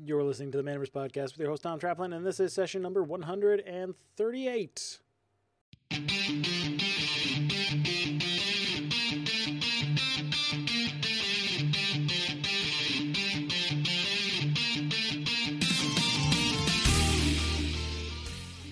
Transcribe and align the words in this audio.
You're 0.00 0.22
listening 0.22 0.52
to 0.52 0.62
the 0.62 0.62
Manaverse 0.62 0.92
Podcast 0.92 1.32
with 1.32 1.38
your 1.38 1.50
host, 1.50 1.64
Tom 1.64 1.80
Traplin, 1.80 2.14
and 2.14 2.24
this 2.24 2.38
is 2.38 2.52
session 2.52 2.80
number 2.82 3.02
138. 3.02 4.98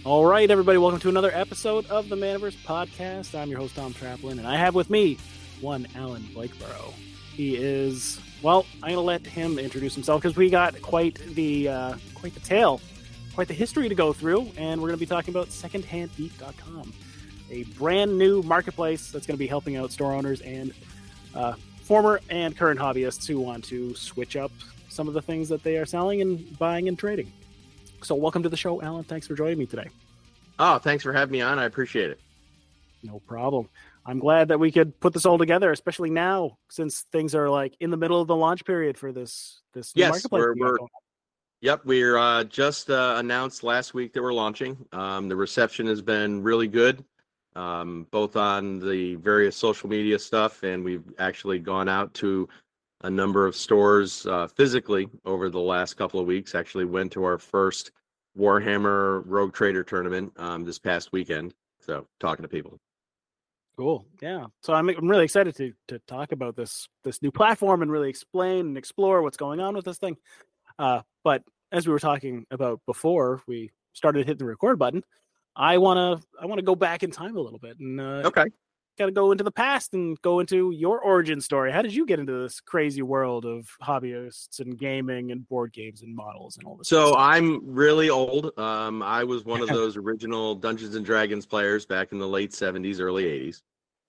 All 0.05 0.25
right, 0.25 0.49
everybody, 0.49 0.79
welcome 0.79 1.01
to 1.01 1.09
another 1.09 1.33
episode 1.35 1.87
of 1.87 2.09
the 2.09 2.15
Manaverse 2.15 2.55
Podcast. 2.65 3.37
I'm 3.37 3.51
your 3.51 3.59
host, 3.59 3.75
Tom 3.75 3.93
Traplin, 3.93 4.39
and 4.39 4.47
I 4.47 4.55
have 4.55 4.77
with 4.77 4.91
me 4.91 5.19
one 5.61 5.89
Alan 5.97 6.23
Blakeborough. 6.33 6.95
He 7.37 7.55
is 7.55 8.19
well. 8.41 8.65
I'm 8.77 8.81
going 8.81 8.95
to 8.95 9.01
let 9.03 9.27
him 9.27 9.59
introduce 9.59 9.95
himself 9.95 10.23
because 10.23 10.39
we 10.39 10.49
got 10.49 10.81
quite 10.81 11.17
the 11.35 11.69
uh, 11.69 11.95
quite 12.15 12.33
the 12.33 12.41
tale, 12.41 12.81
quite 13.35 13.47
the 13.47 13.53
history 13.53 13.91
to 13.91 13.95
go 13.95 14.15
through, 14.15 14.51
and 14.57 14.81
we're 14.81 14.89
going 14.89 14.99
to 14.99 15.05
be 15.05 15.05
talking 15.05 15.35
about 15.35 15.49
SecondHandGeek.com, 15.49 16.95
a 17.51 17.65
brand 17.65 18.17
new 18.17 18.41
marketplace 18.41 19.11
that's 19.11 19.27
going 19.27 19.35
to 19.35 19.39
be 19.39 19.47
helping 19.47 19.77
out 19.77 19.93
store 19.93 20.15
owners 20.15 20.41
and 20.41 20.73
uh, 21.35 21.53
former 21.83 22.21
and 22.31 22.57
current 22.57 22.81
hobbyists 22.81 23.27
who 23.27 23.39
want 23.39 23.65
to 23.65 23.95
switch 23.95 24.35
up 24.35 24.51
some 24.89 25.07
of 25.07 25.13
the 25.13 25.21
things 25.21 25.51
that 25.51 25.63
they 25.63 25.77
are 25.77 25.85
selling 25.85 26.23
and 26.23 26.59
buying 26.59 26.89
and 26.89 26.99
trading. 26.99 27.31
So, 28.03 28.15
welcome 28.15 28.45
to 28.45 28.49
the 28.49 28.57
show, 28.57 28.81
Alan. 28.81 29.05
Thanks 29.05 29.27
for 29.27 29.35
joining 29.35 29.59
me 29.59 29.67
today. 29.67 29.91
Oh, 30.59 30.79
thanks 30.79 31.05
for 31.05 31.13
having 31.13 31.33
me 31.33 31.43
on. 31.43 31.59
I 31.59 31.67
appreciate 31.67 32.09
it. 32.09 32.21
No 33.03 33.21
problem. 33.27 33.69
I'm 34.07 34.21
glad 34.21 34.49
that 34.49 34.61
we 34.61 34.71
could 34.71 34.99
put 35.01 35.13
this 35.13 35.27
all 35.27 35.37
together, 35.37 35.73
especially 35.73 36.11
now 36.11 36.59
since 36.71 37.03
things 37.13 37.35
are 37.35 37.51
like 37.51 37.77
in 37.81 37.91
the 37.91 37.97
middle 37.97 38.21
of 38.21 38.29
the 38.29 38.37
launch 38.37 38.65
period 38.65 38.97
for 38.97 39.13
this 39.13 39.63
this 39.75 39.93
yes, 39.95 40.11
marketplace. 40.11 40.43
We're, 40.57 40.73
we're, 40.73 40.77
yep, 41.61 41.85
we're 41.85 42.17
uh, 42.17 42.45
just 42.45 42.89
uh, 42.89 43.15
announced 43.19 43.65
last 43.65 43.95
week 43.95 44.13
that 44.13 44.23
we're 44.23 44.33
launching. 44.33 44.77
Um, 44.93 45.29
the 45.29 45.35
reception 45.35 45.87
has 45.89 46.01
been 46.01 46.41
really 46.43 46.69
good, 46.69 47.05
um, 47.57 48.07
both 48.13 48.37
on 48.37 48.79
the 48.79 49.17
various 49.17 49.57
social 49.57 49.89
media 49.89 50.19
stuff, 50.19 50.63
and 50.63 50.85
we've 50.85 51.13
actually 51.19 51.59
gone 51.59 51.89
out 51.89 52.15
to 52.15 52.49
a 53.03 53.11
number 53.11 53.45
of 53.45 53.57
stores 53.57 54.25
uh, 54.27 54.47
physically 54.47 55.09
over 55.25 55.51
the 55.51 55.61
last 55.61 55.95
couple 55.95 56.21
of 56.21 56.27
weeks. 56.27 56.55
Actually, 56.55 56.85
went 56.85 57.11
to 57.13 57.25
our 57.25 57.39
first 57.39 57.91
Warhammer 58.39 59.23
Rogue 59.27 59.53
Trader 59.53 59.83
tournament 59.83 60.33
um, 60.37 60.65
this 60.65 60.79
past 60.79 61.11
weekend. 61.13 61.55
So 61.81 62.07
talking 62.21 62.43
to 62.43 62.49
people. 62.49 62.79
Cool. 63.77 64.07
Yeah. 64.23 64.47
So 64.63 64.73
I'm 64.73 64.89
I'm 64.89 65.09
really 65.09 65.25
excited 65.25 65.55
to 65.57 65.73
to 65.89 65.99
talk 66.07 66.33
about 66.33 66.57
this 66.57 66.89
this 67.05 67.21
new 67.21 67.31
platform 67.31 67.83
and 67.83 67.91
really 67.91 68.09
explain 68.09 68.61
and 68.69 68.79
explore 68.79 69.23
what's 69.23 69.37
going 69.37 69.61
on 69.61 69.75
with 69.75 69.85
this 69.85 69.99
thing. 69.99 70.17
Uh, 70.79 71.03
but 71.25 71.43
as 71.73 71.87
we 71.87 71.93
were 71.93 71.99
talking 71.99 72.47
about 72.51 72.81
before 72.87 73.43
we 73.47 73.71
started 73.93 74.27
hitting 74.27 74.39
the 74.39 74.47
record 74.47 74.79
button, 74.79 75.03
I 75.55 75.77
wanna 75.77 76.21
I 76.41 76.47
wanna 76.47 76.63
go 76.63 76.75
back 76.75 77.03
in 77.03 77.11
time 77.11 77.37
a 77.37 77.41
little 77.41 77.59
bit 77.59 77.79
and 77.79 78.01
uh, 78.01 78.23
okay 78.25 78.47
got 78.97 79.07
to 79.07 79.13
go 79.13 79.33
into 79.33 79.45
the 79.45 79.51
past 79.51 79.95
and 79.95 80.21
go 80.23 80.41
into 80.41 80.71
your 80.71 81.01
origin 81.01 81.41
story. 81.41 81.71
How 81.71 81.83
did 81.83 81.95
you 81.95 82.07
get 82.07 82.19
into 82.19 82.43
this 82.43 82.61
crazy 82.61 83.03
world 83.03 83.45
of 83.45 83.69
hobbyists 83.83 84.61
and 84.61 84.79
gaming 84.79 85.31
and 85.33 85.47
board 85.49 85.73
games 85.73 86.03
and 86.03 86.15
models 86.15 86.57
and 86.57 86.67
all 86.67 86.77
this? 86.77 86.89
So 86.89 87.15
I'm 87.17 87.61
really 87.65 88.11
old. 88.11 88.59
Um, 88.59 89.03
I 89.03 89.25
was 89.25 89.45
one 89.45 89.61
of 89.61 89.69
those 89.77 89.97
original 89.97 90.55
Dungeons 90.55 90.95
and 90.95 91.05
Dragons 91.05 91.47
players 91.47 91.87
back 91.87 92.13
in 92.13 92.19
the 92.19 92.29
late 92.29 92.53
'70s, 92.53 93.01
early 93.01 93.25
'80s. 93.25 93.63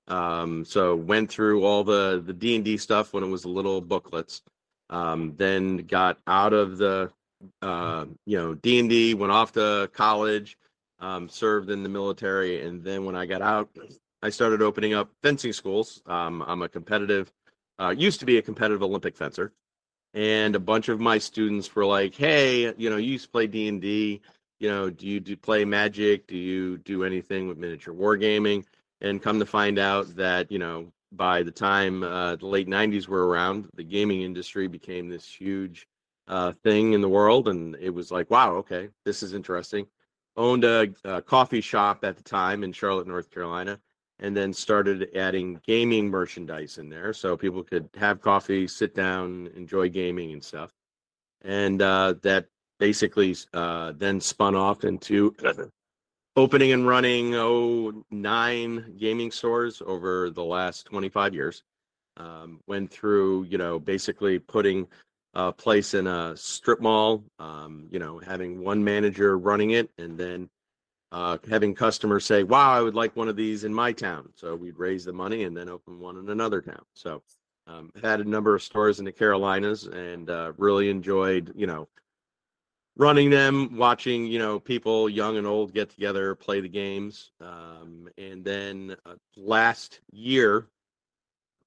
Um, 0.08 0.64
so 0.64 0.96
went 0.96 1.30
through 1.30 1.66
all 1.66 1.84
the 1.84 2.24
the 2.26 2.34
D 2.34 2.56
and 2.56 2.64
D 2.64 2.78
stuff 2.78 3.14
when 3.14 3.24
it 3.24 3.28
was 3.28 3.46
little 3.46 3.82
booklets. 3.82 4.42
Um, 4.90 5.34
then 5.36 5.78
got 5.78 6.18
out 6.28 6.54
of 6.54 6.78
the 6.78 7.12
uh, 7.62 8.06
you 8.26 8.38
know 8.38 8.54
D 8.56 8.80
and 8.80 8.90
D, 8.90 9.14
went 9.14 9.32
off 9.32 9.52
to 9.54 9.90
college, 9.94 10.58
um, 11.00 11.28
served 11.28 11.70
in 11.70 11.84
the 11.84 11.90
military, 11.90 12.66
and 12.66 12.84
then 12.84 13.06
when 13.06 13.16
I 13.16 13.26
got 13.26 13.42
out, 13.42 13.70
I 14.24 14.30
started 14.30 14.62
opening 14.62 14.94
up 14.94 15.12
fencing 15.22 15.54
schools. 15.54 16.02
Um, 16.08 16.44
I'm 16.48 16.64
a 16.64 16.70
competitive, 16.70 17.32
uh, 17.80 17.94
used 17.96 18.20
to 18.22 18.26
be 18.26 18.38
a 18.38 18.42
competitive 18.42 18.82
Olympic 18.82 19.16
fencer, 19.16 19.54
and 20.14 20.56
a 20.56 20.60
bunch 20.60 20.90
of 20.90 21.00
my 21.00 21.20
students 21.20 21.76
were 21.76 21.86
like, 21.86 22.16
"Hey, 22.16 22.74
you 22.78 22.90
know, 22.90 22.98
you 22.98 23.12
used 23.14 23.26
to 23.26 23.32
play 23.32 23.48
D 23.48 23.68
and 23.68 23.82
D. 23.82 24.22
You 24.60 24.70
know, 24.70 24.90
do 24.90 25.06
you 25.06 25.20
do 25.20 25.38
play 25.38 25.66
Magic? 25.66 26.26
Do 26.28 26.36
you 26.36 26.80
do 26.80 27.04
anything 27.04 27.48
with 27.48 27.58
miniature 27.58 27.94
wargaming?" 27.94 28.66
And 29.02 29.22
come 29.22 29.40
to 29.40 29.46
find 29.46 29.78
out 29.78 30.16
that 30.16 30.52
you 30.52 30.60
know, 30.60 30.92
by 31.12 31.44
the 31.44 31.52
time 31.52 32.04
uh, 32.04 32.38
the 32.38 32.48
late 32.48 32.68
'90s 32.68 33.08
were 33.08 33.28
around, 33.28 33.70
the 33.76 33.84
gaming 33.84 34.24
industry 34.24 34.68
became 34.68 35.10
this 35.10 35.28
huge 35.32 35.88
uh, 36.28 36.54
thing 36.64 36.94
in 36.94 37.02
the 37.02 37.10
world, 37.10 37.48
and 37.50 37.76
it 37.80 37.92
was 37.92 38.12
like, 38.12 38.32
"Wow, 38.32 38.56
okay, 38.58 38.90
this 39.06 39.22
is 39.24 39.34
interesting." 39.34 39.88
Owned 40.38 40.64
a, 40.64 40.88
a 41.04 41.22
coffee 41.22 41.62
shop 41.62 42.04
at 42.04 42.18
the 42.18 42.24
time 42.24 42.64
in 42.64 42.72
Charlotte, 42.72 43.08
North 43.08 43.30
Carolina 43.32 43.80
and 44.20 44.36
then 44.36 44.52
started 44.52 45.10
adding 45.16 45.60
gaming 45.66 46.10
merchandise 46.10 46.78
in 46.78 46.90
there 46.90 47.14
so 47.14 47.38
people 47.38 47.64
could 47.64 47.88
have 47.96 48.22
coffee, 48.22 48.68
sit 48.68 48.96
down, 48.96 49.50
enjoy 49.56 49.90
gaming 49.90 50.34
and 50.34 50.44
stuff. 50.44 50.72
And 51.44 51.82
uh, 51.82 52.16
that 52.24 52.48
basically 52.80 53.36
uh, 53.54 53.94
then 53.96 54.20
spun 54.20 54.56
off 54.56 54.84
into 54.84 55.36
opening 56.36 56.72
and 56.72 56.88
running 56.88 57.36
oh 57.36 58.04
nine 58.10 58.96
gaming 58.98 59.32
stores 59.32 59.82
over 59.86 60.30
the 60.30 60.44
last 60.44 60.86
25 60.86 61.34
years. 61.34 61.64
Um, 62.18 62.62
went 62.66 62.90
through, 62.90 63.44
you 63.44 63.60
know, 63.60 63.78
basically 63.78 64.40
putting 64.40 64.88
a 65.36 65.52
place 65.52 65.94
in 65.94 66.08
a 66.08 66.36
strip 66.36 66.82
mall, 66.82 67.24
um, 67.38 67.88
you 67.92 68.00
know, 68.00 68.18
having 68.18 68.64
one 68.64 68.84
manager 68.84 69.38
running 69.38 69.72
it, 69.72 69.92
and 70.00 70.18
then 70.18 70.50
uh, 71.12 71.38
having 71.50 71.74
customers 71.74 72.26
say, 72.26 72.44
"Wow, 72.44 72.72
I 72.72 72.82
would 72.82 72.96
like 72.96 73.16
one 73.16 73.30
of 73.30 73.36
these 73.36 73.64
in 73.64 73.74
my 73.74 73.92
town." 73.92 74.30
So 74.36 74.56
we'd 74.56 74.78
raise 74.78 75.06
the 75.06 75.14
money 75.14 75.44
and 75.44 75.56
then 75.56 75.70
open 75.70 76.00
one 76.00 76.18
in 76.18 76.30
another 76.30 76.62
town. 76.62 76.84
So 76.94 77.22
um, 77.68 77.92
had 78.02 78.22
a 78.22 78.26
number 78.26 78.56
of 78.56 78.64
stores 78.64 79.00
in 79.00 79.06
the 79.06 79.12
Carolinas 79.12 79.86
and 79.86 80.30
uh, 80.30 80.54
really 80.58 80.90
enjoyed, 80.90 81.52
you 81.56 81.68
know, 81.68 81.88
running 82.96 83.30
them, 83.30 83.78
watching, 83.78 84.26
you 84.26 84.40
know, 84.40 84.60
people 84.60 85.10
young 85.10 85.38
and 85.38 85.46
old 85.46 85.74
get 85.74 85.90
together, 85.90 86.34
play 86.36 86.62
the 86.62 86.70
games. 86.70 87.32
Um, 87.42 88.10
and 88.18 88.44
then 88.44 88.96
uh, 89.06 89.16
last 89.36 90.00
year, 90.12 90.68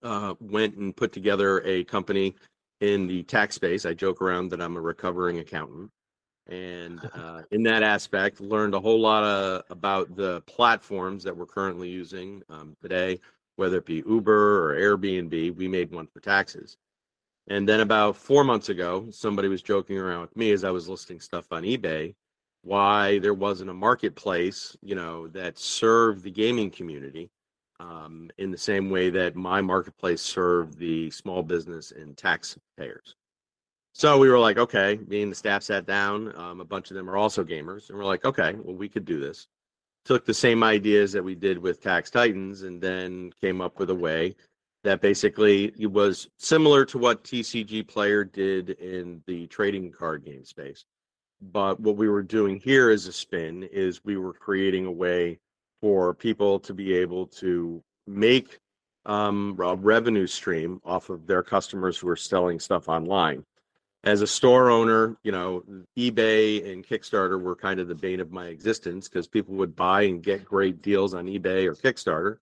uh, 0.03 0.35
went 0.41 0.77
and 0.77 0.97
put 0.97 1.13
together 1.13 1.61
a 1.65 1.85
company 1.85 2.35
in 2.81 3.07
the 3.07 3.23
tax 3.25 3.55
space. 3.55 3.85
I 3.85 3.93
joke 3.93 4.23
around 4.23 4.51
that 4.51 4.63
I'm 4.63 4.77
a 4.77 4.81
recovering 4.81 5.39
accountant 5.39 5.91
and 6.51 7.01
uh, 7.15 7.43
in 7.51 7.63
that 7.63 7.83
aspect 7.83 8.41
learned 8.41 8.75
a 8.75 8.81
whole 8.81 9.01
lot 9.01 9.25
of, 9.25 9.63
about 9.71 10.15
the 10.17 10.41
platforms 10.43 11.25
that 11.25 11.37
we're 11.37 11.47
currently 11.47 11.89
using 11.89 12.43
um, 12.51 12.77
today 12.83 13.19
whether 13.57 13.79
it 13.79 13.87
be 13.87 14.03
uber 14.07 14.71
or 14.71 14.77
airbnb 14.77 15.57
we 15.57 15.69
made 15.69 15.91
one 15.91 16.07
for 16.07 16.21
taxes. 16.21 16.77
And 17.49 17.69
then 17.69 17.81
about 17.81 18.17
four 18.17 18.45
months 18.45 18.69
ago 18.69 19.07
somebody 19.11 19.49
was 19.49 19.63
joking 19.63 19.99
around 19.99 20.23
with 20.23 20.37
me 20.37 20.53
as 20.53 20.65
i 20.65 20.71
was 20.71 20.89
listing 20.89 21.21
stuff 21.21 21.47
on 21.51 21.63
ebay 21.63 22.15
why 22.63 23.19
there 23.21 23.35
wasn't 23.35 23.71
a 23.71 23.75
marketplace 23.75 24.77
you 24.83 24.95
know 24.95 25.29
that 25.29 25.59
served 25.59 26.23
the 26.23 26.31
gaming 26.31 26.71
community 26.71 27.31
um, 27.81 28.31
in 28.37 28.51
the 28.51 28.59
same 28.59 28.91
way 28.91 29.09
that 29.09 29.35
my 29.35 29.63
marketplace 29.63 30.21
served 30.21 30.79
the 30.79 31.11
small 31.11 31.43
business 31.43 31.93
and 31.93 32.17
taxpayers 32.17 33.17
so 34.01 34.17
we 34.17 34.31
were 34.31 34.39
like, 34.39 34.57
okay, 34.57 34.99
me 35.09 35.21
and 35.21 35.31
the 35.31 35.37
staff 35.37 35.63
sat 35.63 35.85
down. 35.85 36.35
Um, 36.35 36.63
a 36.63 36.65
bunch 36.65 36.91
of 36.91 36.97
them 36.97 37.11
are 37.11 37.19
also 37.19 37.45
gamers, 37.45 37.91
and 37.91 37.99
we're 37.99 38.07
like, 38.07 38.25
okay, 38.25 38.55
well, 38.55 38.75
we 38.75 38.89
could 38.89 39.05
do 39.05 39.21
this. 39.21 39.47
Took 40.07 40.25
the 40.25 40.33
same 40.33 40.65
ideas 40.65 41.13
that 41.13 41.23
we 41.23 41.35
did 41.35 41.59
with 41.59 41.83
Tax 41.83 42.11
Titans, 42.11 42.63
and 42.63 42.81
then 42.81 43.31
came 43.43 43.61
up 43.61 43.79
with 43.79 43.91
a 43.91 43.95
way 43.95 44.37
that 44.85 45.03
basically 45.03 45.75
was 45.81 46.31
similar 46.39 46.87
to 46.87 46.97
what 46.97 47.25
TCG 47.25 47.87
Player 47.87 48.25
did 48.25 48.71
in 48.71 49.23
the 49.27 49.47
trading 49.49 49.93
card 49.93 50.25
game 50.25 50.47
space. 50.47 50.87
But 51.53 51.79
what 51.79 51.97
we 51.97 52.09
were 52.09 52.23
doing 52.23 52.59
here 52.59 52.89
as 52.89 53.07
a 53.07 53.13
spin 53.13 53.65
is 53.65 54.03
we 54.03 54.17
were 54.17 54.33
creating 54.33 54.87
a 54.87 54.91
way 54.91 55.41
for 55.83 56.15
people 56.15 56.59
to 56.61 56.73
be 56.73 56.95
able 56.95 57.27
to 57.27 57.83
make 58.07 58.61
um, 59.05 59.59
a 59.63 59.75
revenue 59.75 60.27
stream 60.27 60.81
off 60.87 61.11
of 61.11 61.27
their 61.27 61.43
customers 61.43 61.99
who 61.99 62.09
are 62.09 62.17
selling 62.17 62.59
stuff 62.59 62.89
online 62.89 63.45
as 64.05 64.23
a 64.23 64.27
store 64.27 64.71
owner, 64.71 65.17
you 65.23 65.33
know, 65.33 65.63
eBay 65.99 66.73
and 66.73 66.87
Kickstarter 66.87 67.41
were 67.41 67.55
kind 67.55 67.81
of 67.81 67.89
the 67.89 67.95
bane 67.95 68.21
of 68.21 68.33
my 68.33 68.47
existence 68.47 69.09
because 69.09 69.29
people 69.29 69.55
would 69.57 69.77
buy 69.77 70.03
and 70.03 70.23
get 70.23 70.45
great 70.45 70.81
deals 70.81 71.13
on 71.13 71.27
eBay 71.27 71.67
or 71.67 71.75
Kickstarter 71.75 72.39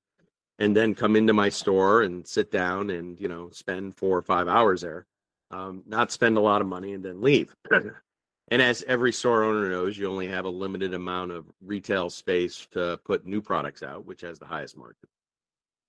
and 0.60 0.76
then 0.76 0.94
come 0.94 1.16
into 1.16 1.32
my 1.32 1.48
store 1.48 2.02
and 2.02 2.26
sit 2.26 2.50
down 2.50 2.90
and, 2.90 3.20
you 3.20 3.28
know, 3.28 3.50
spend 3.50 3.96
four 3.96 4.16
or 4.16 4.22
five 4.22 4.46
hours 4.46 4.82
there, 4.82 5.06
um, 5.50 5.82
not 5.86 6.12
spend 6.12 6.36
a 6.36 6.40
lot 6.40 6.60
of 6.60 6.68
money 6.68 6.92
and 6.94 7.04
then 7.04 7.20
leave. 7.20 7.54
and 7.70 8.62
as 8.62 8.84
every 8.86 9.12
store 9.12 9.42
owner 9.42 9.68
knows, 9.68 9.98
you 9.98 10.08
only 10.08 10.28
have 10.28 10.44
a 10.44 10.50
limited 10.50 10.94
amount 10.94 11.32
of 11.32 11.44
retail 11.60 12.08
space 12.08 12.68
to 12.70 13.00
put 13.04 13.26
new 13.26 13.40
products 13.40 13.82
out, 13.82 14.06
which 14.06 14.20
has 14.20 14.38
the 14.38 14.46
highest 14.46 14.76
margin 14.76 15.08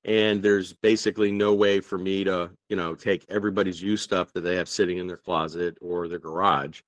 and 0.05 0.41
there's 0.41 0.73
basically 0.73 1.31
no 1.31 1.53
way 1.53 1.79
for 1.79 1.97
me 1.97 2.23
to 2.23 2.49
you 2.69 2.75
know 2.75 2.95
take 2.95 3.25
everybody's 3.29 3.81
used 3.81 4.03
stuff 4.03 4.31
that 4.33 4.41
they 4.41 4.55
have 4.55 4.69
sitting 4.69 4.97
in 4.97 5.07
their 5.07 5.17
closet 5.17 5.77
or 5.81 6.07
their 6.07 6.19
garage 6.19 6.81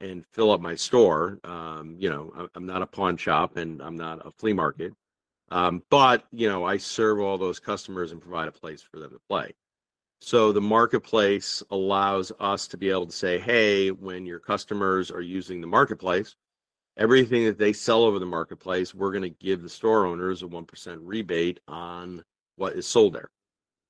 and 0.00 0.24
fill 0.32 0.50
up 0.50 0.60
my 0.60 0.74
store. 0.74 1.38
Um, 1.44 1.96
you 1.98 2.10
know, 2.10 2.48
I'm 2.54 2.66
not 2.66 2.82
a 2.82 2.86
pawn 2.86 3.16
shop 3.16 3.56
and 3.56 3.80
I'm 3.80 3.96
not 3.96 4.26
a 4.26 4.30
flea 4.32 4.52
market. 4.52 4.92
Um, 5.50 5.82
but 5.90 6.24
you 6.32 6.48
know, 6.48 6.64
I 6.64 6.78
serve 6.78 7.20
all 7.20 7.38
those 7.38 7.60
customers 7.60 8.12
and 8.12 8.20
provide 8.20 8.48
a 8.48 8.52
place 8.52 8.82
for 8.82 8.98
them 8.98 9.10
to 9.10 9.20
play. 9.28 9.54
So 10.20 10.52
the 10.52 10.60
marketplace 10.60 11.62
allows 11.70 12.32
us 12.40 12.66
to 12.68 12.78
be 12.78 12.88
able 12.88 13.06
to 13.06 13.12
say, 13.12 13.38
hey, 13.38 13.90
when 13.90 14.24
your 14.24 14.38
customers 14.38 15.10
are 15.10 15.20
using 15.20 15.60
the 15.60 15.66
marketplace, 15.66 16.34
everything 16.96 17.44
that 17.44 17.58
they 17.58 17.74
sell 17.74 18.04
over 18.04 18.18
the 18.18 18.26
marketplace, 18.26 18.94
we're 18.94 19.10
going 19.10 19.22
to 19.22 19.28
give 19.28 19.62
the 19.62 19.68
store 19.68 20.06
owners 20.06 20.42
a 20.42 20.46
1% 20.46 20.98
rebate 21.02 21.60
on 21.68 22.24
what 22.56 22.74
is 22.74 22.86
sold 22.86 23.14
there. 23.14 23.30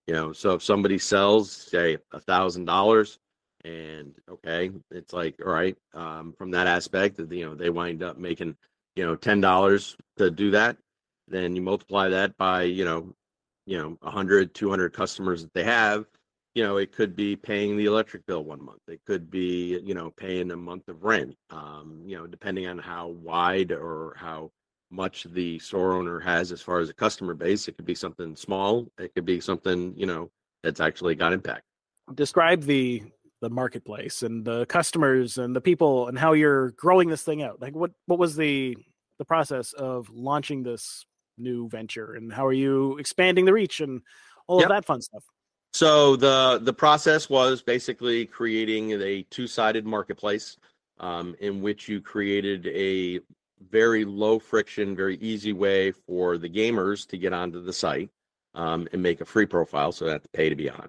You 0.06 0.14
know, 0.14 0.32
so 0.32 0.54
if 0.54 0.62
somebody 0.62 0.98
sells, 0.98 1.50
say, 1.50 1.96
a 2.12 2.20
thousand 2.20 2.66
dollars, 2.66 3.18
and 3.64 4.14
okay, 4.28 4.70
it's 4.90 5.14
like, 5.14 5.34
all 5.44 5.52
right, 5.52 5.76
um, 5.94 6.34
from 6.36 6.50
that 6.50 6.66
aspect, 6.66 7.18
you 7.18 7.46
know, 7.46 7.54
they 7.54 7.70
wind 7.70 8.02
up 8.02 8.18
making, 8.18 8.56
you 8.96 9.04
know, 9.04 9.16
ten 9.16 9.40
dollars 9.40 9.96
to 10.18 10.30
do 10.30 10.50
that, 10.50 10.76
then 11.28 11.56
you 11.56 11.62
multiply 11.62 12.08
that 12.08 12.36
by, 12.36 12.64
you 12.64 12.84
know, 12.84 13.14
you 13.66 13.78
know, 13.78 13.96
100, 14.02 14.54
200 14.54 14.92
customers 14.92 15.42
that 15.42 15.54
they 15.54 15.64
have, 15.64 16.04
you 16.54 16.62
know, 16.62 16.76
it 16.76 16.92
could 16.92 17.16
be 17.16 17.34
paying 17.34 17.76
the 17.76 17.86
electric 17.86 18.24
bill 18.26 18.44
one 18.44 18.62
month. 18.62 18.80
It 18.88 19.00
could 19.06 19.30
be, 19.30 19.80
you 19.84 19.94
know, 19.94 20.10
paying 20.10 20.50
a 20.50 20.56
month 20.56 20.88
of 20.88 21.02
rent. 21.02 21.34
Um, 21.50 22.02
you 22.04 22.16
know, 22.16 22.26
depending 22.26 22.66
on 22.66 22.78
how 22.78 23.08
wide 23.08 23.72
or 23.72 24.14
how 24.16 24.50
much 24.90 25.24
the 25.24 25.58
store 25.58 25.92
owner 25.92 26.20
has 26.20 26.52
as 26.52 26.60
far 26.60 26.80
as 26.80 26.88
a 26.88 26.94
customer 26.94 27.34
base. 27.34 27.68
It 27.68 27.76
could 27.76 27.86
be 27.86 27.94
something 27.94 28.36
small. 28.36 28.86
It 28.98 29.14
could 29.14 29.24
be 29.24 29.40
something, 29.40 29.94
you 29.96 30.06
know, 30.06 30.30
that's 30.62 30.80
actually 30.80 31.14
got 31.14 31.32
impact. 31.32 31.62
Describe 32.14 32.62
the 32.62 33.02
the 33.40 33.50
marketplace 33.50 34.22
and 34.22 34.42
the 34.44 34.64
customers 34.66 35.36
and 35.36 35.54
the 35.54 35.60
people 35.60 36.08
and 36.08 36.18
how 36.18 36.32
you're 36.32 36.70
growing 36.72 37.08
this 37.08 37.22
thing 37.22 37.42
out. 37.42 37.60
Like 37.60 37.74
what 37.74 37.90
what 38.06 38.18
was 38.18 38.36
the 38.36 38.76
the 39.18 39.24
process 39.24 39.72
of 39.74 40.08
launching 40.10 40.62
this 40.62 41.04
new 41.36 41.68
venture 41.68 42.14
and 42.14 42.32
how 42.32 42.46
are 42.46 42.52
you 42.52 42.96
expanding 42.98 43.44
the 43.44 43.52
reach 43.52 43.80
and 43.80 44.00
all 44.46 44.60
yep. 44.60 44.70
of 44.70 44.76
that 44.76 44.84
fun 44.84 45.02
stuff? 45.02 45.24
So 45.74 46.16
the 46.16 46.60
the 46.62 46.72
process 46.72 47.28
was 47.28 47.60
basically 47.60 48.26
creating 48.26 48.92
a 48.92 49.22
two 49.30 49.46
sided 49.46 49.84
marketplace 49.84 50.56
um, 51.00 51.34
in 51.40 51.60
which 51.60 51.88
you 51.88 52.00
created 52.00 52.66
a 52.68 53.20
very 53.70 54.04
low 54.04 54.38
friction, 54.38 54.96
very 54.96 55.16
easy 55.16 55.52
way 55.52 55.92
for 55.92 56.38
the 56.38 56.48
gamers 56.48 57.06
to 57.08 57.18
get 57.18 57.32
onto 57.32 57.62
the 57.62 57.72
site 57.72 58.10
um, 58.54 58.88
and 58.92 59.02
make 59.02 59.20
a 59.20 59.24
free 59.24 59.46
profile, 59.46 59.92
so 59.92 60.04
they 60.04 60.12
have 60.12 60.22
to 60.22 60.28
pay 60.28 60.48
to 60.48 60.56
be 60.56 60.70
on. 60.70 60.88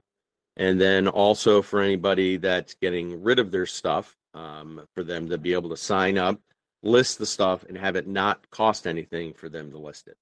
And 0.58 0.80
then 0.80 1.08
also 1.08 1.62
for 1.62 1.82
anybody 1.82 2.38
that's 2.38 2.76
getting 2.76 3.22
rid 3.22 3.40
of 3.40 3.52
their 3.52 3.66
stuff, 3.66 4.16
um, 4.34 4.86
for 4.94 5.04
them 5.04 5.30
to 5.30 5.38
be 5.38 5.54
able 5.54 5.70
to 5.70 5.78
sign 5.78 6.18
up, 6.18 6.40
list 6.84 7.20
the 7.20 7.26
stuff, 7.26 7.64
and 7.68 7.78
have 7.78 7.96
it 7.96 8.08
not 8.08 8.50
cost 8.50 8.88
anything 8.88 9.34
for 9.34 9.50
them 9.50 9.72
to 9.72 9.78
list 9.78 10.08
it. 10.08 10.18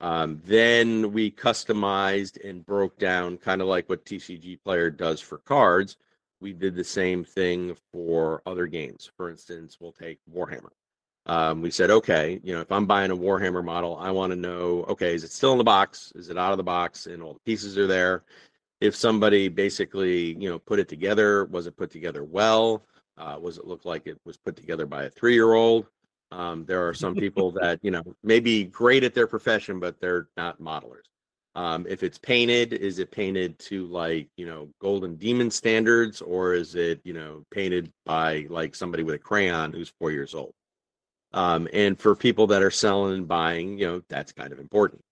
Um, 0.00 0.42
then 0.44 1.12
we 1.12 1.30
customized 1.30 2.44
and 2.48 2.66
broke 2.66 2.98
down, 2.98 3.38
kind 3.38 3.62
of 3.62 3.68
like 3.68 3.88
what 3.88 4.04
TCG 4.04 4.62
Player 4.62 4.90
does 4.90 5.20
for 5.20 5.38
cards. 5.38 5.96
We 6.40 6.52
did 6.52 6.74
the 6.74 6.84
same 6.84 7.24
thing 7.24 7.76
for 7.92 8.42
other 8.44 8.66
games. 8.66 9.10
For 9.16 9.30
instance, 9.30 9.78
we'll 9.80 9.92
take 9.92 10.18
Warhammer. 10.30 10.72
Um, 11.26 11.62
we 11.62 11.70
said, 11.70 11.90
okay, 11.90 12.38
you 12.42 12.54
know, 12.54 12.60
if 12.60 12.70
I'm 12.70 12.86
buying 12.86 13.10
a 13.10 13.16
Warhammer 13.16 13.64
model, 13.64 13.96
I 13.98 14.10
want 14.10 14.30
to 14.32 14.36
know, 14.36 14.84
okay, 14.88 15.14
is 15.14 15.24
it 15.24 15.32
still 15.32 15.52
in 15.52 15.58
the 15.58 15.64
box? 15.64 16.12
Is 16.14 16.28
it 16.28 16.36
out 16.36 16.52
of 16.52 16.58
the 16.58 16.64
box 16.64 17.06
and 17.06 17.22
all 17.22 17.32
the 17.32 17.40
pieces 17.40 17.78
are 17.78 17.86
there? 17.86 18.24
If 18.80 18.94
somebody 18.94 19.48
basically, 19.48 20.36
you 20.38 20.50
know, 20.50 20.58
put 20.58 20.78
it 20.78 20.88
together, 20.88 21.46
was 21.46 21.66
it 21.66 21.76
put 21.76 21.90
together 21.90 22.24
well? 22.24 22.84
Uh, 23.16 23.38
was 23.40 23.58
it 23.58 23.66
look 23.66 23.84
like 23.84 24.06
it 24.06 24.18
was 24.24 24.36
put 24.36 24.56
together 24.56 24.86
by 24.86 25.04
a 25.04 25.10
three 25.10 25.34
year 25.34 25.54
old? 25.54 25.86
Um, 26.30 26.64
there 26.66 26.86
are 26.86 26.94
some 26.94 27.14
people 27.24 27.52
that 27.52 27.78
you 27.82 27.90
know 27.90 28.02
may 28.22 28.40
be 28.40 28.64
great 28.64 29.04
at 29.04 29.14
their 29.14 29.26
profession, 29.26 29.80
but 29.80 30.00
they're 30.00 30.28
not 30.36 30.60
modelers. 30.60 31.04
Um, 31.54 31.86
if 31.88 32.02
it's 32.02 32.18
painted, 32.18 32.72
is 32.72 32.98
it 32.98 33.12
painted 33.12 33.58
to 33.60 33.86
like 33.86 34.28
you 34.36 34.46
know 34.46 34.68
Golden 34.80 35.14
Demon 35.14 35.50
standards, 35.50 36.20
or 36.20 36.54
is 36.54 36.74
it 36.74 37.00
you 37.04 37.14
know 37.14 37.44
painted 37.50 37.92
by 38.04 38.46
like 38.50 38.74
somebody 38.74 39.04
with 39.04 39.14
a 39.14 39.18
crayon 39.18 39.72
who's 39.72 39.92
four 40.00 40.10
years 40.10 40.34
old? 40.34 40.52
Um, 41.34 41.68
and 41.72 41.98
for 41.98 42.14
people 42.14 42.46
that 42.46 42.62
are 42.62 42.70
selling 42.70 43.14
and 43.14 43.28
buying, 43.28 43.76
you 43.76 43.86
know 43.86 44.02
that's 44.08 44.32
kind 44.32 44.52
of 44.52 44.60
important. 44.60 45.02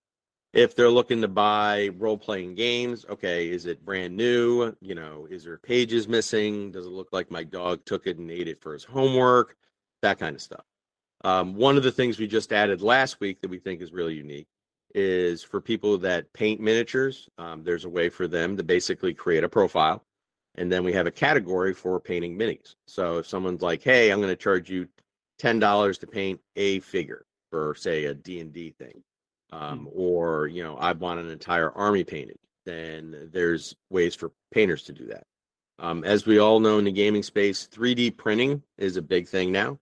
If 0.53 0.73
they're 0.75 0.89
looking 0.89 1.21
to 1.21 1.27
buy 1.27 1.89
role 1.97 2.17
playing 2.17 2.55
games, 2.55 3.05
okay, 3.09 3.49
is 3.49 3.65
it 3.65 3.83
brand 3.83 4.15
new? 4.15 4.73
You 4.81 4.95
know, 4.95 5.27
is 5.29 5.43
there 5.43 5.57
pages 5.57 6.07
missing? 6.07 6.71
Does 6.71 6.85
it 6.85 6.91
look 6.91 7.09
like 7.11 7.29
my 7.29 7.43
dog 7.43 7.83
took 7.85 8.07
it 8.07 8.19
and 8.19 8.31
ate 8.31 8.47
it 8.47 8.61
for 8.61 8.71
his 8.73 8.85
homework? 8.85 9.57
That 10.01 10.17
kind 10.17 10.35
of 10.35 10.41
stuff. 10.41 10.63
Um, 11.25 11.55
one 11.55 11.75
of 11.75 11.83
the 11.83 11.91
things 11.91 12.19
we 12.19 12.27
just 12.27 12.53
added 12.53 12.81
last 12.81 13.19
week 13.19 13.41
that 13.41 13.49
we 13.49 13.59
think 13.59 13.81
is 13.81 13.91
really 13.91 14.13
unique 14.15 14.47
is 14.95 15.43
for 15.43 15.59
people 15.59 15.97
that 15.97 16.31
paint 16.33 16.61
miniatures, 16.61 17.27
um, 17.37 17.63
there's 17.63 17.85
a 17.85 17.89
way 17.89 18.09
for 18.09 18.27
them 18.27 18.55
to 18.55 18.63
basically 18.63 19.13
create 19.13 19.43
a 19.43 19.49
profile. 19.49 20.05
And 20.55 20.71
then 20.71 20.83
we 20.83 20.93
have 20.93 21.07
a 21.07 21.11
category 21.11 21.73
for 21.73 21.99
painting 21.99 22.37
minis. 22.37 22.75
So 22.85 23.17
if 23.17 23.27
someone's 23.27 23.63
like, 23.63 23.81
hey, 23.81 24.11
I'm 24.11 24.19
going 24.19 24.29
to 24.29 24.35
charge 24.35 24.69
you 24.69 24.87
$10 25.43 25.99
to 25.99 26.07
paint 26.07 26.39
a 26.55 26.79
figure 26.79 27.25
for, 27.49 27.75
say, 27.75 28.05
a 28.05 28.13
D&D 28.13 28.75
thing, 28.79 29.03
um, 29.51 29.79
hmm. 29.79 29.87
or, 29.93 30.47
you 30.47 30.63
know, 30.63 30.75
I 30.77 30.93
want 30.93 31.19
an 31.19 31.29
entire 31.29 31.71
army 31.71 32.03
painted, 32.03 32.37
then 32.65 33.29
there's 33.31 33.75
ways 33.89 34.15
for 34.15 34.31
painters 34.51 34.83
to 34.83 34.93
do 34.93 35.05
that. 35.07 35.25
Um, 35.79 36.03
as 36.03 36.25
we 36.25 36.39
all 36.39 36.59
know 36.59 36.77
in 36.77 36.85
the 36.85 36.91
gaming 36.91 37.23
space, 37.23 37.67
3D 37.67 38.15
printing 38.15 38.61
is 38.77 38.95
a 38.95 39.01
big 39.01 39.27
thing 39.27 39.51
now. 39.51 39.79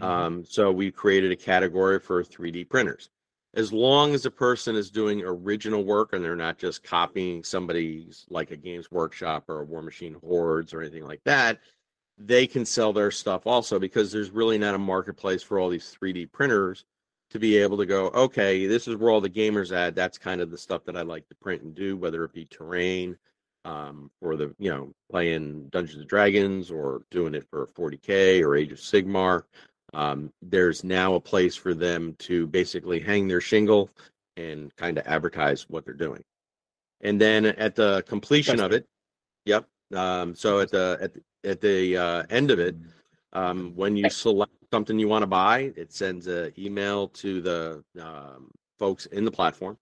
Mm-hmm. 0.00 0.04
Um, 0.04 0.44
so 0.44 0.70
we 0.70 0.90
created 0.90 1.32
a 1.32 1.36
category 1.36 1.98
for 1.98 2.22
3D 2.22 2.68
printers. 2.68 3.10
As 3.54 3.72
long 3.72 4.14
as 4.14 4.24
a 4.24 4.30
person 4.30 4.76
is 4.76 4.90
doing 4.90 5.22
original 5.22 5.84
work 5.84 6.14
and 6.14 6.24
they're 6.24 6.36
not 6.36 6.56
just 6.56 6.82
copying 6.82 7.44
somebody's 7.44 8.24
like 8.30 8.50
a 8.50 8.56
Games 8.56 8.90
Workshop 8.90 9.44
or 9.48 9.62
a 9.62 9.66
Warmachine 9.66 10.18
Hordes 10.22 10.72
or 10.72 10.80
anything 10.80 11.04
like 11.04 11.20
that, 11.24 11.58
they 12.26 12.46
can 12.46 12.64
sell 12.64 12.92
their 12.92 13.10
stuff 13.10 13.46
also 13.46 13.78
because 13.78 14.12
there's 14.12 14.30
really 14.30 14.58
not 14.58 14.74
a 14.74 14.78
marketplace 14.78 15.42
for 15.42 15.58
all 15.58 15.68
these 15.68 15.96
3D 16.00 16.30
printers 16.32 16.84
to 17.30 17.38
be 17.38 17.56
able 17.56 17.78
to 17.78 17.86
go, 17.86 18.08
okay, 18.08 18.66
this 18.66 18.86
is 18.86 18.96
where 18.96 19.10
all 19.10 19.20
the 19.20 19.30
gamers 19.30 19.74
at. 19.74 19.94
That's 19.94 20.18
kind 20.18 20.40
of 20.40 20.50
the 20.50 20.58
stuff 20.58 20.84
that 20.84 20.96
I 20.96 21.02
like 21.02 21.28
to 21.28 21.34
print 21.36 21.62
and 21.62 21.74
do, 21.74 21.96
whether 21.96 22.24
it 22.24 22.32
be 22.32 22.44
terrain 22.44 23.16
um, 23.64 24.10
for 24.20 24.36
the, 24.36 24.54
you 24.58 24.70
know, 24.70 24.92
playing 25.10 25.68
Dungeons 25.68 26.00
and 26.00 26.08
Dragons 26.08 26.70
or 26.70 27.02
doing 27.10 27.34
it 27.34 27.46
for 27.48 27.68
40K 27.68 28.42
or 28.42 28.56
Age 28.56 28.72
of 28.72 28.78
Sigmar 28.78 29.44
um, 29.94 30.32
there's 30.40 30.84
now 30.84 31.14
a 31.14 31.20
place 31.20 31.54
for 31.54 31.74
them 31.74 32.14
to 32.20 32.46
basically 32.46 33.00
hang 33.00 33.28
their 33.28 33.40
shingle 33.40 33.90
and 34.36 34.74
kind 34.76 34.98
of 34.98 35.06
advertise 35.06 35.68
what 35.68 35.84
they're 35.84 35.94
doing. 35.94 36.22
And 37.02 37.20
then 37.20 37.46
at 37.46 37.74
the 37.74 38.02
completion 38.06 38.56
That's 38.56 38.66
of 38.66 38.72
it, 38.72 38.86
yep. 39.44 39.66
Um, 39.94 40.34
so 40.34 40.60
at 40.60 40.70
the 40.70 40.98
at 41.02 41.14
the, 41.14 41.20
at 41.44 41.60
the 41.60 41.96
uh, 41.96 42.22
end 42.30 42.50
of 42.50 42.58
it, 42.58 42.76
um, 43.32 43.72
when 43.74 43.96
you 43.96 44.10
select 44.10 44.52
something 44.72 44.98
you 44.98 45.08
want 45.08 45.22
to 45.22 45.26
buy, 45.26 45.72
it 45.76 45.92
sends 45.92 46.26
an 46.26 46.52
email 46.58 47.08
to 47.08 47.40
the 47.40 47.84
um, 48.00 48.50
folks 48.78 49.06
in 49.06 49.24
the 49.24 49.30
platform. 49.30 49.78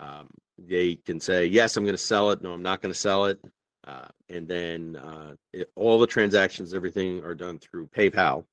Um, 0.00 0.28
they 0.58 0.96
can 0.96 1.20
say, 1.20 1.46
"Yes, 1.46 1.76
I'm 1.76 1.84
going 1.84 1.94
to 1.94 1.98
sell 1.98 2.30
it. 2.30 2.42
No, 2.42 2.52
I'm 2.52 2.62
not 2.62 2.82
going 2.82 2.92
to 2.92 2.98
sell 2.98 3.26
it." 3.26 3.40
Uh, 3.86 4.08
and 4.28 4.46
then 4.46 4.96
uh, 4.96 5.34
it, 5.52 5.70
all 5.74 5.98
the 5.98 6.06
transactions, 6.06 6.74
everything, 6.74 7.24
are 7.24 7.34
done 7.34 7.58
through 7.58 7.86
PayPal. 7.88 8.44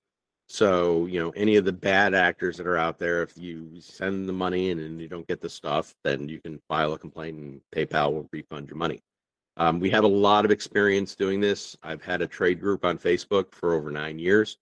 So, 0.50 1.06
you 1.08 1.20
know, 1.20 1.32
any 1.32 1.58
of 1.58 1.66
the 1.66 1.74
bad 1.74 2.14
actors 2.14 2.56
that 2.58 2.68
are 2.68 2.78
out 2.78 2.98
there, 2.98 3.22
if 3.22 3.38
you 3.38 3.82
send 3.82 4.30
the 4.30 4.34
money 4.34 4.70
in 4.70 4.80
and 4.80 5.02
you 5.02 5.10
don't 5.10 5.28
get 5.28 5.42
the 5.42 5.50
stuff, 5.50 5.94
then 6.06 6.30
you 6.30 6.40
can 6.40 6.60
file 6.70 6.94
a 6.94 6.98
complaint 6.98 7.38
and 7.38 7.62
PayPal 7.76 8.14
will 8.14 8.30
refund 8.32 8.70
your 8.70 8.78
money. 8.78 9.02
Um, 9.58 9.80
we 9.80 9.90
have 9.90 10.04
a 10.04 10.08
lot 10.08 10.46
of 10.46 10.52
experience 10.52 11.16
doing 11.16 11.42
this. 11.42 11.76
I've 11.82 12.04
had 12.04 12.22
a 12.22 12.28
trade 12.28 12.62
group 12.62 12.86
on 12.86 12.98
Facebook 12.98 13.54
for 13.54 13.74
over 13.74 13.90
nine 13.90 14.20
years. 14.20 14.58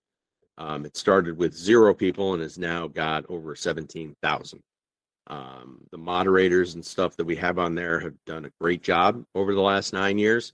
Um, 0.57 0.85
it 0.85 0.95
started 0.95 1.37
with 1.37 1.53
zero 1.53 1.93
people 1.93 2.33
and 2.33 2.41
has 2.41 2.57
now 2.57 2.87
got 2.87 3.25
over 3.27 3.55
17,000. 3.55 4.61
Um, 5.27 5.81
the 5.91 5.97
moderators 5.97 6.75
and 6.75 6.85
stuff 6.85 7.17
that 7.17 7.25
we 7.25 7.35
have 7.35 7.59
on 7.59 7.75
there 7.75 7.99
have 7.99 8.13
done 8.25 8.45
a 8.45 8.51
great 8.61 8.83
job 8.83 9.25
over 9.35 9.53
the 9.53 9.61
last 9.61 9.91
nine 9.91 10.17
years, 10.17 10.53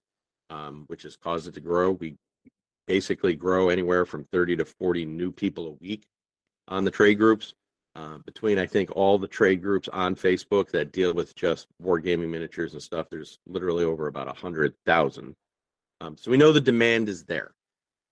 um, 0.50 0.86
which 0.88 1.04
has 1.04 1.16
caused 1.16 1.48
it 1.48 1.54
to 1.54 1.60
grow. 1.60 1.92
We 1.92 2.16
basically 2.88 3.36
grow 3.36 3.70
anywhere 3.70 4.08
from 4.08 4.26
30 4.32 4.56
to 4.58 4.66
40 4.66 5.06
new 5.06 5.32
people 5.32 5.68
a 5.68 5.84
week 5.84 6.08
on 6.68 6.84
the 6.84 6.92
trade 6.92 7.20
groups. 7.20 7.54
Uh, 7.94 8.20
between 8.26 8.58
I 8.58 8.66
think 8.66 8.90
all 8.96 9.18
the 9.18 9.28
trade 9.28 9.62
groups 9.62 9.90
on 9.90 10.16
Facebook 10.16 10.72
that 10.72 10.94
deal 10.94 11.14
with 11.14 11.36
just 11.36 11.68
wargaming 11.84 12.30
miniatures 12.30 12.72
and 12.72 12.82
stuff, 12.82 13.08
there's 13.10 13.40
literally 13.46 13.84
over 13.84 14.08
about 14.08 14.30
a 14.30 14.34
hundred 14.34 14.74
thousand. 14.86 15.36
Um, 16.00 16.16
so 16.16 16.32
we 16.32 16.38
know 16.38 16.54
the 16.54 16.62
demand 16.62 17.10
is 17.10 17.26
there. 17.26 17.52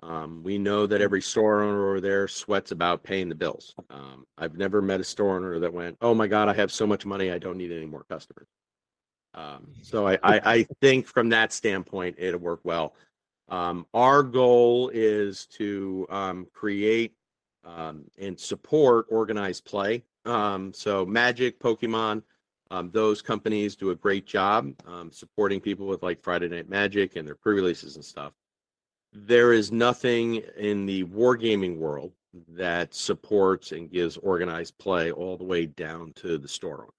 Um, 0.04 0.44
we 0.44 0.58
know 0.58 0.86
that 0.86 1.02
every 1.02 1.22
store 1.22 1.62
owner 1.62 1.90
over 1.90 2.02
there 2.02 2.28
sweats 2.28 2.72
about 2.72 3.04
paying 3.04 3.30
the 3.30 3.36
bills. 3.36 3.74
Um, 3.90 4.26
I've 4.38 4.58
never 4.58 4.82
met 4.82 5.00
a 5.00 5.04
store 5.04 5.38
owner 5.38 5.60
that 5.60 5.74
went, 5.74 5.98
"Oh 6.02 6.14
my 6.14 6.28
God, 6.28 6.50
I 6.50 6.54
have 6.54 6.72
so 6.72 6.86
much 6.86 7.06
money, 7.06 7.32
I 7.32 7.38
don't 7.38 7.58
need 7.58 7.72
any 7.72 7.86
more 7.86 8.06
customers." 8.10 8.48
Um, 9.34 9.68
so 9.82 10.08
I, 10.08 10.14
I, 10.24 10.42
I 10.44 10.68
think 10.82 11.08
from 11.08 11.30
that 11.30 11.54
standpoint, 11.54 12.16
it'll 12.18 12.40
work 12.40 12.62
well. 12.64 12.96
Um, 13.48 13.86
our 13.94 14.24
goal 14.24 14.90
is 14.94 15.46
to 15.58 16.06
um, 16.10 16.48
create 16.54 17.14
um, 17.66 18.06
and 18.18 18.40
support 18.40 19.06
organized 19.10 19.66
play. 19.66 20.04
Um, 20.26 20.74
so 20.74 21.06
Magic, 21.06 21.60
Pokemon, 21.60 22.24
um, 22.72 22.92
those 22.92 23.22
companies 23.22 23.76
do 23.76 23.90
a 23.90 23.96
great 23.96 24.26
job 24.26 24.74
um, 24.88 25.12
supporting 25.12 25.60
people 25.60 25.88
with 25.88 26.04
like 26.04 26.22
Friday 26.22 26.50
Night 26.50 26.70
Magic 26.70 27.16
and 27.16 27.28
their 27.28 27.36
pre-releases 27.36 27.96
and 27.96 28.06
stuff. 28.06 28.34
There 29.12 29.54
is 29.54 29.72
nothing 29.72 30.44
in 30.58 30.86
the 30.86 31.04
wargaming 31.06 31.78
world 31.78 32.12
that 32.50 32.94
supports 32.94 33.72
and 33.72 33.92
gives 33.92 34.18
organized 34.18 34.78
play 34.78 35.12
all 35.12 35.36
the 35.36 35.44
way 35.44 35.66
down 35.66 36.14
to 36.18 36.38
the 36.38 36.48
store. 36.48 36.90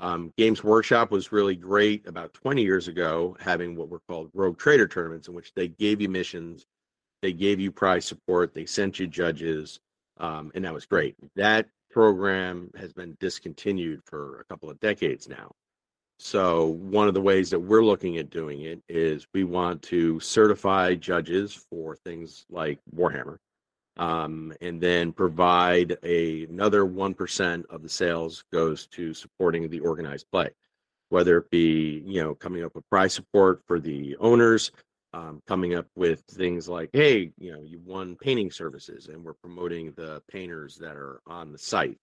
Um, 0.00 0.32
Games 0.36 0.64
Workshop 0.64 1.10
was 1.10 1.32
really 1.32 1.56
great 1.56 2.06
about 2.06 2.32
20 2.34 2.62
years 2.62 2.88
ago, 2.88 3.36
having 3.40 3.76
what 3.76 3.88
were 3.88 4.00
called 4.00 4.30
Rogue 4.34 4.58
Trader 4.58 4.88
tournaments, 4.88 5.28
in 5.28 5.34
which 5.34 5.52
they 5.54 5.68
gave 5.68 6.00
you 6.00 6.08
missions, 6.08 6.66
they 7.22 7.32
gave 7.32 7.60
you 7.60 7.70
prize 7.72 8.04
support, 8.04 8.54
they 8.54 8.66
sent 8.66 8.98
you 8.98 9.06
judges, 9.06 9.80
um, 10.18 10.50
and 10.54 10.64
that 10.64 10.74
was 10.74 10.86
great. 10.86 11.16
That 11.36 11.68
program 11.90 12.70
has 12.76 12.92
been 12.92 13.16
discontinued 13.20 14.02
for 14.04 14.40
a 14.40 14.44
couple 14.44 14.70
of 14.70 14.78
decades 14.80 15.28
now. 15.28 15.52
So, 16.18 16.66
one 16.66 17.08
of 17.08 17.14
the 17.14 17.20
ways 17.20 17.48
that 17.50 17.58
we're 17.58 17.84
looking 17.84 18.18
at 18.18 18.28
doing 18.30 18.62
it 18.62 18.82
is 18.88 19.26
we 19.32 19.44
want 19.44 19.80
to 19.84 20.20
certify 20.20 20.94
judges 20.94 21.54
for 21.70 21.96
things 21.96 22.44
like 22.50 22.78
Warhammer 22.94 23.38
um, 23.96 24.52
and 24.60 24.80
then 24.80 25.12
provide 25.12 25.96
a, 26.02 26.44
another 26.44 26.84
1% 26.84 27.64
of 27.70 27.82
the 27.82 27.88
sales 27.88 28.44
goes 28.52 28.86
to 28.88 29.14
supporting 29.14 29.68
the 29.70 29.80
organized 29.80 30.26
play 30.30 30.50
whether 31.10 31.36
it 31.36 31.50
be 31.50 32.02
you 32.06 32.22
know 32.22 32.34
coming 32.34 32.64
up 32.64 32.74
with 32.74 32.88
prize 32.88 33.12
support 33.12 33.60
for 33.66 33.78
the 33.78 34.16
owners 34.18 34.72
um, 35.12 35.42
coming 35.46 35.74
up 35.74 35.86
with 35.96 36.22
things 36.30 36.68
like 36.68 36.90
hey 36.92 37.32
you 37.38 37.52
know 37.52 37.62
you 37.62 37.80
won 37.84 38.16
painting 38.16 38.50
services 38.50 39.08
and 39.08 39.24
we're 39.24 39.34
promoting 39.34 39.92
the 39.96 40.22
painters 40.30 40.76
that 40.76 40.96
are 40.96 41.20
on 41.26 41.52
the 41.52 41.58
site. 41.58 41.98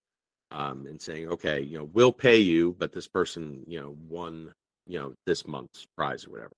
Um, 0.50 0.86
and 0.88 1.02
saying 1.02 1.28
okay 1.28 1.60
you 1.60 1.78
know 1.78 1.90
we'll 1.92 2.14
pay 2.14 2.38
you 2.38 2.74
but 2.80 2.94
this 2.94 3.08
person 3.08 3.64
you 3.68 3.82
know 3.82 3.98
won 4.08 4.54
you 4.86 4.98
know 4.98 5.14
this 5.26 5.46
month's 5.46 5.86
prize 5.96 6.26
or 6.26 6.32
whatever. 6.32 6.54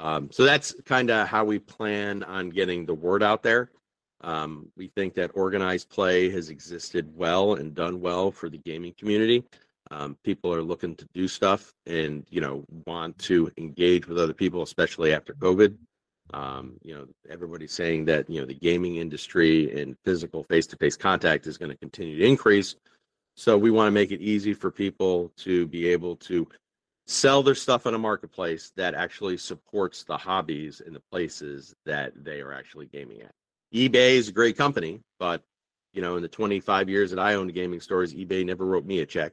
Um, 0.00 0.30
so 0.30 0.44
that's 0.44 0.74
kind 0.84 1.10
of 1.10 1.28
how 1.28 1.44
we 1.44 1.58
plan 1.58 2.22
on 2.22 2.50
getting 2.50 2.84
the 2.84 2.94
word 2.94 3.22
out 3.22 3.42
there. 3.42 3.70
Um, 4.22 4.70
we 4.76 4.88
think 4.88 5.14
that 5.14 5.30
organized 5.34 5.88
play 5.88 6.30
has 6.30 6.48
existed 6.50 7.10
well 7.14 7.54
and 7.54 7.74
done 7.74 8.00
well 8.00 8.30
for 8.30 8.48
the 8.48 8.58
gaming 8.58 8.94
community. 8.98 9.44
Um, 9.90 10.16
people 10.24 10.52
are 10.52 10.62
looking 10.62 10.96
to 10.96 11.06
do 11.14 11.28
stuff 11.28 11.72
and 11.86 12.26
you 12.30 12.40
know 12.40 12.64
want 12.86 13.18
to 13.20 13.50
engage 13.56 14.06
with 14.06 14.18
other 14.18 14.32
people, 14.32 14.62
especially 14.62 15.12
after 15.12 15.34
COVID. 15.34 15.76
Um, 16.34 16.76
you 16.82 16.94
know, 16.94 17.06
everybody's 17.30 17.72
saying 17.72 18.06
that 18.06 18.28
you 18.28 18.40
know 18.40 18.46
the 18.46 18.54
gaming 18.54 18.96
industry 18.96 19.80
and 19.80 19.96
physical 20.04 20.44
face-to-face 20.44 20.96
contact 20.96 21.46
is 21.46 21.58
going 21.58 21.70
to 21.70 21.78
continue 21.78 22.18
to 22.18 22.24
increase. 22.24 22.74
So 23.36 23.56
we 23.56 23.70
want 23.70 23.88
to 23.88 23.92
make 23.92 24.12
it 24.12 24.20
easy 24.20 24.54
for 24.54 24.70
people 24.70 25.30
to 25.38 25.66
be 25.66 25.88
able 25.88 26.16
to 26.16 26.48
sell 27.06 27.42
their 27.42 27.54
stuff 27.54 27.86
in 27.86 27.94
a 27.94 27.98
marketplace 27.98 28.72
that 28.76 28.94
actually 28.94 29.36
supports 29.36 30.02
the 30.04 30.16
hobbies 30.16 30.82
and 30.84 30.96
the 30.96 31.02
places 31.12 31.74
that 31.84 32.12
they 32.24 32.40
are 32.40 32.52
actually 32.52 32.86
gaming 32.86 33.20
at 33.20 33.30
eBay 33.74 34.14
is 34.14 34.28
a 34.28 34.32
great 34.32 34.56
company, 34.56 35.00
but 35.18 35.42
you 35.92 36.02
know, 36.02 36.16
in 36.16 36.22
the 36.22 36.28
25 36.28 36.88
years 36.88 37.10
that 37.10 37.18
I 37.18 37.34
owned 37.34 37.52
gaming 37.54 37.80
stores, 37.80 38.14
eBay 38.14 38.44
never 38.44 38.64
wrote 38.64 38.84
me 38.84 39.00
a 39.00 39.06
check. 39.06 39.32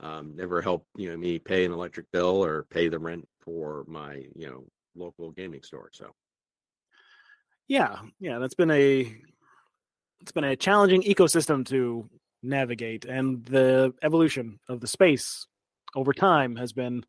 Um, 0.00 0.34
never 0.34 0.60
helped 0.60 0.86
you 0.96 1.10
know 1.10 1.16
me 1.16 1.38
pay 1.38 1.64
an 1.64 1.72
electric 1.72 2.10
bill 2.12 2.44
or 2.44 2.64
pay 2.64 2.88
the 2.88 2.98
rent 2.98 3.26
for 3.40 3.84
my 3.86 4.24
you 4.34 4.46
know 4.48 4.64
local 4.96 5.30
gaming 5.30 5.62
store. 5.62 5.90
So, 5.92 6.14
yeah, 7.68 7.98
yeah, 8.20 8.38
that's 8.38 8.54
been 8.54 8.70
a 8.70 9.14
it's 10.20 10.32
been 10.32 10.44
a 10.44 10.56
challenging 10.56 11.02
ecosystem 11.02 11.66
to 11.66 12.08
navigate, 12.42 13.04
and 13.04 13.44
the 13.46 13.94
evolution 14.02 14.58
of 14.68 14.80
the 14.80 14.86
space 14.86 15.46
over 15.94 16.12
time 16.12 16.56
has 16.56 16.72
been 16.72 17.04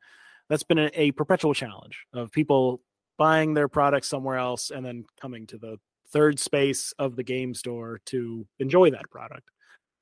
that's 0.50 0.64
been 0.64 0.80
a, 0.80 0.92
a 0.94 1.12
perpetual 1.12 1.54
challenge 1.54 2.06
of 2.14 2.32
people 2.32 2.82
buying 3.18 3.54
their 3.54 3.68
products 3.68 4.10
somewhere 4.10 4.38
else 4.38 4.72
and 4.72 4.86
then 4.86 5.06
coming 5.20 5.48
to 5.48 5.58
the 5.58 5.78
third 6.12 6.40
space 6.40 6.94
of 7.00 7.16
the 7.16 7.24
game 7.24 7.54
store 7.54 8.00
to 8.06 8.46
enjoy 8.60 8.92
that 8.92 9.10
product. 9.10 9.50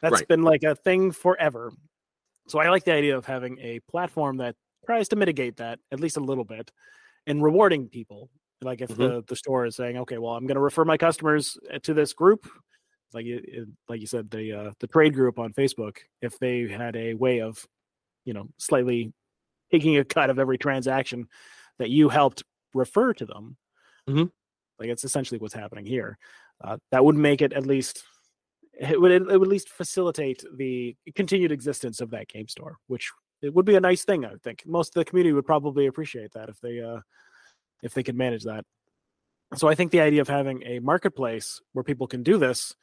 That's 0.01 0.13
right. 0.13 0.27
been 0.27 0.43
like 0.43 0.63
a 0.63 0.75
thing 0.75 1.11
forever. 1.11 1.71
So 2.47 2.59
I 2.59 2.69
like 2.69 2.83
the 2.83 2.93
idea 2.93 3.17
of 3.17 3.25
having 3.25 3.57
a 3.59 3.79
platform 3.89 4.37
that 4.37 4.55
tries 4.85 5.07
to 5.09 5.15
mitigate 5.15 5.57
that 5.57 5.79
at 5.91 5.99
least 5.99 6.17
a 6.17 6.21
little 6.21 6.43
bit 6.43 6.71
and 7.25 7.43
rewarding 7.43 7.87
people. 7.87 8.29
Like 8.61 8.81
if 8.81 8.89
mm-hmm. 8.89 9.01
the, 9.01 9.23
the 9.27 9.35
store 9.35 9.65
is 9.65 9.75
saying, 9.75 9.97
okay, 9.99 10.17
well, 10.17 10.33
I'm 10.33 10.45
going 10.47 10.55
to 10.55 10.61
refer 10.61 10.85
my 10.85 10.97
customers 10.97 11.57
uh, 11.73 11.79
to 11.83 11.93
this 11.93 12.13
group, 12.13 12.47
like 13.13 13.25
it, 13.25 13.67
like 13.89 14.01
you 14.01 14.07
said, 14.07 14.31
the 14.31 14.53
uh, 14.53 14.71
the 14.79 14.87
trade 14.87 15.13
group 15.13 15.37
on 15.39 15.53
Facebook. 15.53 15.97
If 16.21 16.39
they 16.39 16.67
had 16.67 16.95
a 16.95 17.13
way 17.13 17.41
of, 17.41 17.65
you 18.25 18.33
know, 18.33 18.49
slightly 18.57 19.13
taking 19.71 19.97
a 19.97 20.05
cut 20.05 20.29
of 20.29 20.39
every 20.39 20.57
transaction 20.57 21.27
that 21.77 21.89
you 21.89 22.09
helped 22.09 22.43
refer 22.73 23.13
to 23.13 23.25
them, 23.25 23.57
mm-hmm. 24.09 24.25
Like 24.79 24.89
it's 24.89 25.03
essentially 25.03 25.39
what's 25.39 25.53
happening 25.53 25.85
here. 25.85 26.17
Uh, 26.63 26.77
that 26.91 27.03
would 27.03 27.15
make 27.15 27.41
it 27.41 27.53
at 27.53 27.65
least 27.65 28.03
it 28.79 28.99
would 28.99 29.11
it 29.11 29.25
would 29.25 29.41
at 29.41 29.47
least 29.47 29.69
facilitate 29.69 30.43
the 30.55 30.95
continued 31.15 31.51
existence 31.51 32.01
of 32.01 32.09
that 32.11 32.27
game 32.27 32.47
store, 32.47 32.77
which 32.87 33.11
it 33.41 33.53
would 33.53 33.65
be 33.65 33.75
a 33.75 33.81
nice 33.81 34.03
thing. 34.03 34.25
I 34.25 34.31
would 34.31 34.43
think 34.43 34.63
most 34.65 34.95
of 34.95 35.01
the 35.01 35.05
community 35.05 35.33
would 35.33 35.45
probably 35.45 35.85
appreciate 35.85 36.31
that 36.33 36.49
if 36.49 36.59
they 36.61 36.79
uh, 36.81 37.01
if 37.81 37.93
they 37.93 38.03
could 38.03 38.15
manage 38.15 38.43
that. 38.43 38.65
So 39.55 39.67
I 39.67 39.75
think 39.75 39.91
the 39.91 40.01
idea 40.01 40.21
of 40.21 40.27
having 40.27 40.63
a 40.65 40.79
marketplace 40.79 41.61
where 41.73 41.83
people 41.83 42.07
can 42.07 42.23
do 42.23 42.37
this, 42.37 42.75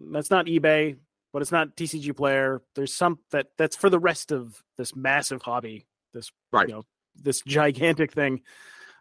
that's 0.00 0.30
not 0.30 0.46
eBay, 0.46 0.96
but 1.32 1.42
it's 1.42 1.52
not 1.52 1.76
TCG 1.76 2.16
Player. 2.16 2.62
There's 2.74 2.94
some 2.94 3.20
that 3.30 3.48
that's 3.56 3.76
for 3.76 3.90
the 3.90 3.98
rest 3.98 4.32
of 4.32 4.62
this 4.76 4.96
massive 4.96 5.42
hobby, 5.42 5.86
this 6.12 6.32
right. 6.52 6.68
you 6.68 6.74
know 6.74 6.84
this 7.14 7.42
gigantic 7.42 8.12
thing. 8.12 8.42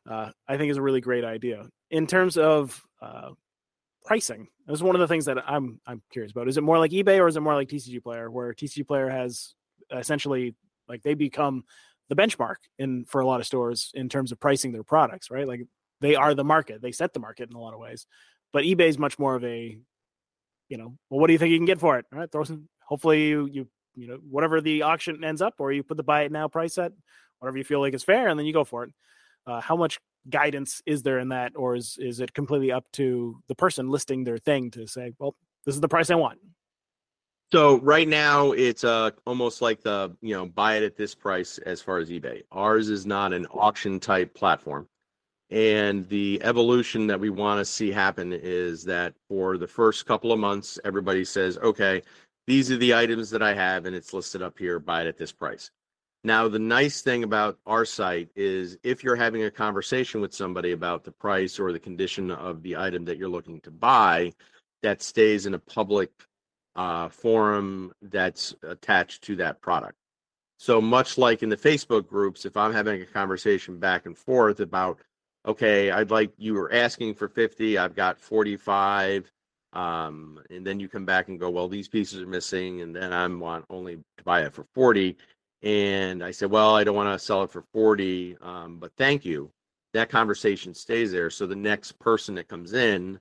Uh, 0.08 0.32
I 0.48 0.58
think 0.58 0.72
is 0.72 0.78
a 0.78 0.82
really 0.82 1.02
great 1.02 1.24
idea 1.24 1.68
in 1.92 2.08
terms 2.08 2.38
of 2.38 2.82
uh, 3.02 3.32
pricing, 4.10 4.48
this 4.66 4.74
is 4.74 4.82
one 4.82 4.96
of 4.96 5.00
the 5.02 5.08
things 5.08 5.26
that 5.26 5.38
I'm 5.48 5.80
I'm 5.86 6.02
curious 6.12 6.32
about. 6.32 6.48
Is 6.48 6.58
it 6.58 6.64
more 6.64 6.80
like 6.80 6.90
eBay 6.90 7.20
or 7.20 7.28
is 7.28 7.38
it 7.38 7.42
more 7.42 7.54
like 7.54 7.68
TCG 7.68 8.02
Player, 8.02 8.32
where 8.32 8.52
TCG 8.56 8.88
Player 8.88 9.08
has 9.08 9.54
essentially 9.96 10.56
like 10.88 11.04
they 11.04 11.14
become 11.14 11.64
the 12.10 12.16
benchmark 12.16 12.56
in 12.80 13.06
for 13.06 13.22
a 13.22 13.28
lot 13.28 13.40
of 13.40 13.46
stores 13.46 13.92
in 13.94 14.10
terms 14.10 14.32
of 14.32 14.40
pricing 14.40 14.72
their 14.72 14.82
products, 14.82 15.30
right? 15.30 15.48
Like 15.48 15.62
they 16.02 16.16
are 16.16 16.34
the 16.34 16.44
market, 16.44 16.82
they 16.82 16.92
set 16.92 17.14
the 17.14 17.20
market 17.20 17.52
in 17.52 17.56
a 17.56 17.62
lot 17.62 17.76
of 17.76 17.80
ways. 17.80 18.08
But 18.52 18.64
eBay 18.64 18.88
is 18.90 18.98
much 18.98 19.20
more 19.20 19.36
of 19.36 19.44
a, 19.44 19.78
you 20.70 20.78
know, 20.78 20.98
well, 21.12 21.20
what 21.20 21.28
do 21.28 21.34
you 21.34 21.38
think 21.38 21.52
you 21.52 21.60
can 21.60 21.68
get 21.68 21.80
for 21.80 22.00
it? 22.00 22.06
All 22.12 22.18
right, 22.18 22.32
throw 22.32 22.44
some. 22.44 22.68
Hopefully, 22.88 23.28
you 23.28 23.48
you 23.52 23.68
you 23.94 24.08
know 24.08 24.18
whatever 24.28 24.60
the 24.60 24.82
auction 24.82 25.24
ends 25.24 25.44
up, 25.44 25.54
or 25.60 25.72
you 25.72 25.84
put 25.84 25.98
the 25.98 26.04
buy 26.04 26.24
it 26.24 26.32
now 26.32 26.48
price 26.48 26.80
at 26.80 26.94
whatever 27.38 27.60
you 27.60 27.64
feel 27.64 27.80
like 27.80 27.94
is 27.94 28.04
fair, 28.04 28.30
and 28.30 28.40
then 28.40 28.48
you 28.48 28.54
go 28.54 28.64
for 28.64 28.86
it. 28.86 28.92
Uh, 29.46 29.62
how 29.62 29.76
much 29.76 30.00
guidance 30.30 30.82
is 30.86 31.04
there 31.04 31.20
in 31.20 31.30
that, 31.30 31.54
or 31.56 31.76
is 31.76 31.98
is 32.00 32.20
it 32.20 32.34
completely 32.34 32.72
up 32.72 32.86
to 32.94 33.42
the 33.48 33.56
person 33.56 33.90
listing 33.90 34.24
their 34.24 34.38
thing 34.38 34.72
to 34.72 34.88
say, 34.88 35.14
well, 35.20 35.36
this 35.66 35.76
is 35.76 35.82
the 35.82 35.88
price 35.88 36.10
I 36.10 36.16
want? 36.16 36.40
So 37.52 37.80
right 37.80 38.08
now 38.08 38.52
it's 38.52 38.84
uh 38.84 39.12
almost 39.26 39.62
like 39.62 39.82
the 39.82 40.16
you 40.22 40.36
know 40.36 40.46
buy 40.46 40.78
it 40.78 40.84
at 40.84 40.98
this 40.98 41.16
price 41.16 41.58
as 41.60 41.82
far 41.82 41.98
as 41.98 42.10
eBay. 42.10 42.44
Ours 42.52 42.90
is 42.90 43.06
not 43.06 43.34
an 43.34 43.46
auction 43.48 44.00
type 44.00 44.34
platform. 44.34 44.88
And 45.52 46.08
the 46.10 46.40
evolution 46.44 47.08
that 47.08 47.20
we 47.20 47.32
want 47.32 47.60
to 47.60 47.66
see 47.66 47.92
happen 47.92 48.34
is 48.34 48.84
that 48.84 49.16
for 49.28 49.58
the 49.58 49.68
first 49.68 50.06
couple 50.06 50.32
of 50.32 50.40
months, 50.40 50.78
everybody 50.86 51.26
says, 51.26 51.58
okay, 51.58 52.04
these 52.46 52.72
are 52.72 52.78
the 52.78 52.94
items 52.94 53.32
that 53.32 53.42
I 53.42 53.54
have, 53.56 53.86
and 53.86 53.96
it's 53.96 54.14
listed 54.14 54.44
up 54.44 54.60
here, 54.60 54.80
buy 54.80 55.02
it 55.02 55.08
at 55.08 55.18
this 55.18 55.32
price. 55.32 55.72
Now, 56.24 56.50
the 56.50 56.60
nice 56.60 57.02
thing 57.02 57.24
about 57.24 57.60
our 57.66 57.86
site 57.86 58.30
is 58.36 58.78
if 58.84 59.04
you're 59.04 59.16
having 59.16 59.44
a 59.44 59.52
conversation 59.52 60.20
with 60.20 60.34
somebody 60.34 60.74
about 60.74 61.06
the 61.06 61.14
price 61.14 61.60
or 61.60 61.72
the 61.72 61.80
condition 61.80 62.30
of 62.30 62.62
the 62.62 62.76
item 62.76 63.06
that 63.06 63.18
you're 63.18 63.30
looking 63.30 63.62
to 63.62 63.72
buy, 63.72 64.34
that 64.84 65.02
stays 65.02 65.46
in 65.46 65.54
a 65.54 65.60
public 65.60 66.12
uh, 66.76 67.08
forum 67.08 67.94
that's 68.02 68.54
attached 68.64 69.24
to 69.24 69.38
that 69.38 69.62
product. 69.62 69.96
So, 70.58 70.82
much 70.82 71.18
like 71.18 71.42
in 71.42 71.48
the 71.48 71.56
Facebook 71.56 72.06
groups, 72.06 72.46
if 72.46 72.58
I'm 72.58 72.74
having 72.74 73.02
a 73.02 73.06
conversation 73.06 73.80
back 73.80 74.06
and 74.06 74.18
forth 74.18 74.60
about, 74.60 75.00
okay, 75.46 75.90
I'd 75.90 76.12
like 76.12 76.34
you 76.38 76.54
were 76.54 76.74
asking 76.74 77.16
for 77.16 77.30
50, 77.30 77.78
I've 77.78 77.96
got 77.96 78.20
45, 78.20 79.32
um, 79.72 80.42
and 80.50 80.68
then 80.68 80.82
you 80.82 80.90
come 80.90 81.06
back 81.06 81.30
and 81.30 81.40
go, 81.40 81.50
well, 81.50 81.70
these 81.70 81.88
pieces 81.88 82.22
are 82.22 82.28
missing, 82.28 82.82
and 82.82 82.94
then 82.94 83.14
I 83.14 83.26
want 83.28 83.64
only 83.70 83.96
to 83.96 84.24
buy 84.26 84.42
it 84.42 84.54
for 84.54 84.66
40 84.76 85.16
and 85.62 86.24
I 86.24 86.32
said, 86.32 86.50
well, 86.52 86.76
I 86.76 86.84
don't 86.84 86.96
want 86.96 87.14
to 87.18 87.24
sell 87.24 87.44
it 87.44 87.52
for 87.52 87.64
40, 87.74 88.38
um, 88.42 88.78
but 88.78 88.94
thank 88.98 89.26
you. 89.26 89.52
That 89.94 90.10
conversation 90.10 90.74
stays 90.74 91.12
there. 91.12 91.30
So 91.30 91.46
the 91.48 91.56
next 91.56 91.98
person 92.00 92.36
that 92.36 92.48
comes 92.48 92.74
in 92.74 93.20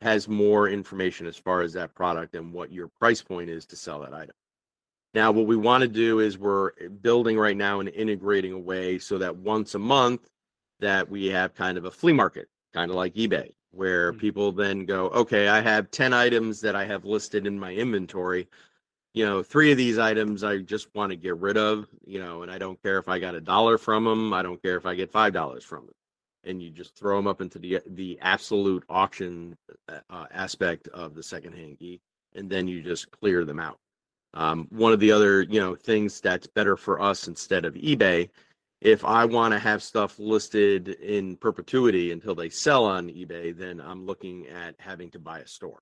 has 0.00 0.28
more 0.28 0.68
information 0.68 1.26
as 1.26 1.36
far 1.36 1.62
as 1.62 1.72
that 1.74 1.94
product 1.94 2.34
and 2.34 2.52
what 2.52 2.72
your 2.72 2.88
price 2.88 3.22
point 3.22 3.50
is 3.50 3.66
to 3.66 3.76
sell 3.76 4.00
that 4.00 4.14
item. 4.14 4.34
Now, 5.14 5.30
what 5.30 5.46
we 5.46 5.56
want 5.56 5.82
to 5.82 5.88
do 5.88 6.20
is 6.20 6.38
we're 6.38 6.72
building 7.02 7.38
right 7.38 7.56
now 7.56 7.80
and 7.80 7.88
integrating 7.90 8.52
a 8.52 8.58
way 8.58 8.98
so 8.98 9.18
that 9.18 9.36
once 9.36 9.74
a 9.74 9.78
month 9.78 10.28
that 10.80 11.08
we 11.08 11.26
have 11.26 11.54
kind 11.54 11.78
of 11.78 11.84
a 11.84 11.90
flea 11.90 12.12
market 12.12 12.48
kind 12.72 12.90
of 12.90 12.96
like 12.96 13.14
eBay, 13.14 13.54
where 13.70 14.12
Mhm. 14.12 14.18
people 14.18 14.52
then 14.52 14.84
go, 14.84 15.08
okay, 15.10 15.48
I 15.48 15.60
have 15.60 15.90
10 15.90 16.12
items 16.12 16.60
that 16.62 16.74
I 16.74 16.84
have 16.84 17.04
listed 17.04 17.46
in 17.46 17.58
my 17.58 17.72
inventory. 17.72 18.48
You 19.14 19.24
know, 19.24 19.42
three 19.42 19.70
of 19.70 19.78
these 19.78 19.98
items 19.98 20.42
I 20.42 20.58
just 20.58 20.94
want 20.94 21.10
to 21.10 21.16
get 21.16 21.36
rid 21.36 21.56
of, 21.56 21.86
you 22.04 22.18
know, 22.18 22.42
and 22.42 22.50
I 22.50 22.58
don't 22.58 22.82
care 22.82 22.98
if 22.98 23.08
I 23.08 23.20
got 23.20 23.36
a 23.36 23.40
dollar 23.40 23.78
from 23.78 24.04
them. 24.04 24.34
I 24.34 24.42
don't 24.42 24.60
care 24.62 24.76
if 24.76 24.86
I 24.86 24.94
get 24.94 25.12
$5 25.12 25.62
from 25.62 25.86
them. 25.86 25.94
And 26.42 26.62
you 26.62 26.70
just 26.70 26.96
throw 26.98 27.16
them 27.16 27.26
up 27.26 27.40
into 27.40 27.58
the 27.58 27.80
the 27.86 28.18
absolute 28.20 28.84
auction 28.90 29.56
uh, 29.88 30.26
aspect 30.30 30.88
of 30.88 31.14
the 31.14 31.22
secondhand 31.22 31.78
geek, 31.78 32.02
and 32.34 32.50
then 32.50 32.68
you 32.68 32.82
just 32.82 33.10
clear 33.12 33.46
them 33.46 33.58
out. 33.58 33.78
Um, 34.34 34.66
one 34.70 34.92
of 34.92 35.00
the 35.00 35.12
other, 35.12 35.42
you 35.42 35.58
know, 35.58 35.74
things 35.74 36.20
that's 36.20 36.46
better 36.46 36.76
for 36.76 37.00
us 37.00 37.28
instead 37.28 37.64
of 37.64 37.74
eBay 37.74 38.28
if 38.84 39.02
I 39.02 39.24
want 39.24 39.52
to 39.52 39.58
have 39.58 39.82
stuff 39.82 40.18
listed 40.18 40.88
in 40.88 41.38
perpetuity 41.38 42.12
until 42.12 42.34
they 42.34 42.50
sell 42.50 42.84
on 42.84 43.08
eBay, 43.08 43.56
then 43.56 43.80
I'm 43.80 44.04
looking 44.04 44.46
at 44.48 44.74
having 44.78 45.10
to 45.12 45.18
buy 45.18 45.38
a 45.40 45.46
store. 45.46 45.78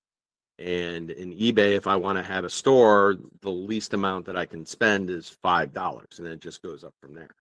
And 0.63 1.11
in 1.11 1.33
eBay, 1.33 1.77
if 1.77 1.87
I 1.87 1.97
want 1.97 2.19
to 2.19 2.23
have 2.23 2.45
a 2.45 2.51
store, 2.51 3.17
the 3.41 3.51
least 3.51 3.95
amount 3.95 4.27
that 4.27 4.37
I 4.37 4.47
can 4.47 4.65
spend 4.65 5.11
is 5.11 5.29
five 5.29 5.73
dollars, 5.73 6.19
and 6.19 6.27
then 6.27 6.35
it 6.35 6.41
just 6.41 6.63
goes 6.63 6.85
up 6.85 6.95
from 7.01 7.15
there. 7.15 7.35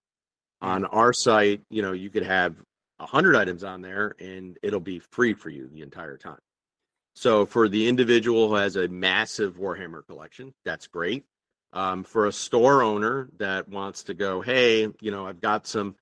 On 0.62 0.86
our 0.86 1.14
site, 1.14 1.62
you 1.70 1.82
know, 1.82 1.92
you 1.92 2.10
could 2.10 2.26
have 2.26 2.56
a 3.00 3.06
hundred 3.06 3.36
items 3.36 3.64
on 3.64 3.82
there, 3.82 4.16
and 4.20 4.58
it'll 4.64 4.80
be 4.80 5.00
free 5.00 5.34
for 5.34 5.50
you 5.50 5.68
the 5.68 5.82
entire 5.82 6.18
time. 6.18 6.40
So 7.14 7.46
for 7.46 7.68
the 7.70 7.88
individual 7.88 8.48
who 8.50 8.56
has 8.56 8.76
a 8.76 8.88
massive 8.88 9.58
Warhammer 9.58 10.06
collection, 10.06 10.54
that's 10.66 10.88
great 10.88 11.26
um, 11.74 12.04
for 12.04 12.28
a 12.28 12.32
store 12.32 12.82
owner 12.84 13.30
that 13.38 13.68
wants 13.70 14.04
to 14.04 14.14
go, 14.14 14.42
hey, 14.42 14.88
you 15.00 15.12
know, 15.12 15.28
I've 15.28 15.42
got 15.42 15.68
some 15.68 15.96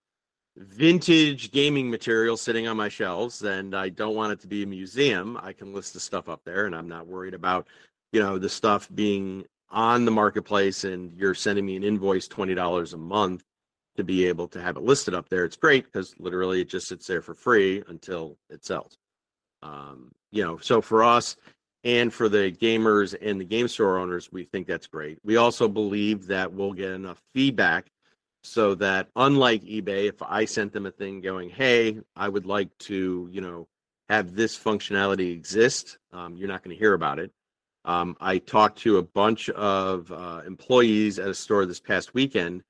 vintage 0.58 1.52
gaming 1.52 1.90
material 1.90 2.38
sitting 2.38 2.68
on 2.68 2.78
my 2.78 2.90
shelves 2.90 3.42
and 3.44 3.76
I 3.76 3.90
don't 3.90 4.16
want 4.16 4.34
it 4.34 4.40
to 4.42 4.48
be 4.48 4.64
a 4.64 4.68
museum. 4.68 5.38
I 5.42 5.54
can 5.54 5.74
list 5.74 5.94
the 5.94 6.00
stuff 6.00 6.30
up 6.30 6.42
there 6.44 6.66
and 6.66 6.76
I'm 6.76 6.88
not 6.88 7.08
worried 7.08 7.34
about, 7.34 7.68
you 8.12 8.20
know, 8.22 8.38
the 8.38 8.50
stuff 8.50 8.90
being 8.94 9.46
on 9.70 10.06
the 10.06 10.12
marketplace 10.12 10.84
and 10.84 11.14
you're 11.18 11.36
sending 11.36 11.66
me 11.66 11.76
an 11.76 11.84
invoice 11.84 12.28
$20 12.28 12.94
a 12.94 12.98
month 12.98 13.44
to 13.98 14.04
be 14.04 14.26
able 14.26 14.48
to 14.48 14.62
have 14.62 14.78
it 14.78 14.84
listed 14.84 15.14
up 15.14 15.30
there. 15.30 15.46
It's 15.46 15.58
great 15.58 15.86
because 15.86 16.16
literally 16.20 16.62
it 16.62 16.70
just 16.70 16.88
sits 16.88 17.08
there 17.08 17.22
for 17.22 17.34
free 17.34 17.84
until 17.88 18.38
it 18.50 18.66
sells. 18.66 18.98
Um, 19.62 20.12
you 20.32 20.44
know, 20.44 20.58
so 20.58 20.82
for 20.82 21.04
us, 21.04 21.36
and 21.84 22.14
for 22.14 22.28
the 22.28 22.52
gamers 22.52 23.16
and 23.22 23.40
the 23.40 23.46
game 23.46 23.68
store 23.68 23.98
owners, 23.98 24.32
we 24.32 24.44
think 24.44 24.68
that's 24.68 24.88
great. 24.88 25.18
We 25.24 25.38
also 25.38 25.68
believe 25.68 26.28
that 26.28 26.52
we'll 26.52 26.74
get 26.74 26.92
enough 26.92 27.22
feedback 27.34 27.90
so 28.50 28.76
that 28.76 29.10
unlike 29.16 29.64
eBay, 29.64 30.10
if 30.10 30.22
I 30.22 30.46
sent 30.46 30.74
them 30.74 30.86
a 30.86 30.92
thing 30.92 31.22
going, 31.22 31.50
"Hey, 31.50 32.00
I 32.16 32.28
would 32.28 32.46
like 32.46 32.76
to, 32.90 33.30
you 33.32 33.42
know, 33.42 33.68
have 34.10 34.36
this 34.36 34.58
functionality 34.58 35.32
exist," 35.32 36.00
um, 36.12 36.36
you're 36.36 36.48
not 36.48 36.64
going 36.64 36.76
to 36.76 36.80
hear 36.80 36.94
about 36.94 37.20
it. 37.20 37.32
Um, 37.86 38.18
I 38.20 38.40
talked 38.40 38.80
to 38.80 38.98
a 38.98 39.04
bunch 39.04 39.50
of 39.52 40.12
uh, 40.12 40.42
employees 40.46 41.20
at 41.20 41.30
a 41.30 41.34
store 41.34 41.66
this 41.66 41.80
past 41.80 42.14
weekend 42.14 42.64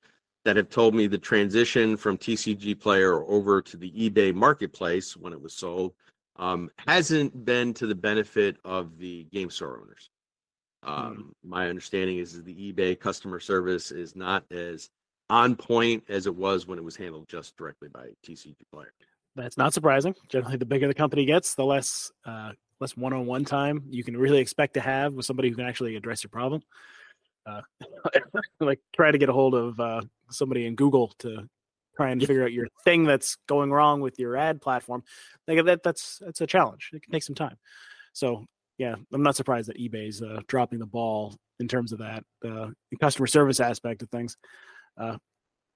that 0.45 0.57
have 0.57 0.69
told 0.69 0.93
me 0.95 1.07
the 1.07 1.17
transition 1.17 1.97
from 1.97 2.17
TCG 2.17 2.79
Player 2.79 3.23
over 3.23 3.61
to 3.61 3.77
the 3.77 3.91
eBay 3.91 4.33
marketplace 4.33 5.15
when 5.17 5.33
it 5.33 5.41
was 5.41 5.53
sold 5.53 5.93
um, 6.37 6.69
hasn't 6.87 7.45
been 7.45 7.73
to 7.75 7.87
the 7.87 7.95
benefit 7.95 8.57
of 8.63 8.97
the 8.97 9.25
game 9.25 9.49
store 9.49 9.79
owners. 9.81 10.09
Um, 10.83 11.33
My 11.43 11.69
understanding 11.69 12.17
is 12.17 12.41
the 12.41 12.73
eBay 12.73 12.97
customer 12.99 13.39
service 13.39 13.91
is 13.91 14.15
not 14.15 14.45
as 14.51 14.89
on 15.29 15.55
point 15.55 16.03
as 16.09 16.25
it 16.25 16.35
was 16.35 16.67
when 16.67 16.77
it 16.77 16.83
was 16.83 16.95
handled 16.95 17.27
just 17.27 17.55
directly 17.57 17.89
by 17.89 18.07
TCG 18.25 18.55
Player. 18.71 18.93
That's 19.35 19.57
not 19.57 19.73
surprising. 19.73 20.15
Generally, 20.27 20.57
the 20.57 20.65
bigger 20.65 20.87
the 20.87 20.93
company 20.93 21.25
gets, 21.25 21.55
the 21.55 21.65
less 21.65 22.11
uh, 22.25 22.51
less 22.79 22.95
one-on-one 22.95 23.45
time 23.45 23.83
you 23.89 24.03
can 24.03 24.15
really 24.17 24.39
expect 24.39 24.73
to 24.75 24.81
have 24.81 25.13
with 25.13 25.25
somebody 25.25 25.49
who 25.49 25.55
can 25.55 25.65
actually 25.65 25.95
address 25.95 26.23
your 26.23 26.29
problem. 26.29 26.61
Uh, 27.45 27.61
like 28.59 28.79
try 28.95 29.11
to 29.11 29.17
get 29.17 29.29
a 29.29 29.33
hold 29.33 29.55
of 29.55 29.79
uh, 29.79 30.01
somebody 30.29 30.65
in 30.65 30.75
Google 30.75 31.13
to 31.19 31.47
try 31.95 32.11
and 32.11 32.25
figure 32.25 32.43
out 32.43 32.53
your 32.53 32.67
thing 32.83 33.03
that's 33.03 33.37
going 33.47 33.71
wrong 33.71 34.01
with 34.01 34.19
your 34.19 34.37
ad 34.37 34.61
platform. 34.61 35.03
Like 35.47 35.63
that, 35.65 35.83
that's 35.83 36.19
that's 36.19 36.41
a 36.41 36.47
challenge. 36.47 36.89
It 36.93 37.03
can 37.03 37.11
take 37.11 37.23
some 37.23 37.35
time. 37.35 37.57
So 38.13 38.45
yeah, 38.77 38.95
I'm 39.13 39.23
not 39.23 39.35
surprised 39.35 39.69
that 39.69 39.77
eBay's 39.77 40.21
uh, 40.21 40.39
dropping 40.47 40.79
the 40.79 40.85
ball 40.85 41.35
in 41.59 41.67
terms 41.67 41.91
of 41.91 41.99
that 41.99 42.23
uh, 42.43 42.69
the 42.89 42.97
customer 42.99 43.27
service 43.27 43.59
aspect 43.59 44.01
of 44.01 44.09
things. 44.09 44.37
Uh, 44.99 45.17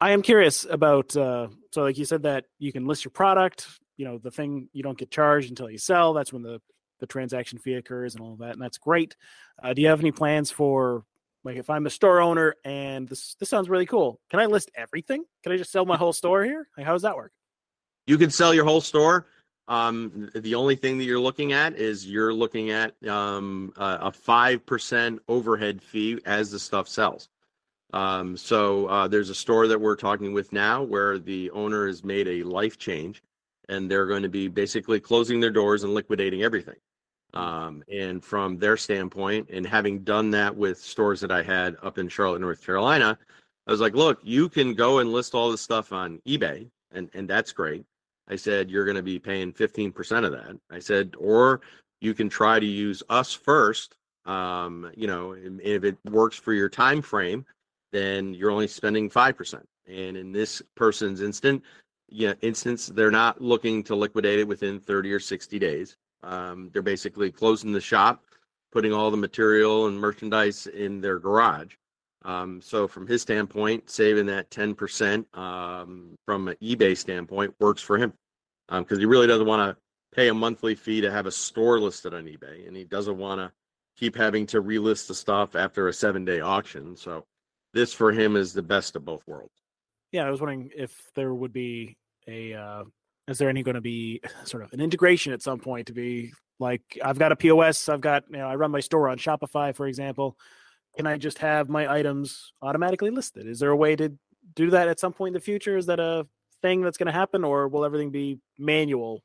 I 0.01 0.11
am 0.11 0.21
curious 0.21 0.65
about 0.69 1.15
uh, 1.15 1.47
so 1.71 1.83
like 1.83 1.97
you 1.97 2.05
said 2.05 2.23
that 2.23 2.45
you 2.59 2.73
can 2.73 2.85
list 2.85 3.05
your 3.05 3.11
product. 3.11 3.67
You 3.95 4.05
know, 4.05 4.17
the 4.17 4.31
thing 4.31 4.69
you 4.73 4.83
don't 4.83 4.97
get 4.97 5.11
charged 5.11 5.49
until 5.49 5.69
you 5.69 5.77
sell. 5.77 6.13
That's 6.13 6.33
when 6.33 6.43
the 6.43 6.59
the 6.99 7.07
transaction 7.07 7.57
fee 7.57 7.75
occurs 7.75 8.15
and 8.15 8.23
all 8.23 8.35
that, 8.37 8.53
and 8.53 8.61
that's 8.61 8.77
great. 8.77 9.15
Uh, 9.61 9.73
do 9.73 9.81
you 9.81 9.87
have 9.87 9.99
any 9.99 10.11
plans 10.11 10.51
for 10.51 11.05
like 11.43 11.57
if 11.57 11.69
I'm 11.69 11.85
a 11.85 11.89
store 11.89 12.21
owner 12.21 12.55
and 12.65 13.07
this 13.07 13.35
this 13.35 13.49
sounds 13.49 13.69
really 13.69 13.85
cool? 13.85 14.19
Can 14.29 14.39
I 14.39 14.45
list 14.45 14.71
everything? 14.75 15.23
Can 15.43 15.51
I 15.51 15.57
just 15.57 15.71
sell 15.71 15.85
my 15.85 15.97
whole 15.97 16.13
store 16.13 16.43
here? 16.43 16.67
Like, 16.77 16.85
how 16.85 16.93
does 16.93 17.03
that 17.03 17.15
work? 17.15 17.31
You 18.07 18.17
can 18.17 18.29
sell 18.29 18.53
your 18.53 18.65
whole 18.65 18.81
store. 18.81 19.27
Um, 19.69 20.29
the 20.35 20.55
only 20.55 20.75
thing 20.75 20.97
that 20.97 21.05
you're 21.05 21.19
looking 21.19 21.53
at 21.53 21.77
is 21.77 22.05
you're 22.05 22.33
looking 22.33 22.71
at 22.71 22.95
um, 23.07 23.71
a 23.77 24.11
five 24.11 24.65
percent 24.65 25.21
overhead 25.29 25.81
fee 25.81 26.19
as 26.25 26.51
the 26.51 26.59
stuff 26.59 26.89
sells. 26.89 27.29
Um, 27.93 28.35
so 28.35 28.87
uh, 28.87 29.07
there's 29.07 29.29
a 29.29 29.35
store 29.35 29.67
that 29.67 29.79
we're 29.79 29.95
talking 29.95 30.33
with 30.33 30.51
now 30.51 30.81
where 30.81 31.19
the 31.19 31.51
owner 31.51 31.87
has 31.87 32.03
made 32.03 32.27
a 32.27 32.43
life 32.43 32.77
change, 32.77 33.21
and 33.69 33.89
they're 33.89 34.07
going 34.07 34.23
to 34.23 34.29
be 34.29 34.47
basically 34.47 34.99
closing 34.99 35.39
their 35.39 35.51
doors 35.51 35.83
and 35.83 35.93
liquidating 35.93 36.43
everything. 36.43 36.75
Um, 37.35 37.83
and 37.91 38.23
from 38.23 38.57
their 38.57 38.77
standpoint, 38.77 39.49
and 39.51 39.65
having 39.65 40.03
done 40.03 40.31
that 40.31 40.55
with 40.55 40.79
stores 40.79 41.21
that 41.21 41.31
I 41.31 41.43
had 41.43 41.77
up 41.81 41.97
in 41.97 42.09
Charlotte, 42.09 42.41
North 42.41 42.63
Carolina, 42.65 43.17
I 43.67 43.71
was 43.71 43.81
like, 43.81 43.93
look, 43.93 44.19
you 44.23 44.49
can 44.49 44.73
go 44.73 44.99
and 44.99 45.11
list 45.11 45.33
all 45.33 45.49
this 45.49 45.61
stuff 45.61 45.93
on 45.93 46.19
eBay, 46.27 46.69
and 46.91 47.09
and 47.13 47.29
that's 47.29 47.51
great. 47.51 47.85
I 48.27 48.35
said 48.35 48.69
you're 48.69 48.85
going 48.85 48.97
to 48.97 49.03
be 49.03 49.19
paying 49.19 49.51
15% 49.51 50.25
of 50.25 50.31
that. 50.31 50.57
I 50.71 50.79
said, 50.79 51.13
or 51.17 51.61
you 52.01 52.13
can 52.13 52.29
try 52.29 52.59
to 52.59 52.65
use 52.65 53.03
us 53.09 53.33
first. 53.33 53.95
Um, 54.25 54.91
you 54.95 55.07
know, 55.07 55.35
if 55.61 55.83
it 55.83 55.97
works 56.05 56.37
for 56.37 56.53
your 56.53 56.69
time 56.69 57.01
frame, 57.01 57.45
then 57.93 58.33
you're 58.33 58.51
only 58.51 58.67
spending 58.67 59.09
five 59.09 59.37
percent. 59.37 59.65
And 59.87 60.17
in 60.17 60.31
this 60.31 60.61
person's 60.75 61.21
instant, 61.21 61.63
yeah, 62.09 62.33
instance, 62.41 62.87
they're 62.87 63.11
not 63.11 63.41
looking 63.41 63.83
to 63.83 63.95
liquidate 63.95 64.39
it 64.39 64.47
within 64.47 64.79
30 64.79 65.11
or 65.11 65.19
60 65.19 65.59
days. 65.59 65.97
Um, 66.21 66.69
they're 66.71 66.81
basically 66.81 67.31
closing 67.31 67.71
the 67.71 67.81
shop, 67.81 68.23
putting 68.71 68.93
all 68.93 69.11
the 69.11 69.17
material 69.17 69.87
and 69.87 69.99
merchandise 69.99 70.67
in 70.67 71.01
their 71.01 71.19
garage. 71.19 71.73
Um, 72.23 72.61
so 72.61 72.87
from 72.87 73.07
his 73.07 73.21
standpoint, 73.21 73.89
saving 73.89 74.27
that 74.27 74.49
10% 74.49 75.25
um, 75.37 76.15
from 76.25 76.47
an 76.47 76.55
eBay 76.61 76.95
standpoint 76.95 77.53
works 77.59 77.81
for 77.81 77.97
him 77.97 78.13
because 78.69 78.99
he 78.99 79.05
really 79.05 79.27
doesn't 79.27 79.47
want 79.47 79.75
to 79.75 80.15
pay 80.15 80.29
a 80.29 80.33
monthly 80.33 80.75
fee 80.75 81.01
to 81.01 81.11
have 81.11 81.25
a 81.25 81.31
store 81.31 81.79
listed 81.79 82.13
on 82.13 82.25
eBay, 82.25 82.67
and 82.67 82.77
he 82.77 82.83
doesn't 82.83 83.17
want 83.17 83.39
to 83.39 83.51
keep 83.97 84.15
having 84.15 84.45
to 84.47 84.61
relist 84.61 85.07
the 85.07 85.15
stuff 85.15 85.55
after 85.55 85.87
a 85.87 85.93
seven-day 85.93 86.39
auction. 86.39 86.95
So 86.95 87.25
this 87.73 87.93
for 87.93 88.11
him 88.11 88.35
is 88.35 88.53
the 88.53 88.61
best 88.61 88.95
of 88.95 89.05
both 89.05 89.21
worlds. 89.27 89.53
Yeah, 90.11 90.25
I 90.25 90.29
was 90.29 90.39
wondering 90.39 90.69
if 90.75 90.95
there 91.15 91.33
would 91.33 91.53
be 91.53 91.97
a 92.27 92.53
uh, 92.53 92.83
is 93.27 93.37
there 93.37 93.49
any 93.49 93.63
going 93.63 93.75
to 93.75 93.81
be 93.81 94.21
sort 94.45 94.63
of 94.63 94.73
an 94.73 94.79
integration 94.79 95.33
at 95.33 95.41
some 95.41 95.59
point 95.59 95.87
to 95.87 95.93
be 95.93 96.31
like 96.59 96.81
I've 97.03 97.19
got 97.19 97.31
a 97.31 97.35
POS, 97.35 97.89
I've 97.89 98.01
got 98.01 98.23
you 98.29 98.37
know 98.37 98.47
I 98.47 98.55
run 98.55 98.71
my 98.71 98.79
store 98.79 99.09
on 99.09 99.17
Shopify, 99.17 99.75
for 99.75 99.87
example. 99.87 100.37
Can 100.95 101.07
I 101.07 101.17
just 101.17 101.39
have 101.39 101.69
my 101.69 101.91
items 101.91 102.53
automatically 102.61 103.09
listed? 103.09 103.47
Is 103.47 103.59
there 103.59 103.71
a 103.71 103.75
way 103.75 103.95
to 103.95 104.15
do 104.55 104.69
that 104.69 104.87
at 104.87 104.99
some 104.99 105.11
point 105.11 105.29
in 105.29 105.33
the 105.33 105.39
future? 105.39 105.75
Is 105.75 105.87
that 105.87 105.99
a 105.99 106.27
thing 106.61 106.81
that's 106.81 106.97
going 106.97 107.07
to 107.07 107.11
happen, 107.11 107.43
or 107.43 107.67
will 107.67 107.83
everything 107.83 108.11
be 108.11 108.39
manual? 108.59 109.23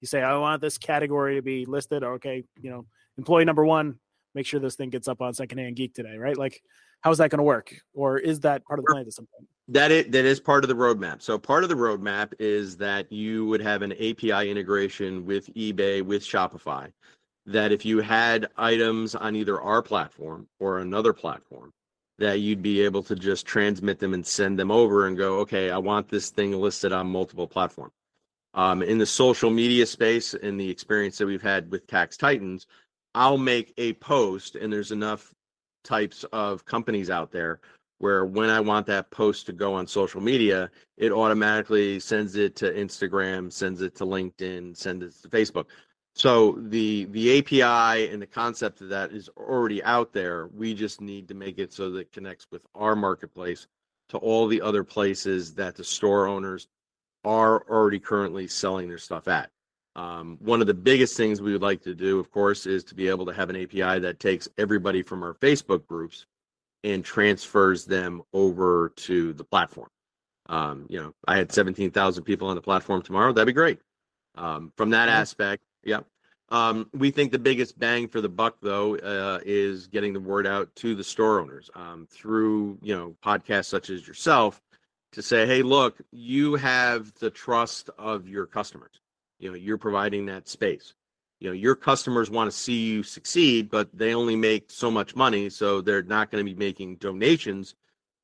You 0.00 0.08
say 0.08 0.22
I 0.22 0.36
want 0.38 0.62
this 0.62 0.78
category 0.78 1.36
to 1.36 1.42
be 1.42 1.66
listed. 1.66 2.02
Okay, 2.02 2.44
you 2.60 2.70
know, 2.70 2.86
employee 3.18 3.44
number 3.44 3.64
one, 3.64 3.98
make 4.34 4.46
sure 4.46 4.58
this 4.58 4.76
thing 4.76 4.90
gets 4.90 5.08
up 5.08 5.20
on 5.20 5.34
Secondhand 5.34 5.76
Geek 5.76 5.92
today, 5.92 6.16
right? 6.16 6.36
Like, 6.36 6.62
how's 7.02 7.18
that 7.18 7.30
going 7.30 7.38
to 7.38 7.44
work, 7.44 7.74
or 7.94 8.18
is 8.18 8.40
that 8.40 8.64
part 8.64 8.78
of 8.78 8.86
the 8.86 8.92
plan 8.92 9.06
at 9.06 9.12
some 9.12 9.26
point? 9.26 9.48
That 9.68 9.90
is, 9.90 10.06
that 10.06 10.24
is 10.24 10.40
part 10.40 10.64
of 10.64 10.68
the 10.68 10.74
roadmap. 10.74 11.22
So 11.22 11.38
part 11.38 11.62
of 11.62 11.68
the 11.68 11.76
roadmap 11.76 12.32
is 12.38 12.76
that 12.78 13.12
you 13.12 13.46
would 13.46 13.60
have 13.60 13.82
an 13.82 13.92
API 13.92 14.50
integration 14.50 15.24
with 15.26 15.52
eBay 15.54 16.02
with 16.02 16.22
Shopify. 16.22 16.92
That 17.46 17.72
if 17.72 17.84
you 17.84 18.00
had 18.00 18.48
items 18.56 19.14
on 19.14 19.34
either 19.34 19.60
our 19.60 19.82
platform 19.82 20.46
or 20.60 20.78
another 20.78 21.12
platform, 21.12 21.72
that 22.18 22.40
you'd 22.40 22.62
be 22.62 22.82
able 22.82 23.02
to 23.02 23.16
just 23.16 23.46
transmit 23.46 23.98
them 23.98 24.14
and 24.14 24.24
send 24.24 24.58
them 24.58 24.70
over 24.70 25.06
and 25.06 25.16
go, 25.16 25.40
okay, 25.40 25.70
I 25.70 25.78
want 25.78 26.08
this 26.08 26.30
thing 26.30 26.52
listed 26.52 26.92
on 26.92 27.08
multiple 27.08 27.48
platforms. 27.48 27.92
Um, 28.54 28.82
in 28.82 28.98
the 28.98 29.06
social 29.06 29.50
media 29.50 29.86
space, 29.86 30.34
in 30.34 30.56
the 30.56 30.68
experience 30.68 31.18
that 31.18 31.26
we've 31.26 31.42
had 31.42 31.70
with 31.70 31.86
Tax 31.86 32.16
Titans, 32.16 32.66
I'll 33.14 33.38
make 33.38 33.72
a 33.76 33.94
post, 33.94 34.54
and 34.54 34.72
there's 34.72 34.92
enough 34.92 35.34
types 35.84 36.24
of 36.32 36.64
companies 36.64 37.10
out 37.10 37.30
there 37.30 37.60
where 37.98 38.24
when 38.24 38.50
I 38.50 38.58
want 38.58 38.86
that 38.86 39.10
post 39.12 39.46
to 39.46 39.52
go 39.52 39.74
on 39.74 39.86
social 39.86 40.20
media, 40.20 40.70
it 40.96 41.12
automatically 41.12 42.00
sends 42.00 42.34
it 42.34 42.56
to 42.56 42.72
Instagram, 42.72 43.52
sends 43.52 43.80
it 43.80 43.94
to 43.96 44.04
LinkedIn, 44.04 44.76
sends 44.76 45.04
it 45.04 45.22
to 45.22 45.28
Facebook. 45.28 45.66
So 46.14 46.58
the 46.58 47.04
the 47.06 47.38
API 47.38 48.08
and 48.12 48.20
the 48.20 48.26
concept 48.26 48.80
of 48.80 48.88
that 48.88 49.12
is 49.12 49.30
already 49.36 49.82
out 49.84 50.12
there. 50.12 50.48
We 50.48 50.74
just 50.74 51.00
need 51.00 51.28
to 51.28 51.34
make 51.34 51.58
it 51.58 51.72
so 51.72 51.90
that 51.90 52.00
it 52.00 52.12
connects 52.12 52.48
with 52.50 52.62
our 52.74 52.96
marketplace 52.96 53.68
to 54.08 54.18
all 54.18 54.48
the 54.48 54.60
other 54.60 54.84
places 54.84 55.54
that 55.54 55.76
the 55.76 55.84
store 55.84 56.26
owners 56.26 56.66
are 57.24 57.64
already 57.70 58.00
currently 58.00 58.48
selling 58.48 58.88
their 58.88 58.98
stuff 58.98 59.28
at. 59.28 59.50
Um, 59.94 60.38
one 60.40 60.60
of 60.60 60.66
the 60.66 60.74
biggest 60.74 61.16
things 61.16 61.42
we 61.42 61.52
would 61.52 61.62
like 61.62 61.82
to 61.82 61.94
do, 61.94 62.18
of 62.18 62.30
course, 62.30 62.66
is 62.66 62.82
to 62.84 62.94
be 62.94 63.08
able 63.08 63.26
to 63.26 63.32
have 63.32 63.50
an 63.50 63.56
API 63.56 63.98
that 64.00 64.20
takes 64.20 64.48
everybody 64.56 65.02
from 65.02 65.22
our 65.22 65.34
Facebook 65.34 65.86
groups 65.86 66.26
and 66.84 67.04
transfers 67.04 67.84
them 67.84 68.22
over 68.32 68.92
to 68.96 69.32
the 69.34 69.44
platform. 69.44 69.88
Um, 70.46 70.86
you 70.88 71.00
know, 71.00 71.14
I 71.26 71.36
had 71.36 71.52
17,000 71.52 72.24
people 72.24 72.48
on 72.48 72.56
the 72.56 72.62
platform 72.62 73.02
tomorrow. 73.02 73.32
That'd 73.32 73.46
be 73.46 73.52
great. 73.52 73.78
Um, 74.34 74.72
from 74.76 74.90
that 74.90 75.08
mm-hmm. 75.08 75.20
aspect, 75.20 75.62
yeah. 75.84 76.00
Um, 76.48 76.90
we 76.92 77.10
think 77.10 77.32
the 77.32 77.38
biggest 77.38 77.78
bang 77.78 78.08
for 78.08 78.20
the 78.20 78.28
buck, 78.28 78.56
though, 78.60 78.96
uh, 78.96 79.40
is 79.44 79.86
getting 79.86 80.12
the 80.12 80.20
word 80.20 80.46
out 80.46 80.74
to 80.76 80.94
the 80.94 81.04
store 81.04 81.40
owners 81.40 81.70
um, 81.74 82.06
through, 82.10 82.78
you 82.82 82.94
know, 82.94 83.14
podcasts 83.24 83.66
such 83.66 83.88
as 83.88 84.06
yourself 84.06 84.60
to 85.12 85.22
say, 85.22 85.46
hey, 85.46 85.62
look, 85.62 85.98
you 86.10 86.54
have 86.56 87.12
the 87.20 87.30
trust 87.30 87.88
of 87.98 88.28
your 88.28 88.46
customers. 88.46 89.01
You 89.42 89.50
know, 89.50 89.56
you're 89.56 89.76
providing 89.76 90.26
that 90.26 90.48
space. 90.48 90.94
You 91.40 91.48
know 91.48 91.54
your 91.54 91.74
customers 91.74 92.30
want 92.30 92.48
to 92.50 92.56
see 92.56 92.86
you 92.86 93.02
succeed 93.02 93.68
but 93.68 93.88
they 93.92 94.14
only 94.14 94.36
make 94.36 94.70
so 94.70 94.92
much 94.92 95.16
money 95.16 95.50
so 95.50 95.80
they're 95.80 96.04
not 96.04 96.30
going 96.30 96.46
to 96.46 96.48
be 96.48 96.56
making 96.56 96.96
donations 96.96 97.74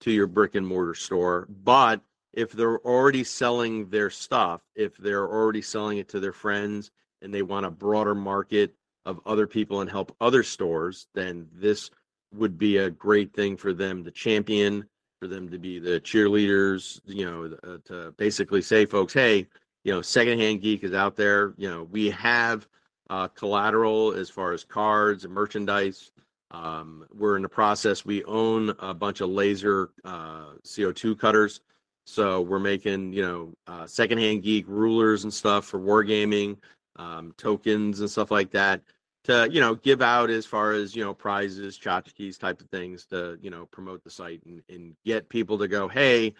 to 0.03 0.13
your 0.13 0.29
brick 0.29 0.55
and 0.55 0.65
mortar 0.65 0.95
store. 0.95 1.49
But 1.65 2.01
if 2.33 2.53
they're 2.53 2.79
already 2.79 3.25
selling 3.25 3.89
their 3.91 4.09
stuff 4.09 4.61
if 4.77 4.97
they're 4.99 5.27
already 5.27 5.63
selling 5.63 5.99
it 5.99 6.09
to 6.11 6.21
their 6.21 6.33
friends 6.33 6.93
and 7.21 7.35
they 7.35 7.43
want 7.43 7.67
a 7.67 7.71
broader 7.71 8.15
market 8.15 8.73
of 9.05 9.19
other 9.27 9.49
people 9.49 9.81
and 9.81 9.91
help 9.91 10.15
other 10.21 10.45
stores 10.45 11.09
then 11.15 11.49
this 11.53 11.91
would 12.33 12.57
be 12.57 12.77
a 12.77 12.91
great 12.91 13.35
thing 13.35 13.57
for 13.57 13.73
them 13.73 14.05
to 14.05 14.13
champion 14.13 14.87
for 15.19 15.27
them 15.27 15.49
to 15.49 15.59
be 15.59 15.81
the 15.81 16.01
cheerleaders 16.01 17.01
you 17.07 17.25
know 17.25 17.57
uh, 17.65 17.79
to 17.85 18.13
basically 18.19 18.63
say 18.63 18.87
folks 18.87 19.13
hey 19.13 19.49
you 19.89 19.95
know 19.95 20.03
secondhand 20.03 20.61
geek 20.61 20.85
is 20.85 20.93
out 20.93 21.17
there 21.17 21.55
you 21.57 21.67
know 21.71 21.85
we 21.85 22.11
have 22.11 22.69
uh, 23.09 23.27
collateral 23.29 24.13
as 24.13 24.29
far 24.29 24.53
as 24.53 24.65
cards 24.65 25.25
and 25.25 25.33
merchandise. 25.33 26.11
Um, 26.51 27.07
we're 27.17 27.37
in 27.37 27.43
the 27.43 27.49
process. 27.49 28.05
We 28.05 28.23
own 28.25 28.75
a 28.81 28.93
bunch 28.93 29.23
of 29.23 29.31
laser 29.31 29.91
uh, 30.05 30.53
CO2 30.63 31.19
cutters. 31.19 31.61
So 32.05 32.43
we're 32.43 32.59
making, 32.59 33.15
you 33.15 33.23
know, 33.23 33.55
uh, 33.67 33.87
secondhand 33.87 34.43
geek 34.43 34.67
rulers 34.69 35.25
and 35.25 35.33
stuff 35.33 35.65
for 35.65 35.79
wargaming, 35.79 36.59
um, 36.97 37.33
tokens 37.39 38.01
and 38.01 38.11
stuff 38.11 38.31
like 38.31 38.51
that 38.51 38.83
to, 39.25 39.49
you 39.51 39.61
know, 39.61 39.75
give 39.75 40.01
out 40.01 40.31
as 40.31 40.47
far 40.47 40.73
as, 40.73 40.95
you 40.95 41.03
know, 41.03 41.13
prizes, 41.13 41.79
tchotchkes 41.79 42.39
type 42.39 42.61
of 42.61 42.69
things 42.69 43.05
to, 43.07 43.39
you 43.43 43.51
know, 43.51 43.67
promote 43.67 44.05
the 44.05 44.11
site 44.11 44.43
and, 44.47 44.63
and 44.71 44.95
get 45.05 45.29
people 45.29 45.59
to 45.59 45.69
go, 45.69 45.87
hey, 45.87 46.35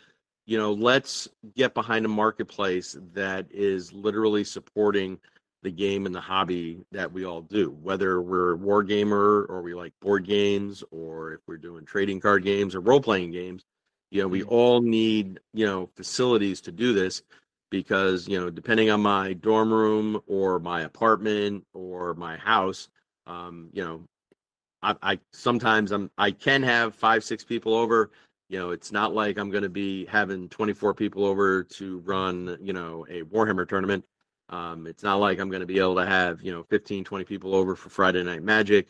you 0.49 0.59
know, 0.59 0.73
let's 0.73 1.29
get 1.55 1.75
behind 1.75 2.05
a 2.05 2.09
marketplace 2.09 2.97
that 3.13 3.47
is 3.51 3.93
literally 3.93 4.43
supporting– 4.43 5.19
the 5.63 5.71
game 5.71 6.07
and 6.07 6.15
the 6.15 6.21
hobby 6.21 6.85
that 6.93 7.13
we 7.13 7.25
all 7.25 7.41
do, 7.41 7.71
whether 7.83 8.23
we're 8.23 8.53
a 8.53 8.57
war 8.57 8.83
gamer 8.83 9.45
or 9.49 9.61
we 9.61 9.75
like 9.75 9.93
board 10.01 10.27
games 10.27 10.85
or 10.91 11.35
if 11.35 11.41
we're 11.47 11.57
doing 11.57 11.85
trading 11.85 12.21
card 12.21 12.45
games 12.45 12.75
or 12.75 12.81
role 12.81 13.01
playing 13.01 13.33
games. 13.33 13.65
You 14.11 14.23
know, 14.23 14.29
we 14.29 14.41
mm-hmm. 14.41 14.51
all 14.51 14.81
need, 14.81 15.41
you 15.53 15.67
know, 15.67 15.91
facilities 15.97 16.61
to 16.63 16.73
do 16.73 16.93
this 16.93 17.23
because, 17.71 18.29
you 18.29 18.41
know, 18.41 18.51
depending 18.51 18.91
on 18.91 19.03
my 19.03 19.35
dorm 19.35 19.73
room 19.73 20.21
or 20.27 20.59
my 20.59 20.83
apartment 20.83 21.65
or 21.75 22.15
my 22.15 22.37
house, 22.37 22.89
um, 23.27 23.69
you 23.73 23.85
know, 23.85 24.05
I, 24.81 24.95
I 25.03 25.19
sometimes 25.33 25.91
I'm 25.91 26.11
I 26.17 26.31
can 26.31 26.63
have 26.63 26.95
five, 26.95 27.25
six 27.25 27.45
people 27.45 27.75
over. 27.75 28.11
You 28.49 28.59
know, 28.59 28.71
it's 28.71 28.93
not 28.93 29.15
like 29.15 29.39
I'm 29.39 29.51
going 29.51 29.63
to 29.63 29.69
be 29.69 30.07
having 30.07 30.49
24 30.49 30.95
people 30.95 31.25
over 31.25 31.65
to 31.65 31.99
run, 31.99 32.57
you 32.61 32.73
know, 32.73 33.07
a 33.09 33.23
Warhammer 33.23 33.69
tournament 33.69 34.05
um, 34.51 34.87
it's 34.87 35.03
not 35.03 35.17
like 35.17 35.39
I'm 35.39 35.51
going 35.51 35.61
to 35.61 35.67
be 35.67 35.79
able 35.79 35.97
to 35.97 36.07
have, 36.07 36.43
you 36.43 36.53
know, 36.53 36.63
15, 36.65 37.05
20 37.05 37.25
people 37.25 37.55
over 37.55 37.77
for 37.77 37.91
Friday 37.91 38.23
Night 38.23 38.43
Magic. 38.43 38.89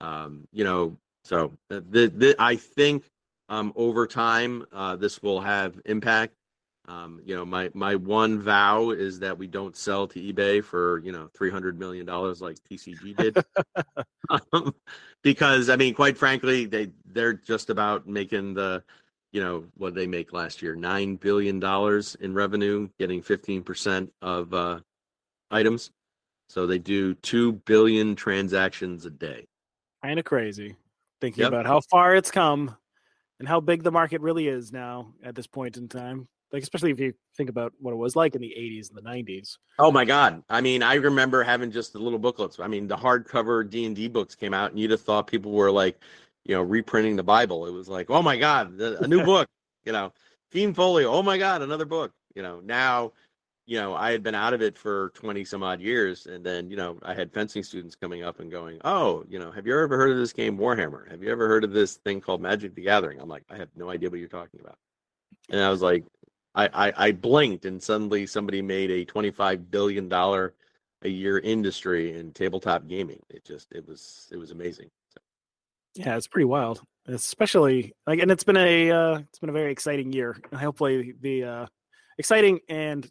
Um, 0.00 0.48
you 0.52 0.64
know, 0.64 0.96
so 1.24 1.52
uh, 1.70 1.80
the, 1.90 2.06
the, 2.08 2.36
I 2.38 2.56
think 2.56 3.04
um, 3.48 3.72
over 3.76 4.06
time 4.06 4.64
uh, 4.72 4.96
this 4.96 5.22
will 5.22 5.40
have 5.40 5.78
impact. 5.84 6.34
Um, 6.86 7.20
you 7.24 7.34
know, 7.34 7.44
my 7.44 7.70
my 7.74 7.94
one 7.94 8.40
vow 8.40 8.90
is 8.90 9.20
that 9.20 9.38
we 9.38 9.46
don't 9.46 9.76
sell 9.76 10.06
to 10.08 10.20
eBay 10.20 10.62
for 10.62 10.98
you 10.98 11.12
know 11.12 11.30
three 11.34 11.50
hundred 11.50 11.78
million 11.78 12.04
dollars 12.04 12.42
like 12.42 12.58
TCG 12.70 13.16
did, 13.16 13.38
um, 14.52 14.74
because 15.22 15.70
I 15.70 15.76
mean, 15.76 15.94
quite 15.94 16.18
frankly, 16.18 16.66
they 16.66 16.90
they're 17.06 17.32
just 17.32 17.70
about 17.70 18.06
making 18.06 18.54
the, 18.54 18.82
you 19.32 19.42
know, 19.42 19.64
what 19.76 19.94
they 19.94 20.06
make 20.06 20.32
last 20.32 20.60
year 20.60 20.74
nine 20.74 21.16
billion 21.16 21.58
dollars 21.58 22.16
in 22.16 22.34
revenue, 22.34 22.88
getting 22.98 23.22
fifteen 23.22 23.62
percent 23.62 24.12
of 24.20 24.52
uh, 24.52 24.80
items. 25.50 25.90
So 26.48 26.66
they 26.66 26.78
do 26.78 27.14
2 27.14 27.52
billion 27.52 28.14
transactions 28.16 29.06
a 29.06 29.10
day. 29.10 29.46
Kind 30.02 30.18
of 30.18 30.24
crazy 30.24 30.76
thinking 31.20 31.42
yep. 31.42 31.48
about 31.48 31.66
how 31.66 31.80
far 31.80 32.14
it's 32.14 32.30
come 32.30 32.76
and 33.38 33.48
how 33.48 33.60
big 33.60 33.82
the 33.82 33.90
market 33.90 34.20
really 34.20 34.46
is 34.46 34.72
now 34.72 35.14
at 35.22 35.34
this 35.34 35.46
point 35.46 35.76
in 35.76 35.88
time. 35.88 36.28
Like, 36.54 36.62
especially 36.62 36.92
if 36.92 37.00
you 37.00 37.12
think 37.36 37.50
about 37.50 37.72
what 37.80 37.90
it 37.90 37.96
was 37.96 38.14
like 38.14 38.36
in 38.36 38.40
the 38.40 38.54
80s 38.56 38.88
and 38.88 38.96
the 38.96 39.02
90s. 39.02 39.58
Oh 39.80 39.90
my 39.90 40.04
God. 40.04 40.40
I 40.48 40.60
mean, 40.60 40.84
I 40.84 40.94
remember 40.94 41.42
having 41.42 41.72
just 41.72 41.92
the 41.92 41.98
little 41.98 42.18
booklets. 42.18 42.60
I 42.60 42.68
mean, 42.68 42.86
the 42.86 42.96
hardcover 42.96 43.68
D&D 43.68 44.06
books 44.06 44.36
came 44.36 44.54
out 44.54 44.70
and 44.70 44.78
you'd 44.78 44.92
have 44.92 45.00
thought 45.00 45.26
people 45.26 45.50
were 45.50 45.72
like, 45.72 46.00
you 46.44 46.54
know, 46.54 46.62
reprinting 46.62 47.16
the 47.16 47.24
Bible. 47.24 47.66
It 47.66 47.72
was 47.72 47.88
like, 47.88 48.08
oh 48.08 48.22
my 48.22 48.36
God, 48.36 48.80
a 48.80 49.08
new 49.08 49.24
book, 49.24 49.48
you 49.84 49.90
know, 49.90 50.12
Fiend 50.52 50.76
Folio. 50.76 51.10
Oh 51.10 51.24
my 51.24 51.38
God, 51.38 51.60
another 51.60 51.86
book. 51.86 52.12
You 52.36 52.42
know, 52.44 52.60
now 52.60 53.10
you 53.66 53.80
know, 53.80 53.94
I 53.94 54.12
had 54.12 54.22
been 54.22 54.34
out 54.34 54.52
of 54.52 54.62
it 54.62 54.76
for 54.78 55.10
20 55.14 55.44
some 55.44 55.62
odd 55.64 55.80
years. 55.80 56.26
And 56.26 56.44
then, 56.44 56.70
you 56.70 56.76
know, 56.76 56.98
I 57.02 57.14
had 57.14 57.32
fencing 57.32 57.64
students 57.64 57.96
coming 57.96 58.22
up 58.22 58.38
and 58.38 58.50
going, 58.50 58.78
Oh, 58.84 59.24
you 59.28 59.38
know, 59.38 59.50
have 59.50 59.66
you 59.66 59.76
ever 59.76 59.96
heard 59.96 60.10
of 60.10 60.18
this 60.18 60.32
game 60.32 60.58
Warhammer? 60.58 61.10
Have 61.10 61.22
you 61.22 61.32
ever 61.32 61.48
heard 61.48 61.64
of 61.64 61.72
this 61.72 61.96
thing 61.96 62.20
called 62.20 62.42
Magic 62.42 62.74
the 62.74 62.82
Gathering? 62.82 63.20
I'm 63.20 63.28
like, 63.28 63.44
I 63.50 63.56
have 63.56 63.70
no 63.74 63.90
idea 63.90 64.10
what 64.10 64.20
you're 64.20 64.28
talking 64.28 64.60
about. 64.60 64.76
And 65.50 65.60
I 65.60 65.70
was 65.70 65.82
like, 65.82 66.04
I, 66.54 66.88
I, 66.88 66.92
I 66.96 67.12
blinked 67.12 67.64
and 67.64 67.82
suddenly 67.82 68.26
somebody 68.26 68.62
made 68.62 68.90
a 68.90 69.04
$25 69.04 69.70
billion 69.70 70.12
a 70.12 71.08
year 71.08 71.38
industry 71.38 72.16
in 72.16 72.32
tabletop 72.32 72.86
gaming. 72.86 73.20
It 73.28 73.44
just, 73.44 73.72
it 73.72 73.86
was, 73.86 74.28
it 74.32 74.36
was 74.36 74.50
amazing. 74.50 74.90
So. 75.08 75.20
Yeah, 75.94 76.16
it's 76.16 76.28
pretty 76.28 76.46
wild, 76.46 76.82
especially 77.08 77.92
like, 78.06 78.20
and 78.20 78.30
it's 78.30 78.44
been 78.44 78.56
a, 78.56 78.90
uh, 78.90 79.18
it's 79.18 79.38
been 79.38 79.50
a 79.50 79.54
very 79.54 79.72
exciting 79.72 80.12
year. 80.12 80.36
Hopefully 80.54 81.14
the, 81.20 81.44
uh, 81.44 81.66
exciting 82.18 82.60
and 82.68 83.10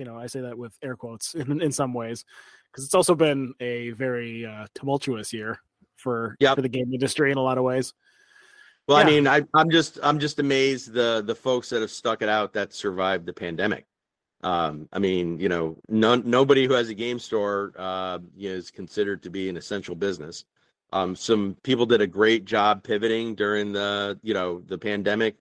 you 0.00 0.06
know, 0.06 0.16
I 0.16 0.28
say 0.28 0.40
that 0.40 0.56
with 0.56 0.72
air 0.82 0.96
quotes 0.96 1.34
in, 1.36 1.60
in 1.60 1.70
some 1.70 1.92
ways, 1.92 2.24
because 2.72 2.84
it's 2.84 2.94
also 2.94 3.14
been 3.14 3.52
a 3.60 3.90
very 3.90 4.46
uh, 4.46 4.66
tumultuous 4.74 5.32
year 5.32 5.60
for 5.96 6.36
yep. 6.40 6.56
for 6.56 6.62
the 6.62 6.68
game 6.68 6.92
industry 6.92 7.30
in 7.30 7.38
a 7.38 7.42
lot 7.42 7.58
of 7.58 7.64
ways. 7.64 7.92
Well, 8.90 8.98
yeah. 8.98 9.04
I 9.04 9.08
mean, 9.08 9.28
I, 9.28 9.42
I'm 9.54 9.70
just 9.70 10.00
I'm 10.02 10.18
just 10.18 10.40
amazed 10.40 10.92
the 10.92 11.22
the 11.24 11.34
folks 11.34 11.68
that 11.70 11.80
have 11.80 11.92
stuck 11.92 12.22
it 12.22 12.28
out 12.28 12.52
that 12.54 12.72
survived 12.72 13.24
the 13.24 13.32
pandemic. 13.32 13.86
Um, 14.42 14.88
I 14.92 14.98
mean, 14.98 15.38
you 15.38 15.48
know, 15.48 15.76
none, 15.88 16.22
nobody 16.28 16.66
who 16.66 16.72
has 16.72 16.88
a 16.88 16.94
game 16.94 17.20
store 17.20 17.72
uh, 17.78 18.18
you 18.36 18.48
know, 18.48 18.56
is 18.56 18.72
considered 18.72 19.22
to 19.22 19.30
be 19.30 19.48
an 19.48 19.56
essential 19.56 19.94
business. 19.94 20.44
Um, 20.92 21.14
some 21.14 21.56
people 21.62 21.86
did 21.86 22.00
a 22.00 22.06
great 22.06 22.46
job 22.46 22.82
pivoting 22.82 23.36
during 23.36 23.70
the, 23.72 24.18
you 24.24 24.34
know, 24.34 24.60
the 24.66 24.78
pandemic 24.78 25.36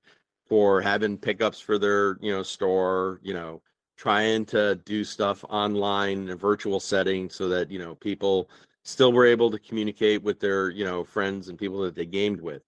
for 0.48 0.80
having 0.80 1.18
pickups 1.18 1.60
for 1.60 1.80
their, 1.80 2.18
you 2.22 2.32
know, 2.32 2.44
store, 2.44 3.20
you 3.24 3.34
know, 3.34 3.64
trying 3.98 4.46
to 4.46 4.76
do 4.86 5.04
stuff 5.04 5.44
online 5.50 6.20
in 6.24 6.30
a 6.30 6.36
virtual 6.36 6.80
setting 6.80 7.30
so 7.30 7.50
that 7.50 7.72
you 7.72 7.80
know 7.80 7.96
people 7.96 8.50
still 8.84 9.12
were 9.12 9.26
able 9.26 9.50
to 9.50 9.60
communicate 9.60 10.22
with 10.22 10.40
their 10.40 10.70
you 10.70 10.86
know 10.86 11.04
friends 11.04 11.50
and 11.50 11.58
people 11.58 11.82
that 11.82 11.96
they 11.96 12.06
gamed 12.06 12.40
with 12.40 12.62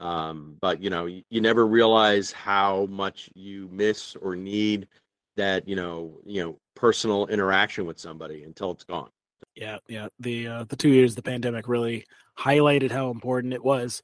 um, 0.00 0.56
but 0.60 0.82
you 0.82 0.90
know 0.90 1.06
you, 1.06 1.22
you, 1.30 1.40
never 1.40 1.66
realize 1.66 2.32
how 2.32 2.86
much 2.86 3.30
you 3.34 3.68
miss 3.70 4.16
or 4.16 4.34
need 4.34 4.88
that 5.36 5.68
you 5.68 5.76
know 5.76 6.18
you 6.24 6.42
know 6.42 6.58
personal 6.74 7.26
interaction 7.26 7.86
with 7.86 7.98
somebody 7.98 8.44
until 8.44 8.70
it's 8.72 8.84
gone 8.84 9.10
yeah 9.54 9.78
yeah 9.88 10.08
the 10.18 10.46
uh, 10.46 10.64
the 10.68 10.76
two 10.76 10.90
years 10.90 11.12
of 11.12 11.16
the 11.16 11.22
pandemic 11.22 11.68
really 11.68 12.04
highlighted 12.38 12.90
how 12.90 13.10
important 13.10 13.52
it 13.52 13.64
was 13.64 14.02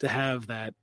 to 0.00 0.08
have 0.08 0.46
that 0.48 0.74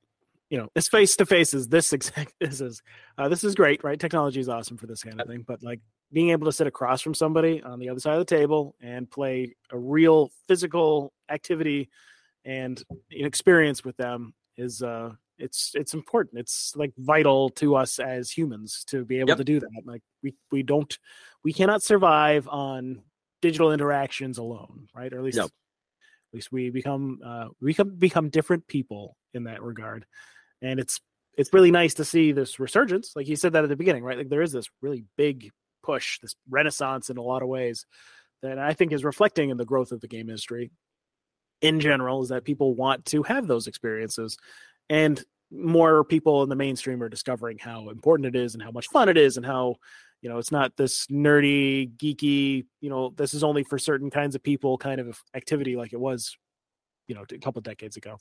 you 0.54 0.60
know, 0.60 0.69
it's 0.76 0.88
face 0.88 1.15
to 1.15 1.26
face 1.26 1.56
is 1.56 1.67
this 1.67 1.93
exact 1.97 2.36
this 2.39 2.62
is 2.62 2.84
uh, 3.17 3.28
this 3.28 3.43
is 3.43 3.56
great, 3.56 3.84
right? 3.84 3.99
Technology 3.99 4.39
is 4.39 4.49
awesome 4.49 4.78
for 4.78 4.86
this 4.86 5.02
kind 5.02 5.19
of 5.19 5.26
thing, 5.26 5.43
but 5.47 5.63
like 5.63 5.80
being 6.12 6.30
able 6.30 6.45
to 6.45 6.52
sit 6.52 6.67
across 6.67 7.02
from 7.02 7.15
somebody 7.15 7.63
on 7.63 7.80
the 7.80 7.89
other 7.89 7.99
side 7.99 8.13
of 8.13 8.19
the 8.19 8.36
table 8.38 8.76
and 8.80 9.10
play 9.10 9.56
a 9.71 9.78
real 9.78 10.30
physical 10.47 11.12
activity 11.28 11.89
and 12.45 12.84
an 12.89 13.26
experience 13.26 13.84
with 13.84 13.97
them 13.97 14.36
is 14.58 14.82
uh 14.82 15.12
it's 15.39 15.72
it's 15.74 15.94
important. 15.94 16.39
It's 16.39 16.74
like 16.76 16.94
vital 16.98 17.50
to 17.52 17.76
us 17.76 18.00
as 18.00 18.30
humans 18.32 18.84
to 18.88 19.04
be 19.04 19.20
able 19.20 19.30
Yep. 19.30 19.38
to 19.38 19.44
do 19.44 19.60
that. 19.60 19.82
Like 19.86 20.02
we 20.22 20.36
we 20.52 20.63
don't 20.63 20.98
we 21.44 21.54
cannot 21.54 21.82
survive 21.84 22.48
on 22.48 23.02
digital 23.42 23.74
interactions 23.74 24.38
alone, 24.38 24.88
right? 24.96 25.12
Or 25.12 25.18
at 25.18 25.24
least 25.24 25.38
No. 25.38 25.46
at 25.46 25.50
least 26.34 26.52
we 26.52 26.70
become 26.70 27.20
uh, 27.26 27.48
we 27.62 27.72
become 27.72 27.96
become 27.96 28.30
different 28.30 28.68
people 28.68 29.18
in 29.34 29.46
that 29.46 29.62
regard, 29.63 30.06
and 30.62 30.80
it's 30.80 31.02
it's 31.36 31.52
really 31.52 31.72
nice 31.72 31.96
to 31.96 32.06
see 32.06 32.32
this 32.32 32.60
resurgence. 32.60 33.13
Like 33.16 33.28
you 33.28 33.36
said 33.36 33.54
that 33.54 33.63
at 33.63 33.70
the 33.70 33.76
beginning, 33.76 34.04
right? 34.04 34.18
Like 34.20 34.30
there 34.30 34.44
is 34.44 34.52
this 34.52 34.70
really 34.82 35.04
big 35.18 35.50
push, 35.82 36.20
this 36.20 36.36
renaissance 36.50 37.10
in 37.10 37.18
a 37.18 37.22
lot 37.24 37.42
of 37.42 37.48
ways 37.50 37.86
that 38.44 38.60
I 38.60 38.74
think 38.74 38.92
is 38.94 39.04
reflecting 39.04 39.50
in 39.50 39.58
the 39.58 39.66
growth 39.66 39.92
of 39.92 40.00
the 40.00 40.08
game 40.08 40.30
industry 40.30 40.72
in 41.63 41.80
general. 41.80 42.21
Is 42.21 42.30
that 42.30 42.43
people 42.43 42.76
want 42.76 43.06
to 43.06 43.23
have 43.23 43.47
those 43.47 43.65
experiences, 43.65 44.38
and 44.89 45.23
more 45.49 46.04
people 46.04 46.43
in 46.43 46.49
the 46.49 46.56
mainstream 46.56 47.02
are 47.02 47.10
discovering 47.10 47.58
how 47.58 47.89
important 47.89 48.36
it 48.36 48.39
is 48.39 48.54
and 48.54 48.63
how 48.63 48.71
much 48.71 48.88
fun 48.89 49.08
it 49.08 49.17
is 49.17 49.38
and 49.38 49.45
how 49.45 49.76
you 50.21 50.30
know 50.30 50.39
it's 50.39 50.52
not 50.52 50.76
this 50.78 51.06
nerdy 51.08 51.95
geeky 51.97 52.65
you 52.82 52.89
know 52.89 53.13
this 53.15 53.36
is 53.36 53.43
only 53.43 53.63
for 53.63 53.78
certain 53.78 54.10
kinds 54.10 54.34
of 54.34 54.41
people 54.41 54.78
kind 54.78 54.99
of 54.99 55.21
activity 55.36 55.76
like 55.76 55.93
it 55.93 55.99
was 55.99 56.36
you 57.08 57.13
know 57.13 57.23
a 57.32 57.38
couple 57.38 57.62
decades 57.62 57.97
ago 57.97 58.17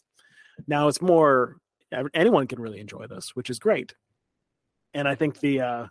now 0.66 0.88
it's 0.88 1.00
more 1.00 1.56
anyone 2.12 2.46
can 2.46 2.60
really 2.60 2.80
enjoy 2.80 3.06
this 3.06 3.34
which 3.34 3.48
is 3.48 3.58
great 3.58 3.94
and 4.92 5.08
i 5.08 5.14
think 5.14 5.40
the 5.40 5.60
uh 5.60 5.86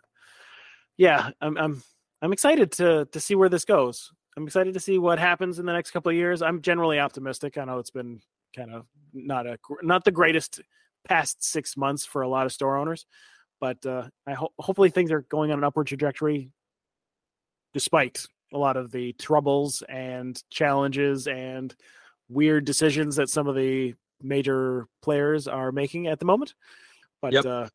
yeah 0.97 1.31
i'm 1.41 1.57
i'm 1.57 1.83
i'm 2.21 2.33
excited 2.33 2.71
to 2.71 3.05
to 3.11 3.19
see 3.19 3.33
where 3.33 3.49
this 3.49 3.65
goes 3.65 4.11
i'm 4.37 4.45
excited 4.45 4.73
to 4.73 4.79
see 4.79 4.97
what 4.97 5.19
happens 5.19 5.59
in 5.59 5.65
the 5.65 5.73
next 5.73 5.91
couple 5.91 6.09
of 6.09 6.15
years 6.15 6.41
i'm 6.41 6.61
generally 6.61 6.99
optimistic 6.99 7.57
i 7.57 7.65
know 7.65 7.79
it's 7.79 7.91
been 7.91 8.19
kind 8.55 8.71
of 8.71 8.85
not 9.13 9.47
a 9.47 9.57
not 9.81 10.03
the 10.03 10.11
greatest 10.11 10.61
past 11.07 11.43
six 11.43 11.75
months 11.75 12.05
for 12.05 12.21
a 12.21 12.27
lot 12.27 12.45
of 12.45 12.51
store 12.51 12.77
owners 12.77 13.05
but 13.61 13.85
uh, 13.85 14.07
I 14.27 14.33
ho- 14.33 14.51
hopefully 14.59 14.89
things 14.89 15.11
are 15.11 15.21
going 15.21 15.51
on 15.51 15.59
an 15.59 15.63
upward 15.63 15.87
trajectory, 15.87 16.49
despite 17.73 18.25
a 18.51 18.57
lot 18.57 18.75
of 18.75 18.91
the 18.91 19.13
troubles 19.13 19.83
and 19.87 20.41
challenges 20.49 21.27
and 21.27 21.73
weird 22.27 22.65
decisions 22.65 23.15
that 23.15 23.29
some 23.29 23.47
of 23.47 23.55
the 23.55 23.93
major 24.21 24.87
players 25.01 25.47
are 25.47 25.71
making 25.71 26.07
at 26.07 26.19
the 26.19 26.25
moment. 26.25 26.55
But 27.21 27.33
Yep. 27.33 27.45
uh, 27.45 27.67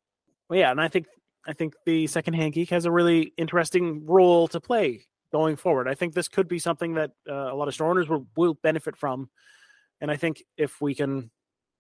well, 0.51 0.59
yeah, 0.59 0.73
and 0.73 0.81
I 0.81 0.88
think 0.88 1.07
I 1.47 1.53
think 1.53 1.75
the 1.87 2.09
secondhand 2.09 2.53
geek 2.55 2.71
has 2.71 2.85
a 2.85 2.90
really 2.90 3.33
interesting 3.37 4.05
role 4.05 4.49
to 4.49 4.61
play 4.61 5.07
going 5.37 5.57
forward. 5.57 5.87
I 5.87 5.94
think 5.94 6.14
this 6.14 6.29
could 6.29 6.49
be 6.49 6.59
something 6.59 6.94
that 6.94 7.11
uh, 7.29 7.53
a 7.53 7.55
lot 7.55 7.68
of 7.68 7.75
store 7.75 7.90
owners 7.90 8.09
will, 8.09 8.27
will 8.37 8.55
benefit 8.55 8.96
from, 8.96 9.29
and 10.01 10.11
I 10.11 10.16
think 10.16 10.42
if 10.57 10.81
we 10.81 10.94
can, 10.94 11.31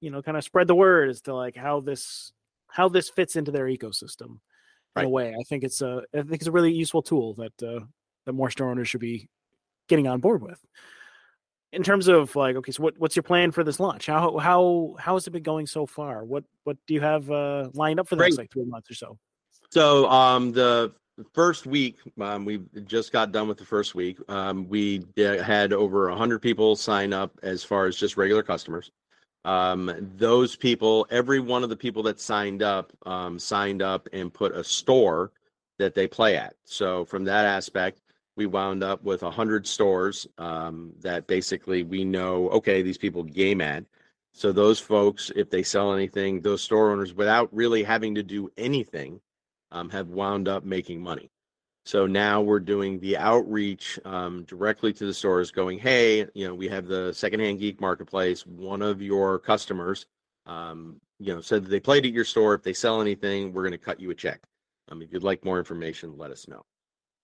you 0.00 0.10
know, 0.10 0.20
kind 0.20 0.36
of 0.36 0.44
spread 0.44 0.66
the 0.66 0.74
word 0.74 1.08
as 1.08 1.22
to 1.22 1.34
like 1.34 1.56
how 1.56 1.80
this 1.80 2.32
how 2.68 2.88
this 2.88 3.08
fits 3.08 3.36
into 3.36 3.50
their 3.50 3.66
ecosystem 3.66 4.40
in 4.96 5.04
a 5.04 5.08
way. 5.08 5.34
I 5.38 5.42
think 5.44 5.64
it's 5.64 5.80
a 5.80 6.02
I 6.14 6.22
think 6.22 6.34
it's 6.34 6.46
a 6.46 6.52
really 6.52 6.72
useful 6.72 7.02
tool 7.02 7.34
that 7.34 7.62
uh, 7.62 7.80
that 8.26 8.34
more 8.34 8.50
store 8.50 8.70
owners 8.70 8.88
should 8.88 9.00
be 9.00 9.28
getting 9.88 10.06
on 10.06 10.20
board 10.20 10.42
with. 10.42 10.60
In 11.72 11.82
terms 11.82 12.08
of 12.08 12.34
like, 12.36 12.56
okay, 12.56 12.72
so 12.72 12.82
what, 12.82 12.94
what's 12.98 13.16
your 13.16 13.22
plan 13.22 13.52
for 13.52 13.64
this 13.64 13.80
launch? 13.80 14.06
How 14.06 14.36
how 14.38 14.96
how 14.98 15.14
has 15.14 15.26
it 15.26 15.30
been 15.30 15.42
going 15.42 15.66
so 15.66 15.86
far? 15.86 16.24
What 16.24 16.44
what 16.64 16.76
do 16.86 16.94
you 16.94 17.00
have 17.00 17.30
uh, 17.30 17.70
lined 17.72 18.00
up 18.00 18.08
for 18.08 18.16
the 18.16 18.22
next 18.22 18.38
like 18.38 18.52
three 18.52 18.64
months 18.64 18.90
or 18.90 18.94
so? 18.94 19.18
So 19.70 20.08
um, 20.08 20.52
the 20.52 20.92
first 21.32 21.66
week, 21.66 21.98
um, 22.20 22.44
we 22.44 22.62
just 22.84 23.12
got 23.12 23.32
done 23.32 23.48
with 23.48 23.58
the 23.58 23.64
first 23.64 23.94
week. 23.94 24.18
Um, 24.28 24.68
we 24.68 24.98
di- 24.98 25.42
had 25.42 25.72
over 25.72 26.08
100 26.08 26.40
people 26.40 26.76
sign 26.76 27.12
up 27.12 27.38
as 27.42 27.64
far 27.64 27.86
as 27.86 27.96
just 27.96 28.16
regular 28.16 28.42
customers. 28.42 28.90
Um, 29.44 29.92
those 30.16 30.56
people, 30.56 31.06
every 31.10 31.40
one 31.40 31.62
of 31.62 31.70
the 31.70 31.76
people 31.76 32.02
that 32.04 32.20
signed 32.20 32.62
up, 32.62 32.92
um, 33.06 33.38
signed 33.38 33.80
up 33.80 34.08
and 34.12 34.32
put 34.32 34.52
a 34.52 34.64
store 34.64 35.32
that 35.78 35.94
they 35.94 36.06
play 36.06 36.36
at. 36.36 36.54
So 36.64 37.04
from 37.04 37.24
that 37.24 37.46
aspect, 37.46 38.00
we 38.36 38.46
wound 38.46 38.82
up 38.82 39.02
with 39.02 39.22
100 39.22 39.66
stores 39.66 40.26
um, 40.38 40.92
that 41.00 41.26
basically 41.26 41.84
we 41.84 42.04
know, 42.04 42.48
okay, 42.50 42.82
these 42.82 42.98
people 42.98 43.22
game 43.22 43.60
at. 43.60 43.84
So 44.32 44.52
those 44.52 44.78
folks, 44.78 45.30
if 45.34 45.48
they 45.48 45.62
sell 45.62 45.94
anything, 45.94 46.42
those 46.42 46.62
store 46.62 46.92
owners, 46.92 47.14
without 47.14 47.48
really 47.54 47.82
having 47.82 48.14
to 48.16 48.22
do 48.22 48.50
anything, 48.58 49.20
um, 49.70 49.90
have 49.90 50.08
wound 50.08 50.48
up 50.48 50.64
making 50.64 51.00
money. 51.00 51.30
So 51.84 52.06
now 52.06 52.40
we're 52.40 52.58
doing 52.58 52.98
the 52.98 53.16
outreach 53.16 54.00
um, 54.04 54.42
directly 54.44 54.92
to 54.94 55.06
the 55.06 55.14
stores, 55.14 55.52
going, 55.52 55.78
"Hey, 55.78 56.26
you 56.34 56.46
know, 56.46 56.54
we 56.54 56.68
have 56.68 56.86
the 56.86 57.12
secondhand 57.14 57.60
geek 57.60 57.80
marketplace. 57.80 58.44
One 58.44 58.82
of 58.82 59.00
your 59.00 59.38
customers, 59.38 60.06
um, 60.46 61.00
you 61.20 61.32
know, 61.32 61.40
said 61.40 61.64
they 61.64 61.80
played 61.80 62.04
at 62.04 62.12
your 62.12 62.24
store. 62.24 62.54
If 62.54 62.62
they 62.62 62.72
sell 62.72 63.00
anything, 63.00 63.52
we're 63.52 63.62
going 63.62 63.70
to 63.72 63.78
cut 63.78 64.00
you 64.00 64.10
a 64.10 64.14
check. 64.14 64.40
Um, 64.88 65.00
if 65.00 65.12
you'd 65.12 65.22
like 65.22 65.44
more 65.44 65.58
information, 65.58 66.18
let 66.18 66.32
us 66.32 66.48
know." 66.48 66.64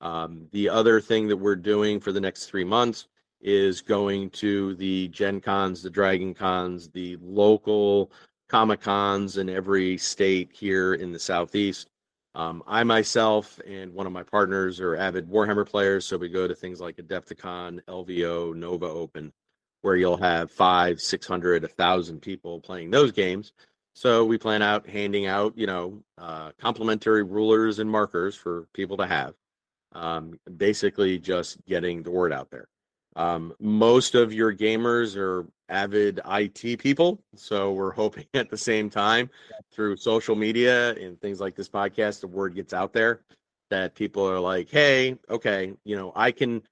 Um, 0.01 0.49
the 0.53 0.69
other 0.69 1.01
thing 1.01 1.29
that 1.29 1.37
we're 1.37 1.57
doing 1.57 2.01
for 2.01 2.13
the 2.13 2.21
next 2.21 2.47
three 2.47 2.65
months 2.65 3.09
is 3.41 3.81
going 3.81 4.31
to 4.31 4.75
the 4.77 5.09
Gen 5.09 5.41
Cons, 5.41 5.83
the 5.83 5.91
Dragon 5.91 6.35
Cons, 6.35 6.89
the 6.91 7.17
local 7.21 8.13
Comic 8.49 8.81
Cons 8.81 9.39
in 9.39 9.49
every 9.49 9.99
state 9.99 10.51
here 10.53 10.95
in 10.95 11.13
the 11.13 11.19
Southeast. 11.19 11.89
Um, 12.35 12.63
I 12.67 12.83
myself 12.85 13.61
and 13.67 13.93
one 13.93 14.07
of 14.07 14.13
my 14.13 14.23
partners 14.23 14.81
are 14.81 14.97
avid 14.97 15.29
Warhammer 15.29 15.69
players, 15.69 16.07
so 16.07 16.17
we 16.17 16.29
go 16.29 16.49
to 16.49 16.55
things 16.55 16.81
like 16.81 16.97
Adepticon, 16.97 17.83
LVO, 17.85 18.55
Nova 18.55 18.87
Open, 18.87 19.33
where 19.83 19.97
you'll 19.97 20.17
have 20.17 20.51
five, 20.51 20.99
six 21.01 21.27
hundred, 21.27 21.65
a 21.65 21.69
thousand 21.69 22.21
people 22.21 22.61
playing 22.61 22.91
those 22.91 23.13
games. 23.13 23.53
So 23.95 24.25
we 24.25 24.39
plan 24.39 24.63
out 24.63 24.89
handing 24.89 25.27
out, 25.27 25.59
you 25.59 25.67
know, 25.67 26.03
uh, 26.17 26.53
complimentary 26.59 27.23
rulers 27.23 27.79
and 27.79 27.91
markers 27.91 28.35
for 28.35 28.67
people 28.73 28.97
to 28.97 29.07
have. 29.07 29.35
Um, 29.93 30.41
basically, 30.57 31.19
just 31.19 31.63
getting 31.67 32.03
the 32.03 32.11
word 32.11 32.33
out 32.33 32.51
there. 32.51 32.69
Um, 33.15 33.53
most 33.61 34.15
of 34.15 34.33
your 34.33 34.55
gamers 34.55 35.17
are 35.19 35.47
avid 35.73 36.21
IT 36.31 36.79
people, 36.79 37.21
so 37.35 37.73
we're 37.73 37.93
hoping 37.93 38.27
at 38.35 38.51
the 38.51 38.57
same 38.57 38.91
time 38.91 39.31
through 39.73 39.97
social 39.97 40.37
media 40.37 40.95
and 40.95 41.21
things 41.21 41.41
like 41.41 41.57
this 41.57 41.69
podcast, 41.69 42.21
the 42.21 42.27
word 42.29 42.55
gets 42.55 42.73
out 42.73 42.93
there 42.93 43.23
that 43.71 43.95
people 43.95 44.29
are 44.29 44.39
like, 44.39 44.71
"Hey, 44.71 45.17
okay, 45.31 45.73
you 45.85 45.97
know, 45.97 46.13
I 46.15 46.31
can, 46.31 46.63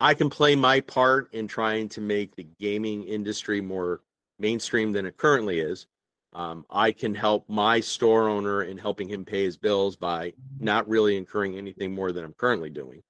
I 0.00 0.12
can 0.14 0.28
play 0.28 0.56
my 0.56 0.80
part 0.80 1.32
in 1.32 1.46
trying 1.46 1.88
to 1.90 2.00
make 2.00 2.34
the 2.34 2.46
gaming 2.58 3.04
industry 3.04 3.60
more 3.60 4.02
mainstream 4.38 4.92
than 4.92 5.06
it 5.06 5.16
currently 5.16 5.60
is. 5.60 5.86
Um, 6.34 6.66
I 6.68 6.92
can 6.92 7.14
help 7.14 7.48
my 7.48 7.80
store 7.80 8.28
owner 8.28 8.64
in 8.64 8.76
helping 8.76 9.08
him 9.08 9.24
pay 9.24 9.44
his 9.44 9.56
bills 9.56 9.96
by 9.96 10.34
not 10.58 10.88
really 10.88 11.16
incurring 11.16 11.56
anything 11.56 11.94
more 11.94 12.12
than 12.12 12.24
I'm 12.24 12.34
currently 12.34 12.70
doing." 12.70 13.02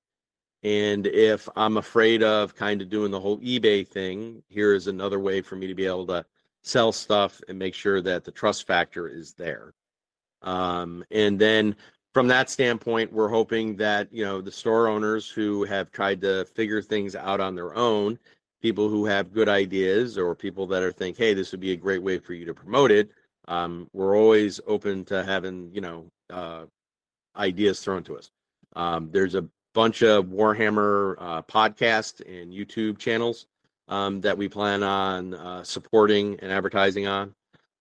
And 0.63 1.07
if 1.07 1.49
I'm 1.55 1.77
afraid 1.77 2.23
of 2.23 2.55
kind 2.55 2.83
of 2.83 2.89
doing 2.89 3.11
the 3.11 3.21
whole 3.21 3.39
eBay 3.39 3.87
thing, 3.87 4.43
here 4.49 4.75
is 4.75 4.87
another 4.89 5.21
way 5.21 5.41
for 5.41 5.57
me 5.57 5.67
to 5.69 5.75
be 5.75 5.87
able 5.87 6.07
to 6.09 6.25
sell 6.63 6.91
stuff 6.91 7.41
and 7.49 7.59
make 7.59 7.75
sure 7.75 8.01
that 8.03 8.25
the 8.25 8.33
trust 8.33 8.67
factor 8.67 9.09
is 9.09 9.35
there. 9.35 9.73
Um, 10.43 11.05
and 11.11 11.39
then 11.39 11.77
from 12.13 12.27
that 12.29 12.51
standpoint, 12.51 13.13
we're 13.13 13.29
hoping 13.29 13.77
that, 13.77 14.13
you 14.13 14.25
know, 14.25 14.41
the 14.41 14.51
store 14.51 14.89
owners 14.89 15.29
who 15.31 15.65
have 15.65 15.93
tried 15.93 16.21
to 16.23 16.45
figure 16.47 16.83
things 16.83 17.15
out 17.15 17.41
on 17.41 17.55
their 17.55 17.75
own, 17.77 18.19
people 18.61 18.89
who 18.89 19.05
have 19.05 19.33
good 19.33 19.49
ideas 19.49 20.19
or 20.19 20.35
people 20.35 20.67
that 20.67 20.83
are 20.83 20.93
think, 20.93 21.17
hey, 21.17 21.35
this 21.35 21.53
would 21.53 21.61
be 21.61 21.73
a 21.73 21.77
great 21.77 22.03
way 22.03 22.19
for 22.19 22.35
you 22.35 22.45
to 22.45 22.55
promote 22.55 22.91
it. 22.91 23.11
Um, 23.47 23.89
we're 23.93 24.17
always 24.17 24.61
open 24.67 25.05
to 25.07 25.23
having, 25.23 25.71
you 25.73 25.81
know, 25.81 26.11
uh, 26.29 26.65
ideas 27.37 27.81
thrown 27.81 28.03
to 28.05 28.17
us. 28.19 28.31
Um, 28.75 29.11
there's 29.13 29.37
a 29.37 29.49
bunch 29.75 30.03
of 30.03 30.27
Warhammer 30.27 31.17
uh, 31.19 31.43
podcast 31.43 32.21
and 32.27 32.53
YouTube 32.53 32.99
channels 32.99 33.47
um, 33.89 34.21
that 34.21 34.37
we 34.37 34.49
plan 34.49 34.83
on 34.83 35.35
uh, 35.35 35.63
supporting 35.65 36.39
and 36.41 36.53
advertising 36.53 37.07
on. 37.07 37.35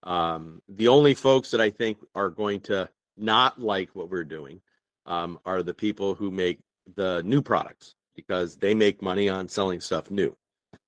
Um, 0.04 0.62
the 0.70 0.88
only 0.88 1.14
folks 1.14 1.52
that 1.52 1.62
I 1.62 1.70
think 1.70 1.98
are 2.16 2.30
going 2.30 2.62
to 2.62 2.90
not 3.18 3.60
like 3.60 3.90
what 3.94 4.10
we're 4.10 4.24
doing 4.24 4.62
um, 5.06 5.40
are 5.46 5.64
the 5.64 5.74
people 5.74 6.16
who 6.16 6.32
make 6.32 6.60
the 6.96 7.22
new 7.24 7.42
products 7.42 7.96
because 8.16 8.56
they 8.56 8.74
make 8.74 9.02
money 9.02 9.30
on 9.30 9.48
selling 9.48 9.82
stuff 9.82 10.10
new. 10.10 10.36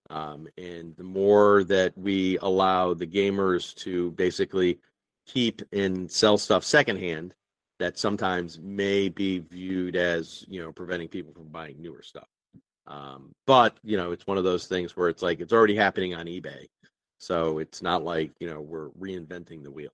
Um, 0.10 0.48
and 0.58 0.96
the 0.98 1.04
more 1.04 1.64
that 1.66 1.96
we 1.98 2.38
allow 2.40 2.94
the 2.94 3.06
gamers 3.06 3.76
to 3.76 4.12
basically 4.12 4.80
keep 5.28 5.62
and 5.72 6.12
sell 6.12 6.38
stuff 6.38 6.64
secondhand, 6.64 7.36
that 7.80 7.98
sometimes 7.98 8.60
may 8.60 9.10
be 9.10 9.40
viewed 9.40 9.96
as 9.96 10.46
you 10.48 10.62
know 10.62 10.72
preventing 10.72 11.08
people 11.08 11.34
from 11.34 11.48
buying 11.48 11.82
newer 11.82 12.02
stuff. 12.04 12.28
Um, 12.88 13.32
but 13.48 13.78
you 13.84 13.98
know, 13.98 14.12
it's 14.12 14.28
one 14.28 14.38
of 14.38 14.44
those 14.44 14.68
things 14.68 14.96
where 14.96 15.10
it's 15.10 15.22
like 15.22 15.40
it's 15.40 15.54
already 15.54 15.76
happening 15.76 16.14
on 16.16 16.26
eBay, 16.26 16.66
so 17.18 17.60
it's 17.60 17.82
not 17.82 18.04
like 18.04 18.32
you 18.40 18.50
know 18.50 18.62
we're 18.62 18.90
reinventing 18.92 19.64
the 19.64 19.72
wheel. 19.72 19.92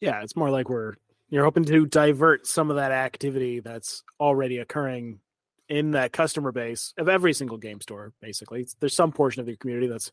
Yeah, 0.00 0.22
it's 0.22 0.36
more 0.36 0.50
like 0.50 0.68
we're 0.68 0.94
you're 1.28 1.44
hoping 1.44 1.64
to 1.64 1.86
divert 1.86 2.46
some 2.46 2.70
of 2.70 2.76
that 2.76 2.92
activity 2.92 3.60
that's 3.60 4.02
already 4.20 4.58
occurring 4.58 5.20
in 5.68 5.90
that 5.92 6.12
customer 6.12 6.52
base 6.52 6.94
of 6.96 7.08
every 7.08 7.32
single 7.32 7.58
game 7.58 7.80
store. 7.80 8.12
Basically, 8.20 8.66
there's 8.80 8.94
some 8.94 9.10
portion 9.12 9.40
of 9.40 9.46
the 9.46 9.56
community 9.56 9.88
that's 9.88 10.12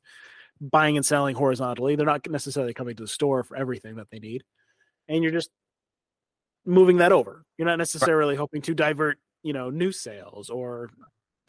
buying 0.60 0.98
and 0.98 1.06
selling 1.06 1.36
horizontally. 1.36 1.96
They're 1.96 2.06
not 2.06 2.28
necessarily 2.30 2.74
coming 2.74 2.96
to 2.96 3.04
the 3.04 3.08
store 3.08 3.44
for 3.44 3.56
everything 3.56 3.96
that 3.96 4.08
they 4.12 4.20
need. 4.20 4.44
and 5.08 5.24
you're 5.24 5.32
just 5.32 5.50
moving 6.66 6.98
that 6.98 7.12
over. 7.12 7.44
You're 7.58 7.68
not 7.68 7.78
necessarily 7.78 8.36
hoping 8.36 8.62
to 8.64 8.74
divert, 8.74 9.20
you 9.44 9.54
know, 9.54 9.70
new 9.70 9.92
sales 9.92 10.50
or 10.50 10.90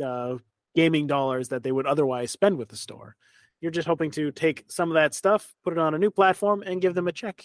uh, 0.05 0.37
gaming 0.74 1.07
dollars 1.07 1.48
that 1.48 1.62
they 1.62 1.72
would 1.72 1.87
otherwise 1.87 2.31
spend 2.31 2.59
with 2.59 2.68
the 2.68 2.77
store. 2.77 3.16
You're 3.61 3.70
just 3.70 3.88
hoping 3.88 4.11
to 4.12 4.31
take 4.31 4.64
some 4.68 4.90
of 4.90 4.94
that 4.94 5.14
stuff, 5.14 5.55
put 5.64 5.72
it 5.72 5.79
on 5.79 5.94
a 5.94 5.98
new 5.98 6.11
platform, 6.11 6.62
and 6.62 6.83
give 6.83 6.94
them 6.94 7.09
a 7.09 7.12
check. 7.12 7.44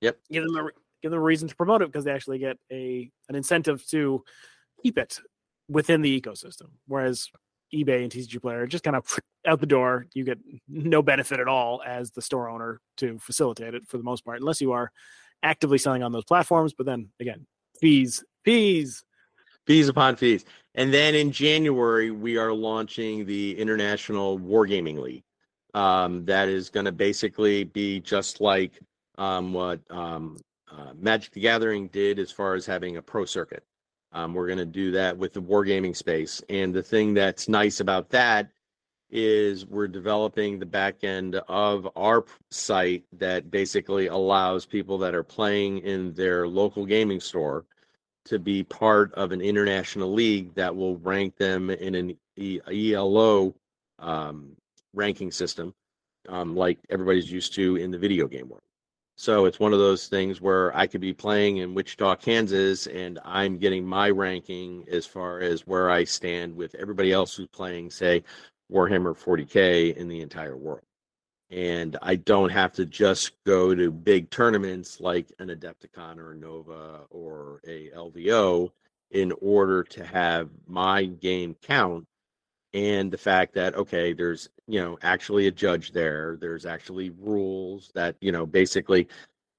Yep. 0.00 0.18
Give 0.30 0.44
them 0.44 0.56
a 0.56 0.70
give 1.00 1.12
them 1.12 1.20
a 1.20 1.22
reason 1.22 1.46
to 1.48 1.54
promote 1.54 1.80
it 1.82 1.88
because 1.88 2.04
they 2.04 2.12
actually 2.12 2.38
get 2.38 2.58
a 2.72 3.10
an 3.28 3.36
incentive 3.36 3.86
to 3.88 4.24
keep 4.82 4.98
it 4.98 5.20
within 5.68 6.02
the 6.02 6.20
ecosystem. 6.20 6.70
Whereas 6.86 7.28
eBay 7.72 8.02
and 8.02 8.10
TCG 8.10 8.40
Player 8.40 8.66
just 8.66 8.84
kind 8.84 8.96
of 8.96 9.04
out 9.46 9.60
the 9.60 9.66
door. 9.66 10.06
You 10.14 10.24
get 10.24 10.38
no 10.68 11.02
benefit 11.02 11.40
at 11.40 11.48
all 11.48 11.82
as 11.86 12.10
the 12.10 12.22
store 12.22 12.48
owner 12.48 12.80
to 12.96 13.18
facilitate 13.18 13.74
it 13.74 13.86
for 13.86 13.98
the 13.98 14.04
most 14.04 14.24
part, 14.24 14.40
unless 14.40 14.60
you 14.60 14.72
are 14.72 14.90
actively 15.42 15.78
selling 15.78 16.02
on 16.02 16.12
those 16.12 16.24
platforms. 16.24 16.72
But 16.72 16.86
then 16.86 17.08
again, 17.20 17.46
fees, 17.80 18.24
fees, 18.44 19.04
fees 19.66 19.88
upon 19.88 20.16
fees. 20.16 20.44
And 20.74 20.92
then 20.92 21.14
in 21.14 21.32
January, 21.32 22.10
we 22.10 22.36
are 22.36 22.52
launching 22.52 23.26
the 23.26 23.58
International 23.58 24.38
Wargaming 24.38 24.98
League. 24.98 25.24
Um, 25.74 26.24
that 26.24 26.48
is 26.48 26.70
going 26.70 26.86
to 26.86 26.92
basically 26.92 27.64
be 27.64 28.00
just 28.00 28.40
like 28.40 28.80
um, 29.18 29.52
what 29.52 29.80
um, 29.90 30.38
uh, 30.70 30.92
Magic 30.98 31.32
the 31.32 31.40
Gathering 31.40 31.88
did 31.88 32.18
as 32.18 32.30
far 32.30 32.54
as 32.54 32.64
having 32.64 32.96
a 32.96 33.02
pro 33.02 33.24
circuit. 33.24 33.64
Um, 34.12 34.32
we're 34.32 34.46
going 34.46 34.58
to 34.58 34.64
do 34.64 34.90
that 34.92 35.16
with 35.16 35.34
the 35.34 35.42
wargaming 35.42 35.94
space. 35.94 36.42
And 36.48 36.74
the 36.74 36.82
thing 36.82 37.12
that's 37.12 37.48
nice 37.48 37.80
about 37.80 38.08
that 38.10 38.50
is 39.10 39.66
we're 39.66 39.88
developing 39.88 40.58
the 40.58 40.66
back 40.66 41.02
end 41.02 41.36
of 41.48 41.88
our 41.96 42.24
site 42.50 43.04
that 43.12 43.50
basically 43.50 44.08
allows 44.08 44.66
people 44.66 44.98
that 44.98 45.14
are 45.14 45.22
playing 45.22 45.78
in 45.78 46.12
their 46.14 46.46
local 46.46 46.84
gaming 46.84 47.20
store 47.20 47.64
to 48.24 48.38
be 48.38 48.62
part 48.62 49.12
of 49.14 49.32
an 49.32 49.40
international 49.40 50.12
league 50.12 50.54
that 50.54 50.74
will 50.74 50.98
rank 50.98 51.36
them 51.36 51.70
in 51.70 51.94
an 51.94 52.16
ELO 52.38 53.54
um, 53.98 54.54
ranking 54.92 55.30
system, 55.30 55.74
um, 56.28 56.54
like 56.54 56.78
everybody's 56.90 57.30
used 57.30 57.54
to 57.54 57.76
in 57.76 57.90
the 57.90 57.98
video 57.98 58.26
game 58.26 58.48
world. 58.48 58.62
So 59.16 59.46
it's 59.46 59.58
one 59.58 59.72
of 59.72 59.80
those 59.80 60.06
things 60.06 60.40
where 60.40 60.76
I 60.76 60.86
could 60.86 61.00
be 61.00 61.12
playing 61.12 61.56
in 61.56 61.74
Wichita, 61.74 62.16
Kansas, 62.16 62.86
and 62.86 63.18
I'm 63.24 63.58
getting 63.58 63.84
my 63.84 64.10
ranking 64.10 64.84
as 64.88 65.06
far 65.06 65.40
as 65.40 65.66
where 65.66 65.90
I 65.90 66.04
stand 66.04 66.54
with 66.54 66.76
everybody 66.76 67.10
else 67.10 67.34
who's 67.34 67.48
playing, 67.48 67.90
say, 67.90 68.22
Warhammer 68.72 69.16
40K 69.16 69.96
in 69.96 70.08
the 70.08 70.20
entire 70.20 70.56
world. 70.56 70.82
And 71.50 71.96
I 72.02 72.16
don't 72.16 72.50
have 72.50 72.72
to 72.72 72.84
just 72.84 73.32
go 73.46 73.74
to 73.74 73.90
big 73.90 74.30
tournaments 74.30 75.00
like 75.00 75.32
an 75.38 75.48
Adepticon 75.48 76.18
or 76.18 76.32
a 76.32 76.36
Nova 76.36 77.00
or 77.10 77.60
a 77.66 77.90
LVO 77.90 78.70
in 79.10 79.32
order 79.40 79.82
to 79.82 80.04
have 80.04 80.50
my 80.66 81.04
game 81.04 81.56
count 81.62 82.06
and 82.74 83.10
the 83.10 83.18
fact 83.18 83.54
that 83.54 83.74
okay 83.74 84.12
there's 84.12 84.50
you 84.66 84.80
know 84.80 84.98
actually 85.02 85.46
a 85.46 85.50
judge 85.50 85.92
there 85.92 86.36
there's 86.40 86.66
actually 86.66 87.10
rules 87.10 87.90
that 87.94 88.14
you 88.20 88.30
know 88.30 88.44
basically 88.44 89.08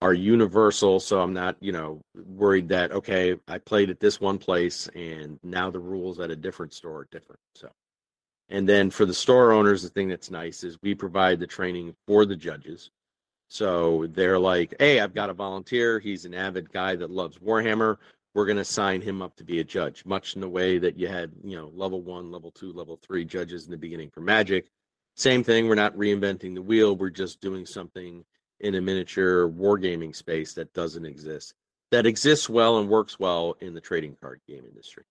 are 0.02 0.14
universal 0.14 1.00
so 1.00 1.20
i'm 1.20 1.34
not 1.34 1.56
you 1.60 1.72
know 1.72 2.00
worried 2.28 2.70
that 2.70 2.92
okay 2.92 3.36
i 3.48 3.58
played 3.58 3.90
at 3.90 4.00
this 4.00 4.22
one 4.22 4.38
place 4.38 4.88
and 4.96 5.40
now 5.42 5.72
the 5.72 5.80
rules 5.80 6.20
at 6.20 6.30
a 6.30 6.36
different 6.36 6.74
store 6.74 7.00
are 7.00 7.08
different 7.12 7.40
so 7.56 7.68
and 8.50 8.68
then 8.68 8.90
for 8.90 9.06
the 9.06 9.14
store 9.14 9.52
owners 9.52 9.84
the 9.84 9.90
thing 9.90 10.08
that's 10.08 10.32
nice 10.32 10.64
is 10.64 10.78
we 10.82 10.94
provide 10.94 11.40
the 11.40 11.48
training 11.48 11.96
for 12.08 12.26
the 12.26 12.36
judges 12.36 12.92
so 13.48 14.06
they're 14.12 14.40
like 14.40 14.74
hey 14.80 15.00
i've 15.00 15.14
got 15.14 15.30
a 15.30 15.34
volunteer 15.34 16.00
he's 16.00 16.26
an 16.26 16.34
avid 16.34 16.72
guy 16.72 16.96
that 16.96 17.10
loves 17.10 17.38
warhammer 17.38 17.98
we're 18.34 18.46
going 18.46 18.58
to 18.58 18.66
sign 18.66 19.02
him 19.02 19.22
up 19.22 19.36
to 19.38 19.44
be 19.44 19.60
a 19.60 19.64
judge, 19.64 20.06
much 20.06 20.36
in 20.36 20.42
the 20.42 20.50
way 20.50 20.78
that 20.78 20.98
you 20.98 21.08
had, 21.08 21.32
you 21.44 21.58
know, 21.58 21.72
level 21.74 22.02
one, 22.02 22.32
level 22.32 22.52
two, 22.52 22.72
level 22.74 23.00
three 23.02 23.26
judges 23.26 23.66
in 23.66 23.72
the 23.72 23.78
beginning 23.78 24.10
for 24.10 24.22
Magic. 24.22 24.68
Same 25.16 25.44
thing. 25.44 25.68
We're 25.68 25.76
not 25.76 25.98
reinventing 25.98 26.56
the 26.56 26.62
wheel. 26.62 26.96
We're 26.96 27.10
just 27.10 27.42
doing 27.42 27.66
something 27.66 28.24
in 28.60 28.76
a 28.76 28.82
miniature 28.82 29.50
wargaming 29.50 30.16
space 30.16 30.54
that 30.54 30.74
doesn't 30.74 31.06
exist, 31.06 31.54
that 31.92 32.06
exists 32.06 32.48
well 32.48 32.78
and 32.78 32.90
works 32.90 33.20
well 33.20 33.56
in 33.62 33.74
the 33.74 33.82
trading 33.82 34.16
card 34.22 34.42
game 34.48 34.64
industry. 34.66 35.04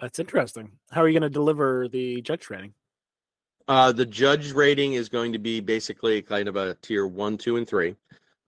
That's 0.00 0.18
interesting. 0.18 0.72
How 0.90 1.02
are 1.02 1.08
you 1.08 1.18
going 1.18 1.30
to 1.30 1.34
deliver 1.34 1.88
the 1.88 2.20
judge 2.22 2.40
training? 2.40 2.74
Uh, 3.66 3.92
the 3.92 4.04
judge 4.04 4.52
rating 4.52 4.94
is 4.94 5.08
going 5.08 5.32
to 5.32 5.38
be 5.38 5.60
basically 5.60 6.20
kind 6.20 6.48
of 6.48 6.56
a 6.56 6.74
tier 6.82 7.06
one, 7.06 7.38
two, 7.38 7.56
and 7.56 7.66
three. 7.66 7.96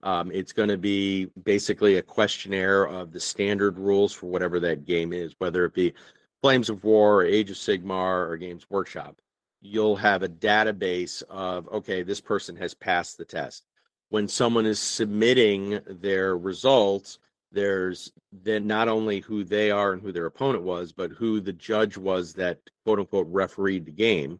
Um, 0.03 0.31
it's 0.31 0.53
going 0.53 0.69
to 0.69 0.77
be 0.77 1.25
basically 1.43 1.95
a 1.95 2.03
questionnaire 2.03 2.83
of 2.83 3.11
the 3.11 3.19
standard 3.19 3.79
rules 3.79 4.13
for 4.13 4.27
whatever 4.27 4.59
that 4.59 4.85
game 4.85 5.11
is, 5.13 5.33
whether 5.39 5.65
it 5.65 5.73
be 5.73 5.93
Flames 6.41 6.69
of 6.69 6.83
War, 6.83 7.21
or 7.21 7.25
Age 7.25 7.49
of 7.49 7.55
Sigmar, 7.57 8.29
or 8.29 8.37
Games 8.37 8.67
Workshop. 8.69 9.19
You'll 9.59 9.95
have 9.95 10.21
a 10.21 10.29
database 10.29 11.23
of, 11.29 11.67
okay, 11.69 12.03
this 12.03 12.21
person 12.21 12.55
has 12.57 12.75
passed 12.75 13.17
the 13.17 13.25
test. 13.25 13.65
When 14.09 14.27
someone 14.27 14.67
is 14.67 14.79
submitting 14.79 15.79
their 15.87 16.37
results, 16.37 17.17
there's 17.57 18.11
then 18.31 18.67
not 18.67 18.87
only 18.87 19.19
who 19.19 19.43
they 19.43 19.71
are 19.71 19.91
and 19.91 20.01
who 20.01 20.11
their 20.11 20.27
opponent 20.27 20.63
was, 20.63 20.91
but 20.91 21.09
who 21.09 21.41
the 21.41 21.53
judge 21.53 21.97
was 21.97 22.33
that 22.33 22.59
quote 22.85 22.99
unquote 22.99 23.27
refereed 23.29 23.85
the 23.85 23.91
game. 23.91 24.39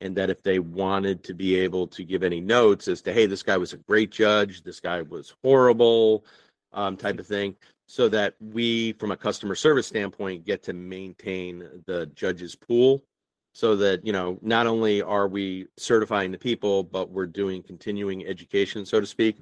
And 0.00 0.14
that 0.16 0.30
if 0.30 0.42
they 0.42 0.58
wanted 0.58 1.24
to 1.24 1.34
be 1.34 1.56
able 1.56 1.88
to 1.88 2.04
give 2.04 2.22
any 2.22 2.40
notes 2.40 2.86
as 2.86 3.00
to 3.02 3.12
hey 3.12 3.26
this 3.26 3.42
guy 3.42 3.56
was 3.56 3.72
a 3.72 3.78
great 3.78 4.10
judge. 4.10 4.62
This 4.62 4.80
guy 4.80 5.02
was 5.02 5.34
horrible 5.42 6.24
um, 6.72 6.96
type 6.96 7.18
of 7.18 7.26
thing. 7.26 7.56
So 7.86 8.08
that 8.10 8.34
we 8.38 8.92
from 8.92 9.12
a 9.12 9.16
customer 9.16 9.54
service 9.54 9.86
standpoint 9.86 10.44
get 10.44 10.62
to 10.64 10.74
maintain 10.74 11.82
the 11.86 12.06
judges 12.14 12.54
pool. 12.54 13.02
So 13.54 13.76
that 13.76 14.06
you 14.06 14.12
know 14.12 14.38
not 14.42 14.66
only 14.66 15.00
are 15.00 15.26
we 15.26 15.68
certifying 15.78 16.32
the 16.32 16.38
people 16.38 16.84
but 16.84 17.10
we're 17.10 17.26
doing 17.26 17.62
continuing 17.62 18.26
education 18.26 18.84
so 18.84 19.00
to 19.00 19.06
speak 19.06 19.38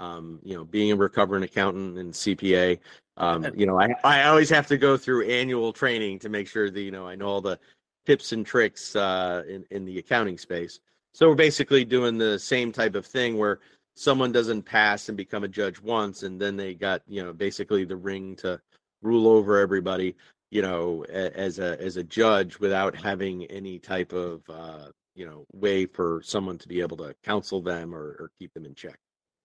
um, 0.00 0.40
you 0.42 0.54
know 0.54 0.64
being 0.64 0.92
a 0.92 0.96
recovering 0.96 1.42
accountant 1.42 1.98
and 1.98 2.12
cpa 2.12 2.78
um, 3.16 3.46
you 3.54 3.66
know 3.66 3.80
I, 3.80 3.94
I 4.04 4.24
always 4.24 4.48
have 4.50 4.66
to 4.68 4.78
go 4.78 4.96
through 4.96 5.28
annual 5.28 5.72
training 5.72 6.18
to 6.20 6.28
make 6.28 6.48
sure 6.48 6.70
that 6.70 6.80
you 6.80 6.90
know 6.90 7.06
i 7.06 7.14
know 7.14 7.26
all 7.26 7.40
the 7.40 7.58
tips 8.06 8.32
and 8.32 8.44
tricks 8.44 8.96
uh, 8.96 9.42
in 9.48 9.64
in 9.70 9.84
the 9.84 9.98
accounting 9.98 10.38
space. 10.38 10.80
So 11.12 11.28
we're 11.28 11.34
basically 11.34 11.84
doing 11.84 12.18
the 12.18 12.38
same 12.38 12.72
type 12.72 12.94
of 12.94 13.06
thing 13.06 13.36
where 13.36 13.60
someone 13.94 14.32
doesn't 14.32 14.62
pass 14.62 15.08
and 15.08 15.16
become 15.16 15.44
a 15.44 15.48
judge 15.48 15.80
once, 15.80 16.22
and 16.22 16.40
then 16.40 16.56
they 16.56 16.74
got 16.74 17.02
you 17.06 17.22
know 17.22 17.32
basically 17.32 17.84
the 17.84 17.96
ring 17.96 18.36
to 18.36 18.60
rule 19.02 19.28
over 19.28 19.58
everybody, 19.58 20.16
you 20.50 20.62
know, 20.62 21.04
as 21.04 21.58
a 21.58 21.80
as 21.80 21.96
a 21.96 22.02
judge 22.02 22.58
without 22.58 22.94
having 22.96 23.44
any 23.46 23.78
type 23.78 24.12
of 24.12 24.42
uh, 24.48 24.88
you 25.14 25.26
know 25.26 25.44
way 25.52 25.86
for 25.86 26.20
someone 26.24 26.58
to 26.58 26.68
be 26.68 26.80
able 26.80 26.96
to 26.96 27.14
counsel 27.24 27.60
them 27.60 27.94
or, 27.94 28.16
or 28.18 28.30
keep 28.38 28.52
them 28.54 28.64
in 28.64 28.74
check. 28.74 28.98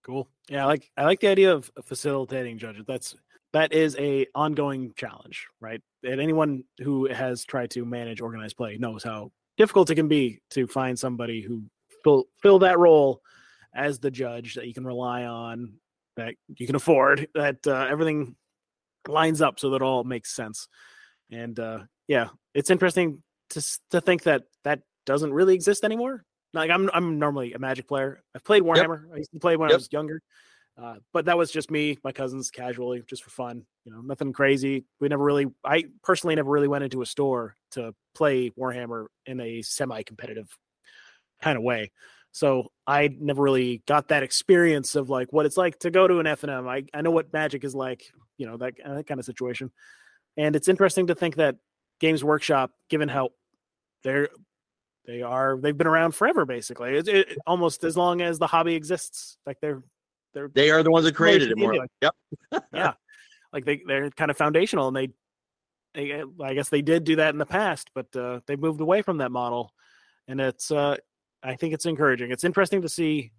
Cool. 0.06 0.28
Yeah, 0.48 0.62
I 0.62 0.66
like 0.66 0.88
I 0.96 1.04
like 1.04 1.18
the 1.18 1.26
idea 1.26 1.52
of 1.52 1.68
facilitating 1.84 2.58
judges. 2.58 2.84
That's 2.86 3.16
that 3.52 3.72
is 3.72 3.96
a 3.98 4.26
ongoing 4.36 4.92
challenge, 4.96 5.48
right? 5.60 5.82
And 6.04 6.20
anyone 6.20 6.62
who 6.80 7.08
has 7.08 7.44
tried 7.44 7.72
to 7.72 7.84
manage 7.84 8.20
organized 8.20 8.56
play 8.56 8.78
knows 8.78 9.02
how 9.02 9.32
difficult 9.56 9.90
it 9.90 9.96
can 9.96 10.06
be 10.06 10.38
to 10.50 10.68
find 10.68 10.96
somebody 10.96 11.40
who 11.40 11.64
fill 12.04 12.26
fill 12.40 12.60
that 12.60 12.78
role 12.78 13.20
as 13.74 13.98
the 13.98 14.12
judge 14.12 14.54
that 14.54 14.68
you 14.68 14.74
can 14.74 14.86
rely 14.86 15.24
on, 15.24 15.72
that 16.16 16.34
you 16.56 16.66
can 16.66 16.76
afford, 16.76 17.26
that 17.34 17.66
uh, 17.66 17.88
everything 17.90 18.36
lines 19.08 19.42
up 19.42 19.58
so 19.58 19.70
that 19.70 19.82
all 19.82 20.04
makes 20.04 20.36
sense. 20.36 20.68
And 21.32 21.58
uh, 21.58 21.80
yeah, 22.06 22.28
it's 22.54 22.70
interesting 22.70 23.24
to 23.50 23.78
to 23.90 24.00
think 24.00 24.22
that 24.22 24.44
that 24.62 24.82
doesn't 25.04 25.32
really 25.32 25.54
exist 25.54 25.82
anymore. 25.82 26.24
Like 26.56 26.70
I'm 26.70 26.90
I'm 26.92 27.18
normally 27.18 27.52
a 27.52 27.58
Magic 27.58 27.86
player. 27.86 28.22
I've 28.34 28.44
played 28.44 28.62
Warhammer. 28.62 29.02
Yep. 29.04 29.14
I 29.14 29.16
used 29.18 29.32
to 29.32 29.38
play 29.38 29.56
when 29.56 29.68
yep. 29.68 29.74
I 29.74 29.78
was 29.78 29.88
younger. 29.92 30.22
Uh, 30.78 30.96
but 31.14 31.24
that 31.24 31.38
was 31.38 31.50
just 31.50 31.70
me, 31.70 31.96
my 32.04 32.12
cousins, 32.12 32.50
casually, 32.50 33.02
just 33.06 33.24
for 33.24 33.30
fun. 33.30 33.64
You 33.84 33.92
know, 33.92 34.02
nothing 34.02 34.32
crazy. 34.32 34.84
We 35.00 35.08
never 35.08 35.24
really, 35.24 35.46
I 35.64 35.84
personally 36.02 36.34
never 36.34 36.50
really 36.50 36.68
went 36.68 36.84
into 36.84 37.00
a 37.00 37.06
store 37.06 37.54
to 37.72 37.94
play 38.14 38.50
Warhammer 38.50 39.06
in 39.24 39.40
a 39.40 39.62
semi-competitive 39.62 40.46
kind 41.40 41.56
of 41.56 41.64
way. 41.64 41.92
So 42.32 42.70
I 42.86 43.08
never 43.18 43.42
really 43.42 43.82
got 43.86 44.08
that 44.08 44.22
experience 44.22 44.96
of 44.96 45.08
like 45.08 45.32
what 45.32 45.46
it's 45.46 45.56
like 45.56 45.78
to 45.78 45.90
go 45.90 46.06
to 46.06 46.18
an 46.18 46.26
FNM. 46.26 46.68
I 46.68 46.84
I 46.92 47.00
know 47.00 47.10
what 47.10 47.32
Magic 47.32 47.64
is 47.64 47.74
like, 47.74 48.04
you 48.36 48.46
know, 48.46 48.58
that, 48.58 48.74
that 48.84 49.06
kind 49.06 49.18
of 49.18 49.24
situation. 49.24 49.70
And 50.36 50.54
it's 50.54 50.68
interesting 50.68 51.06
to 51.06 51.14
think 51.14 51.36
that 51.36 51.56
Games 52.00 52.22
Workshop, 52.22 52.72
given 52.90 53.08
how 53.08 53.30
they're 54.04 54.28
they 55.06 55.22
are 55.22 55.58
they've 55.60 55.78
been 55.78 55.86
around 55.86 56.12
forever 56.12 56.44
basically 56.44 56.96
it, 56.96 57.08
it, 57.08 57.38
almost 57.46 57.84
as 57.84 57.96
long 57.96 58.20
as 58.20 58.38
the 58.38 58.46
hobby 58.46 58.74
exists 58.74 59.38
like 59.46 59.58
they're 59.60 59.82
they're 60.36 60.50
they 60.54 60.70
are 60.70 60.82
the 60.82 60.90
ones 60.90 61.06
that 61.06 61.14
created 61.14 61.50
it 61.50 61.56
more. 61.56 61.74
Like, 61.74 61.90
yep. 62.02 62.14
yeah. 62.72 62.92
Like 63.52 63.64
they 63.64 63.80
they're 63.86 64.10
kind 64.10 64.30
of 64.30 64.36
foundational 64.36 64.86
and 64.86 64.96
they 64.96 65.08
they 65.94 66.22
I 66.44 66.52
guess 66.52 66.68
they 66.68 66.82
did 66.82 67.04
do 67.04 67.16
that 67.16 67.30
in 67.30 67.38
the 67.38 67.46
past, 67.46 67.90
but 67.94 68.14
uh, 68.14 68.40
they 68.46 68.54
moved 68.54 68.82
away 68.82 69.00
from 69.00 69.16
that 69.18 69.32
model, 69.32 69.72
and 70.28 70.38
it's 70.38 70.70
uh, 70.70 70.96
I 71.42 71.56
think 71.56 71.72
it's 71.72 71.86
encouraging. 71.86 72.32
It's 72.32 72.44
interesting 72.44 72.82
to 72.82 72.88
see 72.88 73.32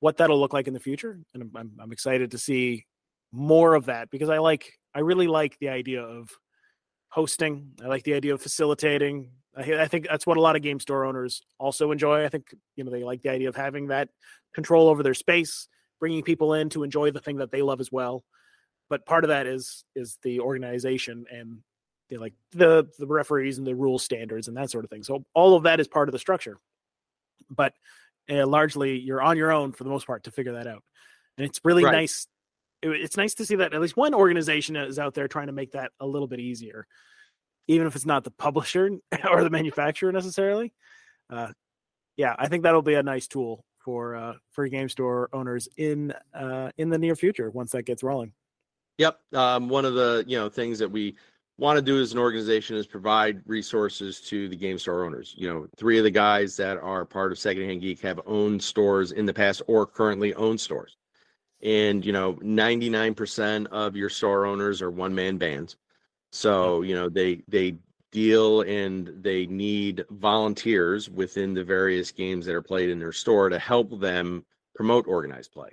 what 0.00 0.18
that'll 0.18 0.38
look 0.38 0.52
like 0.52 0.68
in 0.68 0.74
the 0.74 0.80
future, 0.80 1.18
and 1.32 1.42
I'm, 1.42 1.50
I'm, 1.56 1.72
I'm 1.80 1.92
excited 1.92 2.32
to 2.32 2.38
see 2.38 2.84
more 3.32 3.74
of 3.74 3.86
that 3.86 4.10
because 4.10 4.28
I 4.28 4.36
like 4.38 4.78
I 4.94 5.00
really 5.00 5.28
like 5.28 5.58
the 5.58 5.70
idea 5.70 6.02
of 6.02 6.28
hosting. 7.08 7.72
I 7.82 7.86
like 7.86 8.02
the 8.02 8.12
idea 8.12 8.34
of 8.34 8.42
facilitating. 8.42 9.30
I, 9.56 9.82
I, 9.82 9.88
think 9.88 10.06
that's 10.08 10.26
what 10.26 10.36
a 10.36 10.40
lot 10.40 10.56
of 10.56 10.62
game 10.62 10.80
store 10.80 11.04
owners 11.04 11.42
also 11.58 11.90
enjoy. 11.90 12.24
I 12.24 12.28
think 12.28 12.54
you 12.76 12.84
know 12.84 12.90
they 12.90 13.04
like 13.04 13.22
the 13.22 13.30
idea 13.30 13.48
of 13.48 13.56
having 13.56 13.88
that 13.88 14.08
control 14.54 14.88
over 14.88 15.02
their 15.02 15.14
space, 15.14 15.68
bringing 16.00 16.22
people 16.22 16.54
in 16.54 16.70
to 16.70 16.82
enjoy 16.82 17.10
the 17.10 17.20
thing 17.20 17.36
that 17.36 17.50
they 17.50 17.62
love 17.62 17.80
as 17.80 17.92
well. 17.92 18.24
But 18.88 19.06
part 19.06 19.24
of 19.24 19.28
that 19.28 19.46
is 19.46 19.84
is 19.94 20.18
the 20.22 20.40
organization 20.40 21.26
and 21.30 21.58
you 22.08 22.16
know, 22.16 22.22
like 22.22 22.34
the 22.52 22.86
the 22.98 23.06
referees 23.06 23.58
and 23.58 23.66
the 23.66 23.74
rule 23.74 23.98
standards 23.98 24.48
and 24.48 24.56
that 24.56 24.70
sort 24.70 24.84
of 24.84 24.90
thing. 24.90 25.02
So 25.02 25.24
all 25.34 25.54
of 25.54 25.64
that 25.64 25.80
is 25.80 25.88
part 25.88 26.08
of 26.08 26.12
the 26.12 26.18
structure. 26.18 26.58
But 27.50 27.74
uh, 28.30 28.46
largely, 28.46 28.98
you're 28.98 29.22
on 29.22 29.36
your 29.36 29.52
own 29.52 29.72
for 29.72 29.84
the 29.84 29.90
most 29.90 30.06
part 30.06 30.24
to 30.24 30.30
figure 30.30 30.52
that 30.52 30.66
out, 30.66 30.82
and 31.36 31.46
it's 31.46 31.60
really 31.64 31.84
right. 31.84 31.92
nice 31.92 32.26
it's 32.82 33.16
nice 33.16 33.34
to 33.34 33.46
see 33.46 33.56
that 33.56 33.72
at 33.72 33.80
least 33.80 33.96
one 33.96 34.14
organization 34.14 34.76
is 34.76 34.98
out 34.98 35.14
there 35.14 35.28
trying 35.28 35.46
to 35.46 35.52
make 35.52 35.72
that 35.72 35.92
a 36.00 36.06
little 36.06 36.26
bit 36.26 36.40
easier, 36.40 36.86
even 37.68 37.86
if 37.86 37.96
it's 37.96 38.06
not 38.06 38.24
the 38.24 38.30
publisher 38.30 38.90
or 39.30 39.42
the 39.42 39.50
manufacturer 39.50 40.12
necessarily. 40.12 40.72
Uh, 41.30 41.52
yeah, 42.16 42.34
I 42.38 42.48
think 42.48 42.62
that'll 42.62 42.82
be 42.82 42.94
a 42.94 43.02
nice 43.02 43.26
tool 43.26 43.64
for 43.78 44.14
uh, 44.14 44.34
for 44.52 44.66
game 44.68 44.88
store 44.88 45.28
owners 45.32 45.68
in 45.76 46.12
uh, 46.34 46.70
in 46.76 46.90
the 46.90 46.98
near 46.98 47.16
future 47.16 47.50
once 47.50 47.72
that 47.72 47.84
gets 47.84 48.02
rolling. 48.02 48.32
Yep, 48.98 49.18
um, 49.32 49.68
one 49.68 49.84
of 49.84 49.94
the 49.94 50.24
you 50.26 50.38
know 50.38 50.48
things 50.48 50.78
that 50.78 50.90
we 50.90 51.16
want 51.58 51.76
to 51.76 51.82
do 51.82 52.00
as 52.00 52.12
an 52.12 52.18
organization 52.18 52.76
is 52.76 52.86
provide 52.86 53.42
resources 53.46 54.20
to 54.20 54.48
the 54.48 54.56
game 54.56 54.78
store 54.78 55.04
owners. 55.04 55.34
You 55.36 55.48
know, 55.48 55.66
three 55.76 55.98
of 55.98 56.04
the 56.04 56.10
guys 56.10 56.56
that 56.56 56.78
are 56.78 57.04
part 57.04 57.32
of 57.32 57.38
Secondhand 57.38 57.80
Geek 57.80 58.00
have 58.00 58.20
owned 58.26 58.62
stores 58.62 59.12
in 59.12 59.26
the 59.26 59.34
past 59.34 59.62
or 59.66 59.86
currently 59.86 60.34
own 60.34 60.58
stores 60.58 60.96
and 61.62 62.04
you 62.04 62.12
know 62.12 62.34
99% 62.34 63.66
of 63.68 63.96
your 63.96 64.08
store 64.08 64.46
owners 64.46 64.82
are 64.82 64.90
one 64.90 65.14
man 65.14 65.38
bands 65.38 65.76
so 66.32 66.82
you 66.82 66.94
know 66.94 67.08
they 67.08 67.42
they 67.46 67.76
deal 68.10 68.62
and 68.62 69.10
they 69.22 69.46
need 69.46 70.04
volunteers 70.10 71.08
within 71.08 71.54
the 71.54 71.64
various 71.64 72.12
games 72.12 72.44
that 72.46 72.54
are 72.54 72.62
played 72.62 72.90
in 72.90 72.98
their 72.98 73.12
store 73.12 73.48
to 73.48 73.58
help 73.58 74.00
them 74.00 74.44
promote 74.74 75.06
organized 75.06 75.50
play. 75.52 75.70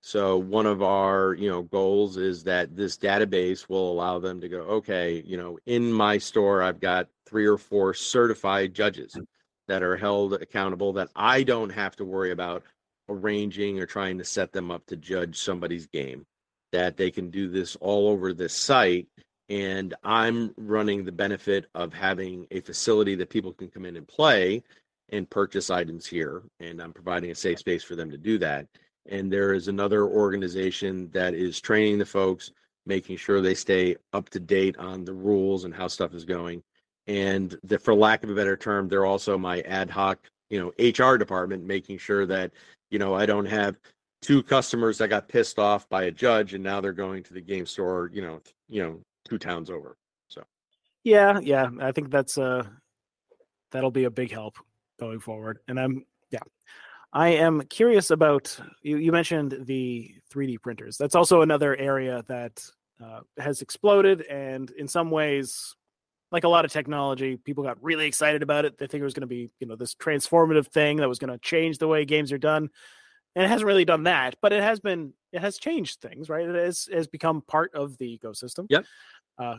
So 0.00 0.36
one 0.36 0.66
of 0.66 0.82
our 0.82 1.34
you 1.34 1.48
know 1.48 1.62
goals 1.62 2.16
is 2.16 2.42
that 2.44 2.74
this 2.76 2.98
database 2.98 3.68
will 3.68 3.90
allow 3.92 4.18
them 4.18 4.40
to 4.40 4.48
go 4.48 4.60
okay 4.62 5.22
you 5.24 5.36
know 5.36 5.58
in 5.66 5.92
my 5.92 6.18
store 6.18 6.60
i've 6.60 6.80
got 6.80 7.06
three 7.26 7.46
or 7.46 7.56
four 7.56 7.94
certified 7.94 8.74
judges 8.74 9.16
that 9.68 9.82
are 9.84 9.96
held 9.96 10.34
accountable 10.34 10.92
that 10.94 11.08
i 11.14 11.44
don't 11.44 11.70
have 11.70 11.94
to 11.94 12.04
worry 12.04 12.32
about 12.32 12.64
arranging 13.08 13.78
or 13.78 13.86
trying 13.86 14.18
to 14.18 14.24
set 14.24 14.50
them 14.52 14.72
up 14.72 14.84
to 14.86 14.96
judge 14.96 15.38
somebody's 15.38 15.86
game 15.86 16.26
that 16.72 16.96
they 16.96 17.10
can 17.12 17.30
do 17.30 17.48
this 17.48 17.76
all 17.76 18.08
over 18.08 18.32
this 18.32 18.54
site 18.54 19.06
and 19.52 19.94
i'm 20.02 20.54
running 20.56 21.04
the 21.04 21.12
benefit 21.12 21.66
of 21.74 21.92
having 21.92 22.46
a 22.50 22.60
facility 22.60 23.14
that 23.14 23.28
people 23.28 23.52
can 23.52 23.68
come 23.68 23.84
in 23.84 23.96
and 23.96 24.08
play 24.08 24.62
and 25.10 25.28
purchase 25.28 25.68
items 25.68 26.06
here 26.06 26.42
and 26.60 26.80
i'm 26.80 26.92
providing 26.92 27.30
a 27.30 27.34
safe 27.34 27.58
space 27.58 27.84
for 27.84 27.94
them 27.94 28.10
to 28.10 28.18
do 28.18 28.38
that. 28.38 28.66
And 29.08 29.32
there 29.32 29.52
is 29.52 29.66
another 29.66 30.06
organization 30.06 31.10
that 31.12 31.34
is 31.34 31.60
training 31.60 31.98
the 31.98 32.06
folks 32.06 32.52
making 32.86 33.16
sure 33.16 33.40
they 33.40 33.54
stay 33.54 33.96
up 34.12 34.30
to 34.30 34.38
date 34.40 34.76
on 34.78 35.04
the 35.04 35.12
rules 35.12 35.64
and 35.64 35.74
how 35.74 35.88
stuff 35.88 36.14
is 36.14 36.24
going. 36.24 36.62
And 37.08 37.56
the, 37.64 37.80
for 37.80 37.94
lack 37.94 38.22
of 38.22 38.30
a 38.30 38.34
better 38.34 38.56
term 38.56 38.88
they're 38.88 39.04
also 39.04 39.36
my 39.36 39.60
ad 39.62 39.90
hoc 39.90 40.30
you 40.50 40.60
know 40.60 40.72
hr 40.78 41.16
department 41.16 41.64
making 41.64 41.98
sure 41.98 42.26
that 42.26 42.52
you 42.92 42.98
know, 42.98 43.14
I 43.14 43.24
don't 43.24 43.46
have 43.46 43.76
two 44.20 44.42
customers 44.42 44.98
that 44.98 45.08
got 45.08 45.26
pissed 45.26 45.58
off 45.58 45.88
by 45.88 46.04
a 46.04 46.10
judge 46.10 46.54
and 46.54 46.62
now 46.62 46.80
they're 46.80 46.92
going 46.92 47.22
to 47.24 47.34
the 47.34 47.40
game 47.40 47.66
store, 47.66 48.10
you 48.12 48.22
know, 48.22 48.40
you 48.68 48.82
know, 48.82 49.00
two 49.32 49.38
towns 49.38 49.70
over. 49.70 49.96
So 50.28 50.42
yeah, 51.04 51.40
yeah. 51.40 51.68
I 51.80 51.92
think 51.92 52.10
that's 52.10 52.36
uh 52.38 52.64
that'll 53.70 53.90
be 53.90 54.04
a 54.04 54.10
big 54.10 54.30
help 54.30 54.58
going 55.00 55.20
forward. 55.20 55.58
And 55.68 55.80
I'm 55.80 56.04
yeah. 56.30 56.40
I 57.14 57.28
am 57.28 57.62
curious 57.62 58.10
about 58.10 58.58
you, 58.82 58.96
you 58.96 59.12
mentioned 59.12 59.58
the 59.66 60.14
3D 60.32 60.60
printers. 60.62 60.96
That's 60.96 61.14
also 61.14 61.42
another 61.42 61.76
area 61.76 62.24
that 62.28 62.64
uh, 63.02 63.20
has 63.38 63.60
exploded 63.60 64.22
and 64.22 64.70
in 64.70 64.88
some 64.88 65.10
ways 65.10 65.76
like 66.30 66.44
a 66.44 66.48
lot 66.48 66.64
of 66.64 66.72
technology, 66.72 67.36
people 67.36 67.62
got 67.62 67.82
really 67.82 68.06
excited 68.06 68.42
about 68.42 68.64
it. 68.64 68.78
They 68.78 68.86
think 68.86 69.02
it 69.02 69.04
was 69.04 69.12
going 69.12 69.22
to 69.22 69.26
be, 69.26 69.50
you 69.60 69.66
know, 69.66 69.76
this 69.76 69.94
transformative 69.94 70.66
thing 70.66 70.96
that 70.96 71.08
was 71.08 71.18
going 71.18 71.30
to 71.30 71.38
change 71.38 71.76
the 71.76 71.88
way 71.88 72.06
games 72.06 72.32
are 72.32 72.38
done. 72.38 72.70
And 73.34 73.44
it 73.44 73.48
hasn't 73.48 73.66
really 73.66 73.84
done 73.84 74.04
that, 74.04 74.36
but 74.40 74.52
it 74.52 74.62
has 74.62 74.80
been, 74.80 75.12
it 75.32 75.40
has 75.40 75.58
changed 75.58 76.00
things, 76.00 76.30
right? 76.30 76.48
It 76.48 76.54
has, 76.54 76.88
has 76.90 77.06
become 77.06 77.42
part 77.42 77.74
of 77.74 77.98
the 77.98 78.18
ecosystem. 78.18 78.66
Yep. 78.70 78.86
Uh, 79.38 79.56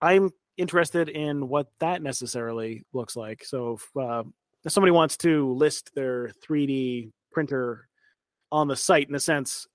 I'm 0.00 0.30
interested 0.56 1.08
in 1.08 1.48
what 1.48 1.68
that 1.80 2.02
necessarily 2.02 2.84
looks 2.92 3.16
like. 3.16 3.44
So 3.44 3.74
if, 3.74 3.96
uh, 3.96 4.24
if 4.64 4.72
somebody 4.72 4.90
wants 4.90 5.16
to 5.18 5.52
list 5.52 5.90
their 5.94 6.30
3D 6.46 7.10
printer 7.32 7.88
on 8.50 8.68
the 8.68 8.76
site, 8.76 9.08
in 9.08 9.14
a 9.14 9.20
sense, 9.20 9.66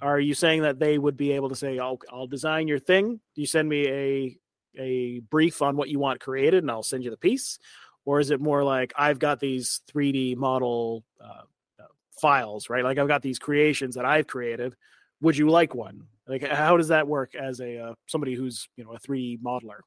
are 0.00 0.18
you 0.18 0.34
saying 0.34 0.62
that 0.62 0.78
they 0.78 0.98
would 0.98 1.16
be 1.16 1.32
able 1.32 1.50
to 1.50 1.54
say, 1.54 1.78
"I'll, 1.78 1.98
I'll 2.10 2.26
design 2.26 2.68
your 2.68 2.78
thing"? 2.78 3.20
You 3.34 3.46
send 3.46 3.68
me 3.68 3.88
a 3.88 4.38
a 4.78 5.20
brief 5.30 5.62
on 5.62 5.76
what 5.76 5.88
you 5.88 5.98
want 5.98 6.20
created 6.20 6.62
and 6.62 6.70
I'll 6.70 6.82
send 6.82 7.04
you 7.04 7.10
the 7.10 7.16
piece? 7.16 7.58
Or 8.04 8.20
is 8.20 8.30
it 8.30 8.40
more 8.40 8.64
like 8.64 8.92
I've 8.96 9.18
got 9.18 9.40
these 9.40 9.82
3D 9.92 10.36
model 10.36 11.04
uh, 11.20 11.42
uh, 11.78 11.86
files, 12.20 12.70
right? 12.70 12.84
Like 12.84 12.98
I've 12.98 13.08
got 13.08 13.22
these 13.22 13.38
creations 13.38 13.94
that 13.96 14.04
I've 14.04 14.26
created. 14.26 14.74
Would 15.20 15.36
you 15.36 15.50
like 15.50 15.74
one? 15.74 16.04
Like 16.30 16.48
how 16.48 16.76
does 16.76 16.88
that 16.88 17.06
work 17.06 17.34
as 17.34 17.60
a 17.60 17.78
uh, 17.78 17.94
somebody 18.06 18.34
who's 18.34 18.68
you 18.76 18.84
know 18.84 18.92
a 18.92 18.98
3D 18.98 19.40
modeler? 19.42 19.80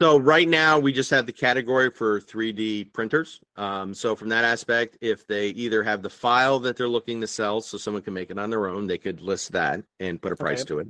So 0.00 0.18
right 0.18 0.48
now 0.48 0.78
we 0.78 0.92
just 0.92 1.10
have 1.10 1.26
the 1.26 1.32
category 1.32 1.90
for 1.90 2.20
3D 2.20 2.92
printers. 2.92 3.40
Um, 3.56 3.94
so 3.94 4.16
from 4.16 4.30
that 4.30 4.44
aspect, 4.44 4.96
if 5.00 5.26
they 5.26 5.48
either 5.48 5.82
have 5.82 6.02
the 6.02 6.10
file 6.10 6.58
that 6.60 6.76
they're 6.76 6.88
looking 6.88 7.20
to 7.20 7.26
sell, 7.26 7.60
so 7.60 7.78
someone 7.78 8.02
can 8.02 8.14
make 8.14 8.30
it 8.30 8.38
on 8.38 8.50
their 8.50 8.66
own, 8.66 8.86
they 8.86 8.98
could 8.98 9.20
list 9.20 9.52
that 9.52 9.82
and 10.00 10.20
put 10.20 10.32
a 10.32 10.36
price 10.36 10.62
okay. 10.62 10.68
to 10.68 10.78
it 10.80 10.88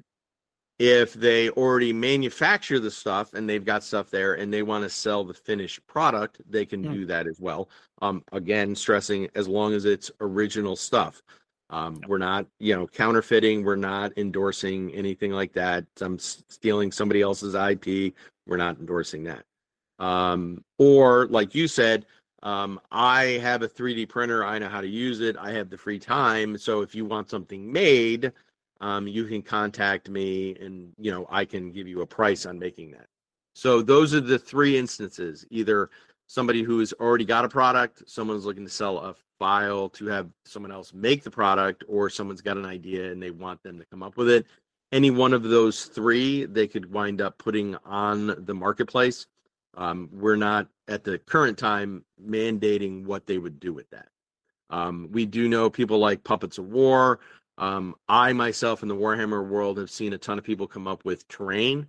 if 0.83 1.15
they 1.15 1.49
already 1.51 1.93
manufacture 1.93 2.81
the 2.81 2.91
stuff 2.91 3.35
and 3.35 3.49
they've 3.49 3.65
got 3.65 3.85
stuff 3.85 4.11
there 4.11 4.35
and 4.35 4.53
they 4.53 4.63
want 4.65 4.83
to 4.83 4.91
sell 4.91 5.23
the 5.23 5.33
finished 5.33 5.87
product, 5.87 6.41
they 6.51 6.67
can 6.67 6.85
mm. 6.85 6.93
do 6.93 7.07
that 7.07 7.29
as 7.29 7.39
well. 7.39 7.69
Um, 8.01 8.25
again, 8.33 8.75
stressing 8.75 9.29
as 9.37 9.47
long 9.47 9.75
as 9.75 9.85
it's 9.85 10.11
original 10.21 10.75
stuff. 10.75 11.23
Um, 11.73 12.01
we're 12.07 12.19
not, 12.19 12.47
you 12.61 12.77
know, 12.77 12.87
counterfeiting. 12.87 13.65
We're 13.65 13.77
not 13.77 14.13
endorsing 14.17 14.93
anything 14.93 15.33
like 15.33 15.53
that. 15.55 15.85
I'm 16.01 16.19
stealing 16.19 16.93
somebody 16.93 17.23
else's 17.23 17.55
IP. 17.55 18.15
We're 18.47 18.59
not 18.59 18.79
endorsing 18.79 19.25
that. 19.25 19.45
Um, 19.99 20.63
or 20.79 21.27
like 21.29 21.55
you 21.55 21.67
said, 21.67 22.07
um, 22.43 22.81
I 22.91 23.39
have 23.43 23.63
a 23.63 23.69
3D 23.69 24.09
printer. 24.09 24.45
I 24.45 24.59
know 24.59 24.69
how 24.69 24.81
to 24.81 24.87
use 24.87 25.21
it. 25.21 25.37
I 25.37 25.53
have 25.53 25.71
the 25.71 25.79
free 25.79 25.99
time. 25.99 26.59
So 26.59 26.83
if 26.83 26.95
you 26.95 27.05
want 27.05 27.31
something 27.31 27.73
made, 27.73 28.33
um, 28.83 29.07
you 29.07 29.25
can 29.25 29.41
contact 29.41 30.11
me 30.11 30.57
and 30.61 30.93
you 30.99 31.11
know 31.11 31.27
i 31.31 31.45
can 31.45 31.71
give 31.71 31.87
you 31.89 32.03
a 32.03 32.07
price 32.07 32.45
on 32.45 32.59
making 32.59 32.91
that 32.91 33.07
so 33.55 33.81
those 33.81 34.13
are 34.13 34.21
the 34.21 34.39
three 34.39 34.77
instances 34.77 35.47
either 35.51 35.89
somebody 36.27 36.63
who 36.63 36.81
has 36.81 36.93
already 36.95 37.25
got 37.25 37.45
a 37.45 37.49
product 37.49 38.03
someone's 38.07 38.45
looking 38.45 38.65
to 38.65 38.71
sell 38.71 38.99
a 38.99 39.15
file 39.43 39.89
to 39.89 40.07
have 40.07 40.29
someone 40.45 40.71
else 40.71 40.95
make 40.95 41.25
the 41.25 41.31
product 41.31 41.83
or 41.89 42.09
someone's 42.09 42.41
got 42.41 42.57
an 42.57 42.65
idea 42.65 43.11
and 43.11 43.21
they 43.21 43.33
want 43.33 43.61
them 43.65 43.77
to 43.77 43.85
come 43.87 44.01
up 44.01 44.17
with 44.17 44.31
it. 44.31 44.47
Any 44.93 45.11
one 45.11 45.33
of 45.33 45.43
those 45.43 45.87
three 45.87 46.45
they 46.45 46.69
could 46.69 46.93
wind 46.93 47.21
up 47.21 47.39
putting 47.39 47.75
on 47.85 48.37
the 48.47 48.55
marketplace. 48.55 49.27
Um, 49.77 50.09
we're 50.13 50.37
not 50.37 50.69
at 50.87 51.03
the 51.03 51.19
current 51.19 51.59
time 51.59 52.05
mandating 52.25 53.05
what 53.05 53.27
they 53.27 53.39
would 53.39 53.59
do 53.59 53.73
with 53.73 53.91
that. 53.91 54.07
Um, 54.71 55.09
we 55.11 55.27
do 55.27 55.49
know 55.49 55.69
people 55.69 55.99
like 55.99 56.23
puppets 56.23 56.59
of 56.59 56.67
war. 56.67 57.19
Um, 57.59 57.97
I 58.09 58.33
myself 58.33 58.83
in 58.83 58.89
the 58.89 58.95
Warhammer 58.95 59.45
world 59.45 59.77
have 59.79 59.91
seen 59.91 60.13
a 60.13 60.19
ton 60.19 60.39
of 60.39 60.45
people 60.45 60.69
come 60.69 60.87
up 60.87 61.05
with 61.05 61.27
terrain, 61.27 61.89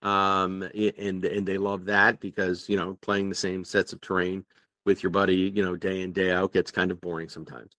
um, 0.00 0.62
and 0.98 1.22
and 1.22 1.46
they 1.46 1.58
love 1.58 1.84
that 1.84 2.18
because 2.18 2.66
you 2.66 2.78
know 2.78 2.96
playing 3.02 3.28
the 3.28 3.34
same 3.34 3.62
sets 3.62 3.92
of 3.92 4.00
terrain 4.00 4.42
with 4.84 5.02
your 5.02 5.10
buddy, 5.10 5.52
you 5.54 5.64
know, 5.64 5.76
day 5.76 6.02
in 6.02 6.12
day 6.12 6.30
out 6.30 6.52
gets 6.52 6.70
kind 6.70 6.90
of 6.90 7.00
boring 7.00 7.28
sometimes. 7.28 7.72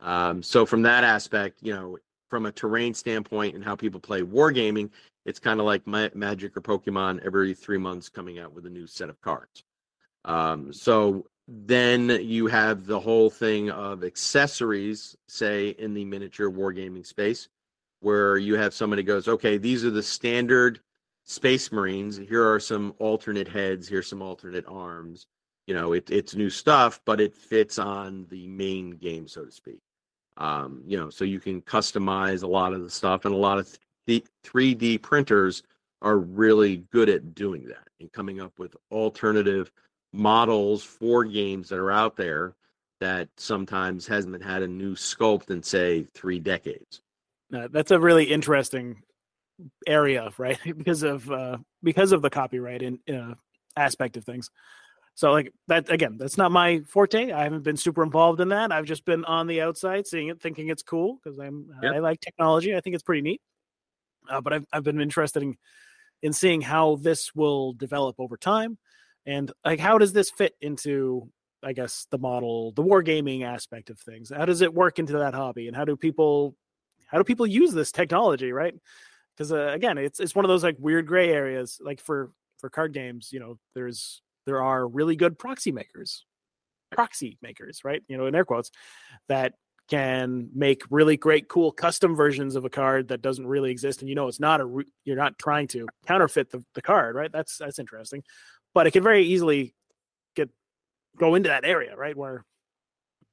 Um, 0.00 0.42
so 0.42 0.64
from 0.64 0.82
that 0.82 1.04
aspect, 1.04 1.58
you 1.62 1.74
know, 1.74 1.98
from 2.28 2.46
a 2.46 2.52
terrain 2.52 2.94
standpoint 2.94 3.54
and 3.54 3.64
how 3.64 3.74
people 3.74 4.00
play 4.00 4.22
wargaming, 4.22 4.90
it's 5.26 5.38
kind 5.38 5.60
of 5.60 5.66
like 5.66 5.86
Magic 5.86 6.56
or 6.56 6.60
Pokemon 6.60 7.24
every 7.24 7.54
three 7.54 7.78
months 7.78 8.08
coming 8.08 8.38
out 8.38 8.54
with 8.54 8.66
a 8.66 8.70
new 8.70 8.86
set 8.86 9.10
of 9.10 9.20
cards. 9.20 9.64
Um, 10.24 10.72
so 10.72 11.26
then 11.48 12.08
you 12.22 12.46
have 12.46 12.86
the 12.86 13.00
whole 13.00 13.28
thing 13.28 13.70
of 13.70 14.04
accessories, 14.04 15.16
say 15.28 15.70
in 15.70 15.92
the 15.94 16.04
miniature 16.04 16.50
wargaming 16.50 17.04
space, 17.04 17.48
where 18.00 18.38
you 18.38 18.54
have 18.54 18.72
somebody 18.72 19.02
goes, 19.02 19.28
okay, 19.28 19.58
these 19.58 19.84
are 19.84 19.90
the 19.90 20.02
standard 20.02 20.80
space 21.24 21.70
marines. 21.72 22.16
Here 22.16 22.50
are 22.50 22.60
some 22.60 22.94
alternate 22.98 23.48
heads. 23.48 23.88
Here's 23.88 24.08
some 24.08 24.22
alternate 24.22 24.64
arms. 24.66 25.26
You 25.70 25.76
know, 25.76 25.92
it, 25.92 26.10
it's 26.10 26.34
new 26.34 26.50
stuff, 26.50 27.00
but 27.04 27.20
it 27.20 27.32
fits 27.32 27.78
on 27.78 28.26
the 28.28 28.48
main 28.48 28.90
game, 28.90 29.28
so 29.28 29.44
to 29.44 29.52
speak. 29.52 29.78
Um, 30.36 30.82
you 30.84 30.96
know, 30.96 31.10
so 31.10 31.24
you 31.24 31.38
can 31.38 31.62
customize 31.62 32.42
a 32.42 32.46
lot 32.48 32.72
of 32.72 32.82
the 32.82 32.90
stuff, 32.90 33.24
and 33.24 33.32
a 33.32 33.38
lot 33.38 33.58
of 33.58 33.78
the 34.08 34.24
3D 34.44 35.00
printers 35.00 35.62
are 36.02 36.18
really 36.18 36.78
good 36.90 37.08
at 37.08 37.36
doing 37.36 37.68
that 37.68 37.86
and 38.00 38.10
coming 38.10 38.40
up 38.40 38.58
with 38.58 38.74
alternative 38.90 39.70
models 40.12 40.82
for 40.82 41.22
games 41.22 41.68
that 41.68 41.78
are 41.78 41.92
out 41.92 42.16
there 42.16 42.56
that 42.98 43.28
sometimes 43.36 44.08
hasn't 44.08 44.42
had 44.42 44.62
a 44.62 44.66
new 44.66 44.96
sculpt 44.96 45.50
in 45.50 45.62
say 45.62 46.02
three 46.02 46.40
decades. 46.40 47.00
That's 47.50 47.92
a 47.92 48.00
really 48.00 48.24
interesting 48.24 49.04
area, 49.86 50.30
right? 50.36 50.58
because 50.76 51.04
of 51.04 51.30
uh, 51.30 51.58
because 51.80 52.10
of 52.10 52.22
the 52.22 52.30
copyright 52.30 52.82
and 52.82 52.98
uh, 53.08 53.34
aspect 53.76 54.16
of 54.16 54.24
things. 54.24 54.50
So 55.20 55.32
like 55.32 55.52
that 55.68 55.90
again, 55.90 56.16
that's 56.16 56.38
not 56.38 56.50
my 56.50 56.80
forte. 56.88 57.30
I 57.30 57.42
haven't 57.42 57.62
been 57.62 57.76
super 57.76 58.02
involved 58.02 58.40
in 58.40 58.48
that. 58.48 58.72
I've 58.72 58.86
just 58.86 59.04
been 59.04 59.22
on 59.26 59.46
the 59.46 59.60
outside 59.60 60.06
seeing 60.06 60.28
it, 60.28 60.40
thinking 60.40 60.70
it's 60.70 60.82
cool 60.82 61.20
because 61.22 61.38
I'm 61.38 61.66
yep. 61.82 61.92
I 61.96 61.98
like 61.98 62.22
technology. 62.22 62.74
I 62.74 62.80
think 62.80 62.94
it's 62.94 63.02
pretty 63.02 63.20
neat. 63.20 63.42
Uh, 64.30 64.40
but 64.40 64.54
I've 64.54 64.66
I've 64.72 64.82
been 64.82 64.98
interested 64.98 65.42
in, 65.42 65.58
in 66.22 66.32
seeing 66.32 66.62
how 66.62 66.96
this 67.02 67.34
will 67.34 67.74
develop 67.74 68.16
over 68.18 68.38
time, 68.38 68.78
and 69.26 69.52
like 69.62 69.78
how 69.78 69.98
does 69.98 70.14
this 70.14 70.30
fit 70.30 70.54
into 70.62 71.30
I 71.62 71.74
guess 71.74 72.06
the 72.10 72.16
model, 72.16 72.72
the 72.72 72.82
wargaming 72.82 73.44
aspect 73.44 73.90
of 73.90 73.98
things. 73.98 74.32
How 74.34 74.46
does 74.46 74.62
it 74.62 74.72
work 74.72 74.98
into 74.98 75.18
that 75.18 75.34
hobby, 75.34 75.68
and 75.68 75.76
how 75.76 75.84
do 75.84 75.98
people 75.98 76.56
how 77.08 77.18
do 77.18 77.24
people 77.24 77.46
use 77.46 77.74
this 77.74 77.92
technology, 77.92 78.52
right? 78.52 78.74
Because 79.36 79.52
uh, 79.52 79.72
again, 79.74 79.98
it's 79.98 80.18
it's 80.18 80.34
one 80.34 80.46
of 80.46 80.48
those 80.48 80.64
like 80.64 80.76
weird 80.78 81.06
gray 81.06 81.28
areas. 81.30 81.78
Like 81.78 82.00
for 82.00 82.30
for 82.56 82.70
card 82.70 82.94
games, 82.94 83.28
you 83.34 83.40
know, 83.40 83.58
there's 83.74 84.22
there 84.46 84.62
are 84.62 84.86
really 84.86 85.16
good 85.16 85.38
proxy 85.38 85.72
makers, 85.72 86.24
proxy 86.90 87.38
makers, 87.42 87.80
right? 87.84 88.02
You 88.08 88.16
know, 88.16 88.26
in 88.26 88.34
air 88.34 88.44
quotes, 88.44 88.70
that 89.28 89.54
can 89.88 90.48
make 90.54 90.82
really 90.88 91.16
great, 91.16 91.48
cool 91.48 91.72
custom 91.72 92.14
versions 92.14 92.54
of 92.54 92.64
a 92.64 92.70
card 92.70 93.08
that 93.08 93.22
doesn't 93.22 93.46
really 93.46 93.70
exist, 93.72 94.00
and 94.00 94.08
you 94.08 94.14
know, 94.14 94.28
it's 94.28 94.40
not 94.40 94.60
a 94.60 94.82
you're 95.04 95.16
not 95.16 95.38
trying 95.38 95.66
to 95.68 95.88
counterfeit 96.06 96.50
the, 96.50 96.64
the 96.74 96.82
card, 96.82 97.16
right? 97.16 97.32
That's 97.32 97.58
that's 97.58 97.78
interesting, 97.78 98.22
but 98.72 98.86
it 98.86 98.92
can 98.92 99.02
very 99.02 99.24
easily 99.24 99.74
get 100.36 100.48
go 101.18 101.34
into 101.34 101.48
that 101.48 101.64
area, 101.64 101.96
right, 101.96 102.16
where 102.16 102.44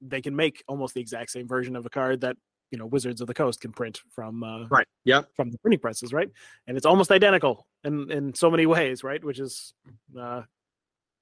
they 0.01 0.21
can 0.21 0.35
make 0.35 0.63
almost 0.67 0.95
the 0.95 1.01
exact 1.01 1.31
same 1.31 1.47
version 1.47 1.75
of 1.75 1.85
a 1.85 1.89
card 1.89 2.21
that 2.21 2.37
you 2.71 2.77
know 2.79 2.87
Wizards 2.87 3.21
of 3.21 3.27
the 3.27 3.33
Coast 3.35 3.61
can 3.61 3.71
print 3.71 4.01
from 4.09 4.43
uh, 4.43 4.65
right, 4.69 4.87
yeah, 5.05 5.21
from 5.35 5.51
the 5.51 5.59
printing 5.59 5.79
presses, 5.79 6.11
right, 6.11 6.29
and 6.65 6.75
it's 6.75 6.87
almost 6.87 7.11
identical 7.11 7.67
in 7.83 8.11
in 8.11 8.33
so 8.33 8.49
many 8.49 8.65
ways, 8.65 9.03
right, 9.03 9.23
which 9.23 9.39
is 9.39 9.75
uh, 10.19 10.41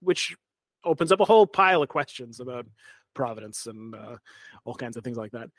which 0.05 0.35
opens 0.83 1.11
up 1.11 1.19
a 1.19 1.25
whole 1.25 1.47
pile 1.47 1.81
of 1.81 1.89
questions 1.89 2.39
about 2.39 2.65
providence 3.13 3.65
and 3.65 3.95
uh, 3.95 4.17
all 4.63 4.75
kinds 4.75 4.97
of 4.97 5.03
things 5.03 5.17
like 5.17 5.31
that. 5.31 5.49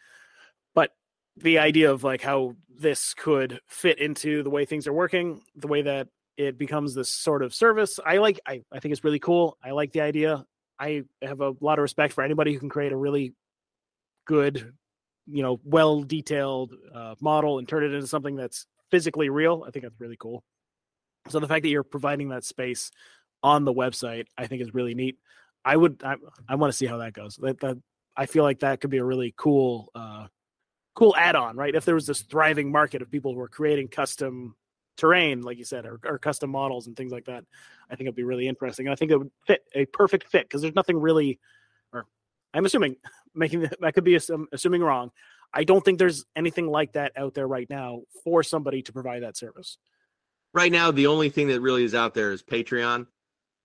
But 0.74 0.92
the 1.36 1.58
idea 1.58 1.90
of 1.90 2.04
like 2.04 2.22
how 2.22 2.54
this 2.68 3.12
could 3.14 3.60
fit 3.66 3.98
into 3.98 4.42
the 4.42 4.50
way 4.50 4.64
things 4.64 4.86
are 4.86 4.92
working, 4.92 5.42
the 5.56 5.66
way 5.66 5.82
that 5.82 6.08
it 6.36 6.58
becomes 6.58 6.94
this 6.94 7.10
sort 7.10 7.42
of 7.42 7.54
service, 7.54 7.98
I 8.04 8.18
like. 8.18 8.40
I 8.46 8.62
I 8.72 8.78
think 8.78 8.92
it's 8.92 9.04
really 9.04 9.18
cool. 9.18 9.56
I 9.62 9.70
like 9.72 9.92
the 9.92 10.02
idea. 10.02 10.44
I 10.78 11.04
have 11.22 11.40
a 11.40 11.54
lot 11.60 11.78
of 11.78 11.82
respect 11.82 12.12
for 12.12 12.22
anybody 12.22 12.52
who 12.52 12.60
can 12.60 12.68
create 12.68 12.92
a 12.92 12.96
really 12.96 13.32
good, 14.26 14.74
you 15.26 15.42
know, 15.42 15.60
well 15.64 16.02
detailed 16.02 16.74
uh, 16.94 17.14
model 17.20 17.58
and 17.58 17.66
turn 17.66 17.84
it 17.84 17.94
into 17.94 18.06
something 18.06 18.36
that's 18.36 18.66
physically 18.90 19.30
real. 19.30 19.64
I 19.66 19.70
think 19.70 19.84
that's 19.84 19.98
really 20.00 20.18
cool. 20.18 20.44
So 21.28 21.40
the 21.40 21.48
fact 21.48 21.62
that 21.62 21.70
you're 21.70 21.82
providing 21.82 22.28
that 22.28 22.44
space 22.44 22.90
on 23.42 23.64
the 23.64 23.72
website, 23.72 24.26
I 24.36 24.46
think 24.46 24.62
is 24.62 24.74
really 24.74 24.94
neat. 24.94 25.18
I 25.64 25.76
would, 25.76 26.02
I, 26.04 26.16
I 26.48 26.54
want 26.54 26.72
to 26.72 26.76
see 26.76 26.86
how 26.86 26.98
that 26.98 27.12
goes. 27.12 27.36
That, 27.36 27.60
that 27.60 27.76
I 28.16 28.26
feel 28.26 28.44
like 28.44 28.60
that 28.60 28.80
could 28.80 28.90
be 28.90 28.98
a 28.98 29.04
really 29.04 29.34
cool, 29.36 29.90
uh, 29.94 30.26
cool 30.94 31.14
add-on, 31.16 31.56
right? 31.56 31.74
If 31.74 31.84
there 31.84 31.94
was 31.94 32.06
this 32.06 32.22
thriving 32.22 32.70
market 32.70 33.02
of 33.02 33.10
people 33.10 33.34
who 33.34 33.40
are 33.40 33.48
creating 33.48 33.88
custom 33.88 34.56
terrain, 34.96 35.42
like 35.42 35.58
you 35.58 35.64
said, 35.64 35.84
or, 35.84 36.00
or 36.04 36.18
custom 36.18 36.50
models 36.50 36.86
and 36.86 36.96
things 36.96 37.12
like 37.12 37.26
that, 37.26 37.44
I 37.90 37.96
think 37.96 38.06
it'd 38.06 38.16
be 38.16 38.24
really 38.24 38.48
interesting. 38.48 38.86
And 38.86 38.92
I 38.92 38.96
think 38.96 39.10
it 39.10 39.18
would 39.18 39.30
fit 39.46 39.62
a 39.74 39.84
perfect 39.86 40.28
fit 40.28 40.44
because 40.44 40.62
there's 40.62 40.74
nothing 40.74 40.98
really, 40.98 41.38
or 41.92 42.06
I'm 42.54 42.64
assuming, 42.64 42.96
making 43.34 43.68
that 43.80 43.94
could 43.94 44.04
be 44.04 44.14
assuming 44.14 44.82
wrong. 44.82 45.10
I 45.52 45.64
don't 45.64 45.84
think 45.84 45.98
there's 45.98 46.24
anything 46.34 46.66
like 46.66 46.92
that 46.92 47.12
out 47.16 47.34
there 47.34 47.46
right 47.46 47.68
now 47.68 48.02
for 48.24 48.42
somebody 48.42 48.82
to 48.82 48.92
provide 48.92 49.22
that 49.22 49.36
service. 49.36 49.78
Right 50.52 50.72
now, 50.72 50.90
the 50.90 51.06
only 51.06 51.28
thing 51.28 51.48
that 51.48 51.60
really 51.60 51.84
is 51.84 51.94
out 51.94 52.14
there 52.14 52.32
is 52.32 52.42
Patreon. 52.42 53.06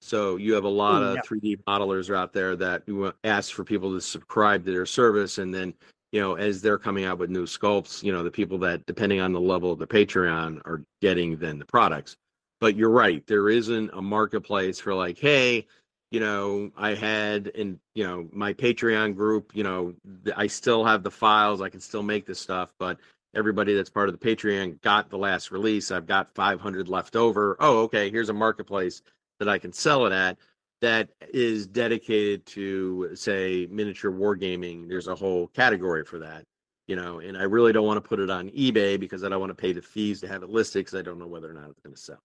So 0.01 0.37
you 0.37 0.53
have 0.55 0.63
a 0.63 0.69
lot 0.69 1.03
of 1.03 1.15
yeah. 1.15 1.21
3D 1.21 1.63
modelers 1.67 2.13
out 2.13 2.33
there 2.33 2.55
that 2.55 2.83
ask 3.23 3.53
for 3.53 3.63
people 3.63 3.93
to 3.93 4.01
subscribe 4.01 4.65
to 4.65 4.71
their 4.71 4.87
service, 4.87 5.37
and 5.37 5.53
then 5.53 5.75
you 6.11 6.19
know 6.19 6.33
as 6.33 6.61
they're 6.61 6.79
coming 6.79 7.05
out 7.05 7.19
with 7.19 7.29
new 7.29 7.45
sculpts, 7.45 8.01
you 8.01 8.11
know 8.11 8.23
the 8.23 8.31
people 8.31 8.57
that 8.59 8.85
depending 8.87 9.21
on 9.21 9.31
the 9.31 9.39
level 9.39 9.71
of 9.71 9.79
the 9.79 9.87
Patreon 9.87 10.59
are 10.65 10.83
getting 11.01 11.37
then 11.37 11.59
the 11.59 11.65
products. 11.65 12.15
But 12.59 12.75
you're 12.75 12.89
right, 12.89 13.25
there 13.27 13.49
isn't 13.49 13.91
a 13.93 14.01
marketplace 14.01 14.79
for 14.79 14.93
like, 14.93 15.19
hey, 15.19 15.67
you 16.09 16.19
know, 16.19 16.71
I 16.75 16.95
had 16.95 17.47
in 17.47 17.79
you 17.93 18.03
know 18.03 18.27
my 18.31 18.53
Patreon 18.53 19.15
group, 19.15 19.51
you 19.55 19.63
know, 19.63 19.93
I 20.35 20.47
still 20.47 20.83
have 20.83 21.03
the 21.03 21.11
files, 21.11 21.61
I 21.61 21.69
can 21.69 21.79
still 21.79 22.03
make 22.03 22.25
this 22.25 22.39
stuff, 22.39 22.73
but 22.79 22.97
everybody 23.35 23.75
that's 23.75 23.89
part 23.89 24.09
of 24.09 24.19
the 24.19 24.35
Patreon 24.35 24.81
got 24.81 25.11
the 25.11 25.17
last 25.17 25.51
release. 25.51 25.91
I've 25.91 26.07
got 26.07 26.33
500 26.33 26.89
left 26.89 27.15
over. 27.15 27.55
Oh, 27.59 27.83
okay, 27.83 28.09
here's 28.09 28.29
a 28.29 28.33
marketplace 28.33 29.03
that 29.41 29.49
I 29.49 29.57
can 29.57 29.73
sell 29.73 30.05
it 30.05 30.13
at 30.13 30.37
that 30.81 31.09
is 31.33 31.65
dedicated 31.65 32.45
to 32.45 33.09
say 33.15 33.67
miniature 33.71 34.11
wargaming. 34.11 34.87
There's 34.87 35.07
a 35.07 35.15
whole 35.15 35.47
category 35.47 36.05
for 36.05 36.19
that, 36.19 36.45
you 36.85 36.95
know, 36.95 37.19
and 37.19 37.35
I 37.35 37.43
really 37.43 37.73
don't 37.73 37.87
want 37.87 37.97
to 37.97 38.07
put 38.07 38.19
it 38.19 38.29
on 38.29 38.51
eBay 38.51 38.99
because 38.99 39.23
I 39.23 39.29
don't 39.29 39.39
want 39.39 39.49
to 39.49 39.55
pay 39.55 39.73
the 39.73 39.81
fees 39.81 40.21
to 40.21 40.27
have 40.27 40.43
it 40.43 40.49
listed 40.49 40.85
because 40.85 40.99
I 40.99 41.01
don't 41.01 41.17
know 41.17 41.25
whether 41.25 41.49
or 41.49 41.53
not 41.53 41.71
it's 41.71 41.79
going 41.79 41.95
to 41.95 41.99
sell. 41.99 42.21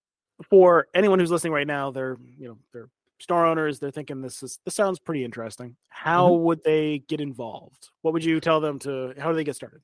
For 0.50 0.88
anyone 0.94 1.18
who's 1.18 1.30
listening 1.30 1.54
right 1.54 1.66
now, 1.66 1.90
they're 1.90 2.18
you 2.38 2.48
know 2.48 2.58
they're 2.74 2.90
store 3.18 3.46
owners. 3.46 3.78
They're 3.78 3.90
thinking 3.90 4.20
this 4.20 4.42
is 4.42 4.58
this 4.66 4.74
sounds 4.74 4.98
pretty 4.98 5.24
interesting. 5.24 5.76
How 5.88 6.28
mm-hmm. 6.28 6.44
would 6.44 6.64
they 6.64 6.98
get 7.08 7.22
involved? 7.22 7.88
What 8.02 8.12
would 8.12 8.24
you 8.24 8.40
tell 8.40 8.60
them 8.60 8.78
to? 8.80 9.14
How 9.18 9.30
do 9.30 9.36
they 9.36 9.44
get 9.44 9.56
started? 9.56 9.80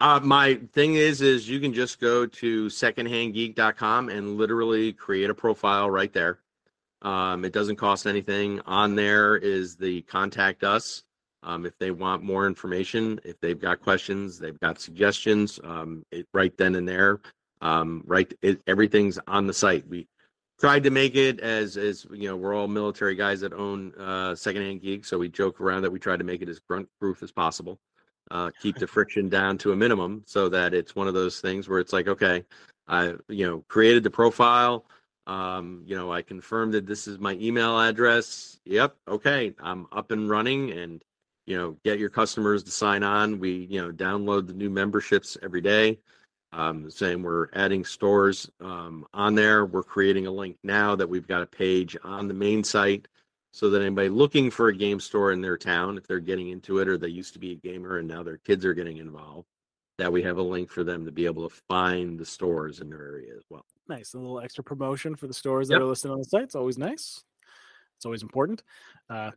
Uh, 0.00 0.18
my 0.18 0.58
thing 0.72 0.96
is, 0.96 1.20
is 1.20 1.48
you 1.48 1.60
can 1.60 1.72
just 1.72 2.00
go 2.00 2.26
to 2.26 2.66
secondhandgeek.com 2.66 4.08
and 4.08 4.36
literally 4.36 4.92
create 4.92 5.30
a 5.30 5.34
profile 5.34 5.88
right 5.88 6.12
there. 6.12 6.40
Um, 7.02 7.44
it 7.44 7.52
doesn't 7.52 7.76
cost 7.76 8.06
anything. 8.06 8.60
On 8.66 8.94
there 8.94 9.36
is 9.36 9.76
the 9.76 10.02
contact 10.02 10.64
us. 10.64 11.02
Um, 11.42 11.66
if 11.66 11.76
they 11.78 11.90
want 11.90 12.22
more 12.22 12.46
information, 12.46 13.20
if 13.24 13.40
they've 13.40 13.60
got 13.60 13.80
questions, 13.80 14.38
they've 14.38 14.58
got 14.60 14.80
suggestions, 14.80 15.58
um, 15.64 16.04
it, 16.12 16.28
right 16.32 16.56
then 16.56 16.76
and 16.76 16.88
there, 16.88 17.20
um, 17.60 18.04
right, 18.06 18.32
it, 18.42 18.60
everything's 18.68 19.18
on 19.26 19.48
the 19.48 19.52
site. 19.52 19.86
We 19.88 20.06
tried 20.60 20.84
to 20.84 20.90
make 20.90 21.16
it 21.16 21.40
as 21.40 21.76
as 21.76 22.06
you 22.12 22.28
know, 22.28 22.36
we're 22.36 22.54
all 22.54 22.68
military 22.68 23.16
guys 23.16 23.40
that 23.40 23.52
own 23.52 23.92
uh, 23.96 24.36
secondhand 24.36 24.82
geek, 24.82 25.04
so 25.04 25.18
we 25.18 25.28
joke 25.28 25.60
around 25.60 25.82
that 25.82 25.90
we 25.90 25.98
tried 25.98 26.18
to 26.18 26.24
make 26.24 26.42
it 26.42 26.48
as 26.48 26.60
grunt 26.60 26.88
proof 27.00 27.24
as 27.24 27.32
possible. 27.32 27.80
Uh, 28.30 28.50
keep 28.60 28.78
the 28.78 28.86
friction 28.86 29.28
down 29.28 29.58
to 29.58 29.72
a 29.72 29.76
minimum 29.76 30.22
so 30.24 30.48
that 30.48 30.72
it's 30.72 30.94
one 30.94 31.08
of 31.08 31.14
those 31.14 31.40
things 31.40 31.68
where 31.68 31.80
it's 31.80 31.92
like, 31.92 32.06
okay, 32.06 32.44
I 32.86 33.14
you 33.28 33.46
know 33.46 33.64
created 33.66 34.04
the 34.04 34.10
profile 34.10 34.84
um, 35.26 35.82
you 35.86 35.96
know, 35.96 36.12
I 36.12 36.22
confirmed 36.22 36.74
that 36.74 36.86
this 36.86 37.06
is 37.06 37.18
my 37.18 37.32
email 37.34 37.78
address. 37.78 38.58
Yep, 38.64 38.96
okay, 39.08 39.54
I'm 39.60 39.86
up 39.92 40.10
and 40.10 40.28
running 40.28 40.72
and 40.72 41.04
you 41.46 41.56
know, 41.56 41.76
get 41.84 41.98
your 41.98 42.10
customers 42.10 42.62
to 42.64 42.70
sign 42.70 43.02
on. 43.02 43.38
We, 43.38 43.66
you 43.70 43.80
know, 43.80 43.90
download 43.90 44.46
the 44.46 44.52
new 44.52 44.70
memberships 44.70 45.36
every 45.42 45.60
day. 45.60 45.98
Um, 46.54 46.90
saying 46.90 47.22
we're 47.22 47.48
adding 47.54 47.82
stores 47.82 48.50
um, 48.60 49.06
on 49.14 49.34
there. 49.34 49.64
We're 49.64 49.82
creating 49.82 50.26
a 50.26 50.30
link 50.30 50.58
now 50.62 50.94
that 50.96 51.08
we've 51.08 51.26
got 51.26 51.40
a 51.40 51.46
page 51.46 51.96
on 52.04 52.28
the 52.28 52.34
main 52.34 52.62
site 52.62 53.08
so 53.52 53.70
that 53.70 53.80
anybody 53.80 54.10
looking 54.10 54.50
for 54.50 54.68
a 54.68 54.76
game 54.76 55.00
store 55.00 55.32
in 55.32 55.40
their 55.40 55.56
town, 55.56 55.96
if 55.96 56.06
they're 56.06 56.20
getting 56.20 56.50
into 56.50 56.78
it 56.78 56.88
or 56.88 56.98
they 56.98 57.08
used 57.08 57.32
to 57.32 57.38
be 57.38 57.52
a 57.52 57.56
gamer 57.56 57.98
and 57.98 58.08
now 58.08 58.22
their 58.22 58.36
kids 58.36 58.66
are 58.66 58.74
getting 58.74 58.98
involved, 58.98 59.48
that 60.02 60.12
we 60.12 60.20
have 60.20 60.38
a 60.38 60.42
link 60.42 60.68
for 60.68 60.82
them 60.82 61.04
to 61.04 61.12
be 61.12 61.26
able 61.26 61.48
to 61.48 61.54
find 61.68 62.18
the 62.18 62.26
stores 62.26 62.80
in 62.80 62.90
their 62.90 63.02
area 63.02 63.32
as 63.36 63.44
well. 63.48 63.64
Nice. 63.88 64.14
A 64.14 64.18
little 64.18 64.40
extra 64.40 64.64
promotion 64.64 65.14
for 65.14 65.28
the 65.28 65.34
stores 65.34 65.70
yep. 65.70 65.78
that 65.78 65.84
are 65.84 65.86
listed 65.86 66.10
on 66.10 66.18
the 66.18 66.24
site. 66.24 66.42
It's 66.42 66.56
always 66.56 66.76
nice. 66.76 67.22
It's 67.96 68.04
always 68.04 68.22
important. 68.22 68.64
Uh, 69.08 69.30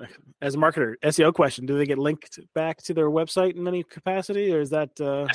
as 0.42 0.56
a 0.56 0.58
marketer, 0.58 0.96
SEO 1.04 1.32
question: 1.32 1.66
Do 1.66 1.78
they 1.78 1.86
get 1.86 1.98
linked 1.98 2.40
back 2.52 2.82
to 2.82 2.94
their 2.94 3.10
website 3.10 3.54
in 3.54 3.68
any 3.68 3.84
capacity, 3.84 4.52
or 4.52 4.60
is 4.60 4.70
that? 4.70 5.00
Uh... 5.00 5.28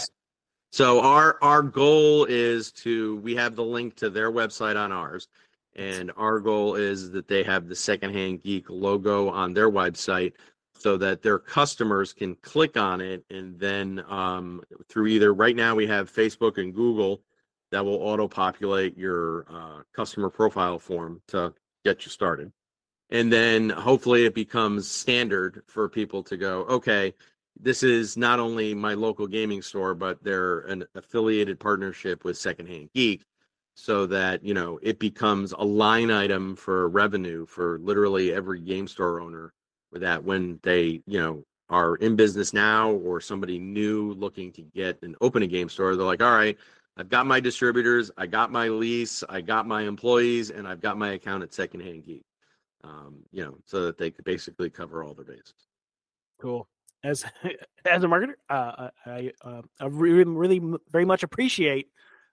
So 0.74 1.00
our 1.00 1.38
our 1.42 1.62
goal 1.62 2.26
is 2.26 2.74
to 2.74 3.16
we 3.18 3.36
have 3.36 3.56
the 3.56 3.64
link 3.64 3.96
to 3.96 4.10
their 4.10 4.34
website 4.34 4.76
on 4.76 4.92
ours, 4.92 5.30
and 5.78 6.12
our 6.18 6.42
goal 6.42 6.76
is 6.76 7.10
that 7.12 7.30
they 7.30 7.44
have 7.44 7.70
the 7.70 7.76
secondhand 7.76 8.44
geek 8.44 8.70
logo 8.70 9.30
on 9.30 9.54
their 9.54 9.72
website 9.72 10.34
so 10.80 10.98
that 10.98 11.22
their 11.22 11.40
customers 11.40 12.14
can 12.14 12.36
click 12.36 12.78
on 12.78 13.02
it 13.02 13.26
and 13.30 13.60
then 13.60 14.04
um, 14.08 14.62
through 14.90 15.08
either 15.08 15.34
right 15.34 15.56
now 15.56 15.76
we 15.76 15.88
have 15.88 16.12
facebook 16.12 16.58
and 16.58 16.74
google 16.74 17.22
that 17.72 17.84
will 17.84 17.96
auto 17.96 18.28
populate 18.28 18.98
your 18.98 19.46
uh, 19.50 19.82
customer 19.94 20.30
profile 20.30 20.80
form 20.80 21.22
to 21.28 21.54
get 21.84 22.06
you 22.06 22.12
started. 22.12 22.52
And 23.10 23.32
then 23.32 23.70
hopefully 23.70 24.26
it 24.26 24.34
becomes 24.34 24.90
standard 24.90 25.64
for 25.68 25.88
people 25.88 26.24
to 26.24 26.38
go, 26.38 26.64
okay, 26.64 27.14
this 27.60 27.84
is 27.84 28.18
not 28.18 28.40
only 28.40 28.74
my 28.74 28.94
local 28.94 29.28
gaming 29.28 29.62
store, 29.62 29.96
but 29.96 30.24
they're 30.24 30.60
an 30.62 30.86
affiliated 30.96 31.60
partnership 31.60 32.24
with 32.24 32.38
Secondhand 32.38 32.90
Geek, 32.94 33.24
so 33.76 34.06
that 34.08 34.44
you 34.44 34.54
know 34.54 34.80
it 34.82 35.00
becomes 35.00 35.54
a 35.54 35.64
line 35.64 36.12
item 36.12 36.56
for 36.56 36.90
revenue 36.90 37.46
for 37.46 37.80
literally 37.80 38.34
every 38.34 38.60
game 38.60 38.88
store 38.88 39.22
owner. 39.22 39.54
That 39.98 40.24
when 40.24 40.60
they 40.64 41.02
you 41.06 41.20
know 41.20 41.44
are 41.70 41.96
in 41.98 42.16
business 42.16 42.54
now 42.54 42.92
or 42.92 43.20
somebody 43.20 43.60
new 43.60 44.14
looking 44.14 44.52
to 44.54 44.62
get 44.62 45.02
and 45.04 45.16
open 45.22 45.44
a 45.44 45.48
game 45.48 45.70
store, 45.70 45.96
they're 45.96 46.06
like, 46.06 46.24
all 46.24 46.34
right, 46.34 46.58
I've 46.98 47.10
got 47.10 47.28
my 47.28 47.40
distributors, 47.40 48.10
I 48.18 48.26
got 48.26 48.52
my 48.52 48.70
lease, 48.70 49.24
I 49.30 49.42
got 49.42 49.68
my 49.68 49.84
employees, 49.84 50.50
and 50.50 50.68
I've 50.68 50.82
got 50.82 50.98
my 50.98 51.12
account 51.12 51.44
at 51.44 51.54
Secondhand 51.54 52.06
Geek. 52.06 52.24
Um, 52.84 53.18
you 53.32 53.44
know, 53.44 53.58
so 53.66 53.86
that 53.86 53.98
they 53.98 54.12
could 54.12 54.24
basically 54.24 54.70
cover 54.70 55.04
all 55.04 55.14
their 55.14 55.26
bases. 55.26 55.68
Cool. 56.40 56.68
As 57.04 57.26
as 57.86 58.04
a 58.04 58.08
marketer, 58.08 58.36
uh, 58.50 58.90
I 59.06 59.32
uh, 59.42 59.62
I 59.80 59.86
really, 59.88 60.24
really 60.24 60.62
very 60.92 61.06
much 61.06 61.24
appreciate 61.24 61.90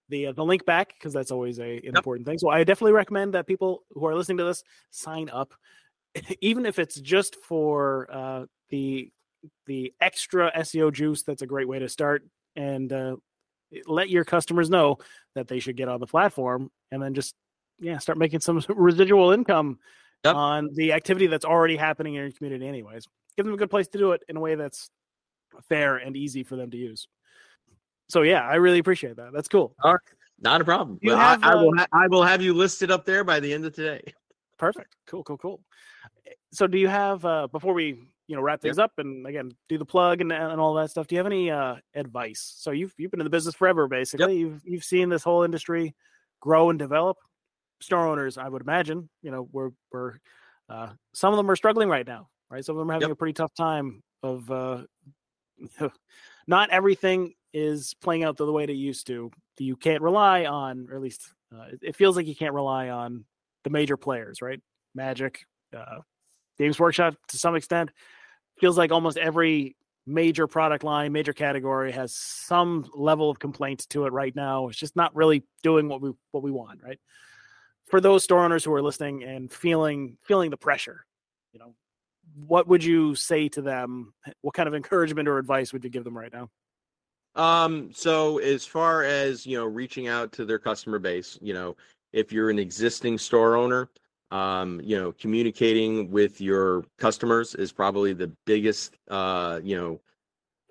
the 0.09 0.29
uh, 0.29 0.33
the 0.33 0.45
link 0.45 0.65
back 0.65 0.95
because 0.95 1.13
that's 1.13 1.31
always 1.31 1.59
a 1.59 1.77
an 1.77 1.85
yep. 1.85 1.97
important 1.97 2.27
thing. 2.27 2.39
So 2.39 2.49
I 2.51 2.65
definitely 2.65 2.93
recommend 2.93 3.35
that 3.35 3.47
people 3.47 3.85
who 3.91 4.07
are 4.07 4.15
listening 4.15 4.39
to 4.39 4.45
this 4.45 4.63
sign 4.91 5.29
up, 5.31 5.55
even 6.41 6.67
if 6.67 6.79
it's 6.79 6.97
just 7.01 7.37
for 7.37 8.09
uh, 8.11 8.47
the 8.71 9.11
the 9.67 9.93
extra 10.01 10.51
SEO 10.59 10.93
juice. 10.93 11.23
That's 11.23 11.43
a 11.43 11.47
great 11.47 11.69
way 11.69 11.79
to 11.79 11.89
start 11.89 12.25
and 12.57 12.93
uh, 12.93 13.17
let 13.87 14.09
your 14.09 14.25
customers 14.25 14.71
know 14.71 14.99
that 15.35 15.49
they 15.49 15.59
should 15.59 15.77
get 15.77 15.89
on 15.89 16.01
the 16.01 16.07
platform 16.07 16.71
and 16.91 17.03
then 17.03 17.15
just 17.15 17.35
yeah 17.81 17.99
start 17.99 18.19
making 18.19 18.41
some 18.41 18.63
residual 18.69 19.33
income 19.33 19.79
yep. 20.25 20.35
on 20.35 20.71
the 20.75 20.93
activity 20.93 21.27
that's 21.27 21.45
already 21.45 21.77
happening 21.77 22.15
in 22.15 22.23
your 22.23 22.33
community 22.33 22.67
anyways. 22.67 23.07
Give 23.37 23.45
them 23.45 23.55
a 23.55 23.59
good 23.59 23.71
place 23.71 23.89
to 23.89 23.99
do 23.99 24.13
it 24.13 24.23
in 24.29 24.37
a 24.37 24.41
way 24.41 24.55
that's 24.55 24.91
fair 25.69 25.97
and 25.97 26.17
easy 26.17 26.45
for 26.45 26.57
them 26.57 26.71
to 26.71 26.77
use. 26.77 27.09
So 28.09 28.23
yeah 28.23 28.47
i 28.47 28.57
really 28.57 28.79
appreciate 28.79 29.17
that. 29.17 29.33
That's 29.33 29.49
cool. 29.49 29.75
All 29.83 29.93
right. 29.93 30.01
Not 30.41 30.61
a 30.61 30.65
problem. 30.65 30.99
Have, 31.05 31.45
I, 31.45 31.53
I, 31.53 31.55
will 31.55 31.71
uh 31.71 31.79
ha- 31.79 31.87
I 31.93 32.09
will 32.09 32.23
have 32.23 32.43
you 32.43 32.55
listed 32.55 32.91
up 32.91 33.05
there 33.05 33.25
by 33.25 33.41
the 33.41 33.53
end 33.53 33.65
of 33.65 33.75
today. 33.75 34.13
Perfect. 34.59 34.95
Cool 35.07 35.25
cool 35.25 35.39
cool 35.39 35.61
so 36.53 36.67
do 36.67 36.79
you 36.79 36.89
have 36.89 37.25
uh 37.25 37.47
before 37.49 37.75
we 37.75 37.99
you 38.27 38.37
know 38.37 38.43
wrap 38.43 38.61
things 38.61 38.79
yep. 38.79 38.85
up 38.85 38.93
and 38.99 39.27
again 39.27 39.51
do 39.69 39.79
the 39.79 39.85
plug 39.85 40.21
and, 40.21 40.33
and 40.33 40.61
all 40.61 40.75
that 40.75 40.91
stuff 40.91 41.07
do 41.07 41.15
you 41.15 41.19
have 41.19 41.27
any 41.27 41.51
uh 41.51 41.77
advice 41.95 42.55
so 42.57 42.71
you've 42.71 42.95
you've 42.97 43.11
been 43.11 43.21
in 43.21 43.25
the 43.25 43.31
business 43.31 43.55
forever 43.55 43.87
basically 43.89 44.35
yep. 44.35 44.41
you've 44.41 44.63
you've 44.65 44.85
seen 44.85 45.09
this 45.09 45.23
whole 45.23 45.43
industry 45.43 45.95
grow 46.41 46.71
and 46.71 46.79
develop 46.79 47.17
store 47.81 48.07
owners 48.07 48.39
i 48.39 48.49
would 48.49 48.63
imagine 48.63 49.09
you 49.23 49.31
know 49.31 49.49
we're 49.53 49.71
we're 49.93 50.15
uh 50.69 50.89
some 51.13 51.33
of 51.33 51.37
them 51.37 51.51
are 51.51 51.57
struggling 51.57 51.89
right 51.89 52.07
now 52.07 52.29
right 52.51 52.65
some 52.65 52.77
of 52.77 52.81
them 52.81 52.91
are 52.91 52.95
having 52.95 53.09
yep. 53.09 53.15
a 53.15 53.19
pretty 53.19 53.35
tough 53.35 53.55
time 53.55 54.03
of 54.23 54.51
uh 54.51 54.83
not 56.47 56.71
everything 56.71 57.35
is 57.53 57.95
playing 58.01 58.25
out 58.25 58.37
the 58.37 58.51
way 58.51 58.65
it 58.65 58.71
used 58.71 59.07
to 59.07 59.31
you 59.59 59.77
can't 59.77 60.03
rely 60.03 60.47
on 60.47 60.89
or 60.91 60.97
at 60.97 61.03
least 61.03 61.33
uh, 61.55 61.67
it 61.81 61.95
feels 61.95 62.17
like 62.17 62.27
you 62.27 62.35
can't 62.35 62.55
rely 62.55 62.89
on 62.89 63.25
the 63.63 63.71
major 63.71 63.97
players 63.97 64.43
right 64.43 64.61
magic 64.95 65.45
uh, 65.75 66.01
Games 66.59 66.79
Workshop 66.79 67.15
to 67.29 67.39
some 67.39 67.57
extent 67.57 67.91
feels 68.59 68.79
like 68.79 68.93
almost 68.93 69.19
every 69.19 69.77
major 70.07 70.47
product 70.47 70.85
line, 70.85 71.13
major 71.13 71.33
category 71.33 71.93
has 71.93 72.15
some 72.15 72.89
level 72.95 73.31
of 73.31 73.39
complaints 73.39 73.87
to 73.87 74.07
it 74.07 74.13
right 74.13 74.35
now. 74.35 74.69
It's 74.69 74.79
just 74.79 74.97
not 74.97 75.15
really 75.15 75.45
doing 75.63 75.89
what 75.89 76.01
we 76.01 76.13
what 76.31 76.43
we 76.43 76.51
want, 76.51 76.83
right? 76.83 76.99
For 77.87 78.01
those 78.01 78.25
store 78.25 78.45
owners 78.45 78.65
who 78.65 78.73
are 78.75 78.83
listening 78.83 79.25
and 79.25 79.51
feeling 79.51 80.17
feeling 80.23 80.51
the 80.51 80.57
pressure, 80.57 81.05
you 81.53 81.59
know, 81.59 81.75
what 82.47 82.67
would 82.69 82.85
you 82.85 83.15
say 83.15 83.49
to 83.51 83.63
them? 83.63 84.15
What 84.43 84.55
kind 84.55 84.69
of 84.69 84.75
encouragement 84.75 85.29
or 85.29 85.39
advice 85.39 85.73
would 85.73 85.85
you 85.85 85.91
give 85.91 86.05
them 86.05 86.17
right 86.17 86.33
now? 86.33 86.51
Um, 87.37 87.91
so 87.93 88.39
as 88.39 88.65
far 88.65 89.03
as, 89.03 89.45
you 89.45 89.57
know, 89.59 89.65
reaching 89.65 90.07
out 90.07 90.33
to 90.33 90.45
their 90.45 90.59
customer 90.59 90.99
base, 90.99 91.39
you 91.43 91.53
know, 91.53 91.77
if 92.13 92.33
you're 92.33 92.49
an 92.49 92.61
existing 92.61 93.19
store 93.19 93.57
owner, 93.57 93.91
um, 94.35 94.81
you 94.83 94.99
know, 94.99 95.13
communicating 95.13 96.11
with 96.11 96.41
your 96.41 96.85
customers 96.99 97.55
is 97.55 97.71
probably 97.71 98.13
the 98.13 98.27
biggest, 98.47 98.99
uh, 99.09 99.61
you 99.63 99.77
know, 99.77 100.01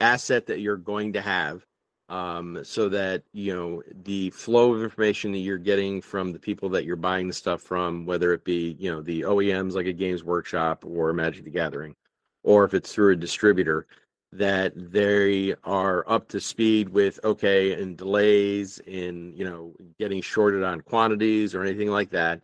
asset 0.01 0.45
that 0.47 0.59
you're 0.59 0.75
going 0.75 1.13
to 1.13 1.21
have. 1.21 1.65
Um, 2.09 2.59
so 2.63 2.89
that 2.89 3.23
you 3.31 3.55
know 3.55 3.81
the 4.03 4.29
flow 4.31 4.73
of 4.73 4.83
information 4.83 5.31
that 5.31 5.37
you're 5.39 5.57
getting 5.57 6.01
from 6.01 6.33
the 6.33 6.37
people 6.37 6.67
that 6.69 6.83
you're 6.83 6.97
buying 6.97 7.29
the 7.29 7.33
stuff 7.33 7.61
from, 7.61 8.05
whether 8.05 8.33
it 8.33 8.43
be 8.43 8.75
you 8.77 8.91
know 8.91 9.01
the 9.01 9.21
OEMs 9.21 9.73
like 9.73 9.85
a 9.85 9.93
Games 9.93 10.23
Workshop 10.23 10.83
or 10.85 11.13
Magic 11.13 11.45
the 11.45 11.49
Gathering, 11.49 11.95
or 12.43 12.65
if 12.65 12.73
it's 12.73 12.93
through 12.93 13.13
a 13.13 13.15
distributor, 13.15 13.87
that 14.33 14.73
they 14.75 15.55
are 15.63 16.03
up 16.07 16.27
to 16.29 16.41
speed 16.41 16.89
with 16.89 17.21
okay 17.23 17.81
and 17.81 17.97
delays 17.97 18.79
in 18.79 19.33
you 19.33 19.45
know 19.45 19.73
getting 19.97 20.21
shorted 20.21 20.61
on 20.61 20.81
quantities 20.81 21.55
or 21.55 21.63
anything 21.63 21.89
like 21.89 22.09
that 22.09 22.43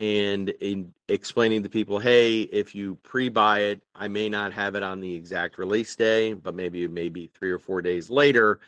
and 0.00 0.48
in 0.60 0.92
explaining 1.08 1.62
to 1.62 1.68
people, 1.68 1.98
hey, 1.98 2.40
if 2.40 2.74
you 2.74 2.96
pre-buy 3.02 3.60
it, 3.60 3.82
I 3.94 4.08
may 4.08 4.30
not 4.30 4.52
have 4.54 4.74
it 4.74 4.82
on 4.82 5.00
the 5.00 5.14
exact 5.14 5.58
release 5.58 5.94
day, 5.94 6.32
but 6.32 6.54
maybe 6.54 6.88
maybe 6.88 7.30
three 7.34 7.50
or 7.50 7.58
four 7.58 7.82
days 7.82 8.08
later. 8.08 8.60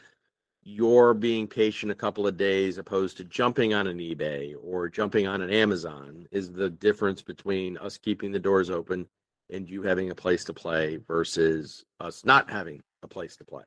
You're 0.62 1.14
being 1.14 1.48
patient 1.48 1.90
a 1.90 1.96
couple 1.96 2.26
of 2.26 2.36
days, 2.36 2.78
opposed 2.78 3.16
to 3.16 3.24
jumping 3.24 3.74
on 3.74 3.86
an 3.88 3.98
eBay 3.98 4.54
or 4.62 4.88
jumping 4.88 5.26
on 5.26 5.40
an 5.40 5.50
Amazon. 5.50 6.28
Is 6.30 6.52
the 6.52 6.70
difference 6.70 7.22
between 7.22 7.78
us 7.78 7.96
keeping 7.96 8.30
the 8.30 8.38
doors 8.38 8.70
open 8.70 9.08
and 9.50 9.68
you 9.68 9.82
having 9.82 10.10
a 10.10 10.14
place 10.14 10.44
to 10.44 10.52
play 10.52 10.98
versus 11.08 11.84
us 11.98 12.24
not 12.24 12.48
having 12.48 12.80
a 13.02 13.08
place 13.08 13.36
to 13.36 13.44
play? 13.44 13.64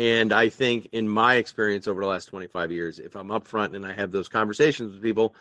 And 0.00 0.32
I 0.32 0.48
think, 0.48 0.88
in 0.92 1.08
my 1.08 1.36
experience 1.36 1.88
over 1.88 2.00
the 2.00 2.06
last 2.06 2.26
25 2.26 2.70
years, 2.72 2.98
if 2.98 3.16
I'm 3.16 3.28
upfront 3.28 3.74
and 3.74 3.86
I 3.86 3.92
have 3.92 4.12
those 4.12 4.28
conversations 4.28 4.92
with 4.92 5.02
people, 5.02 5.34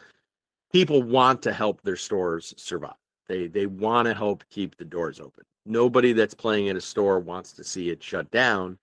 people 0.71 1.03
want 1.03 1.41
to 1.43 1.53
help 1.53 1.81
their 1.81 1.95
stores 1.95 2.53
survive. 2.57 2.93
They 3.27 3.47
they 3.47 3.65
want 3.65 4.07
to 4.07 4.13
help 4.13 4.43
keep 4.49 4.77
the 4.77 4.85
doors 4.85 5.19
open. 5.19 5.43
Nobody 5.65 6.13
that's 6.13 6.33
playing 6.33 6.69
at 6.69 6.75
a 6.75 6.81
store 6.81 7.19
wants 7.19 7.51
to 7.53 7.63
see 7.63 7.89
it 7.89 8.01
shut 8.01 8.29
down. 8.31 8.77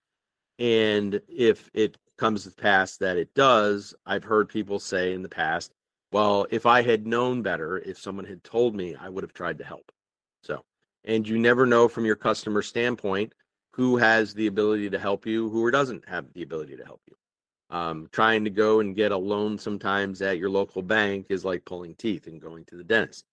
And 0.59 1.21
if 1.29 1.71
it 1.75 1.97
comes 2.19 2.45
to 2.45 2.51
pass 2.51 2.97
that 2.99 3.17
it 3.17 3.35
does, 3.35 3.95
I've 4.07 4.25
heard 4.25 4.49
people 4.49 4.79
say 4.79 5.15
in 5.15 5.23
the 5.23 5.29
past, 5.29 5.73
well, 6.13 6.47
if 6.51 6.67
I 6.67 6.83
had 6.83 7.07
known 7.07 7.43
better, 7.43 7.79
if 7.79 7.99
someone 7.99 8.25
had 8.25 8.45
told 8.45 8.77
me, 8.77 8.95
I 8.95 9.09
would 9.09 9.25
have 9.25 9.33
tried 9.33 9.59
to 9.59 9.65
help. 9.65 9.91
So, 10.43 10.63
and 11.05 11.27
you 11.27 11.39
never 11.39 11.67
know 11.67 11.89
from 11.89 12.05
your 12.05 12.17
customer 12.17 12.63
standpoint 12.63 13.33
who 13.73 13.97
has 13.97 14.33
the 14.33 14.47
ability 14.47 14.91
to 14.91 14.99
help 14.99 15.27
you, 15.27 15.51
who 15.51 15.69
doesn't 15.71 16.09
have 16.09 16.33
the 16.35 16.43
ability 16.43 16.77
to 16.77 16.85
help 16.85 17.01
you. 17.09 17.17
Um, 17.71 18.09
trying 18.13 18.45
to 18.45 18.51
go 18.51 18.81
and 18.81 18.95
get 18.95 19.11
a 19.11 19.17
loan 19.17 19.59
sometimes 19.59 20.23
at 20.23 20.39
your 20.39 20.51
local 20.51 20.83
bank 20.83 21.27
is 21.31 21.45
like 21.45 21.65
pulling 21.65 21.95
teeth 21.95 22.27
and 22.27 22.41
going 22.41 22.65
to 22.67 22.77
the 22.77 22.85
dentist. 22.85 23.25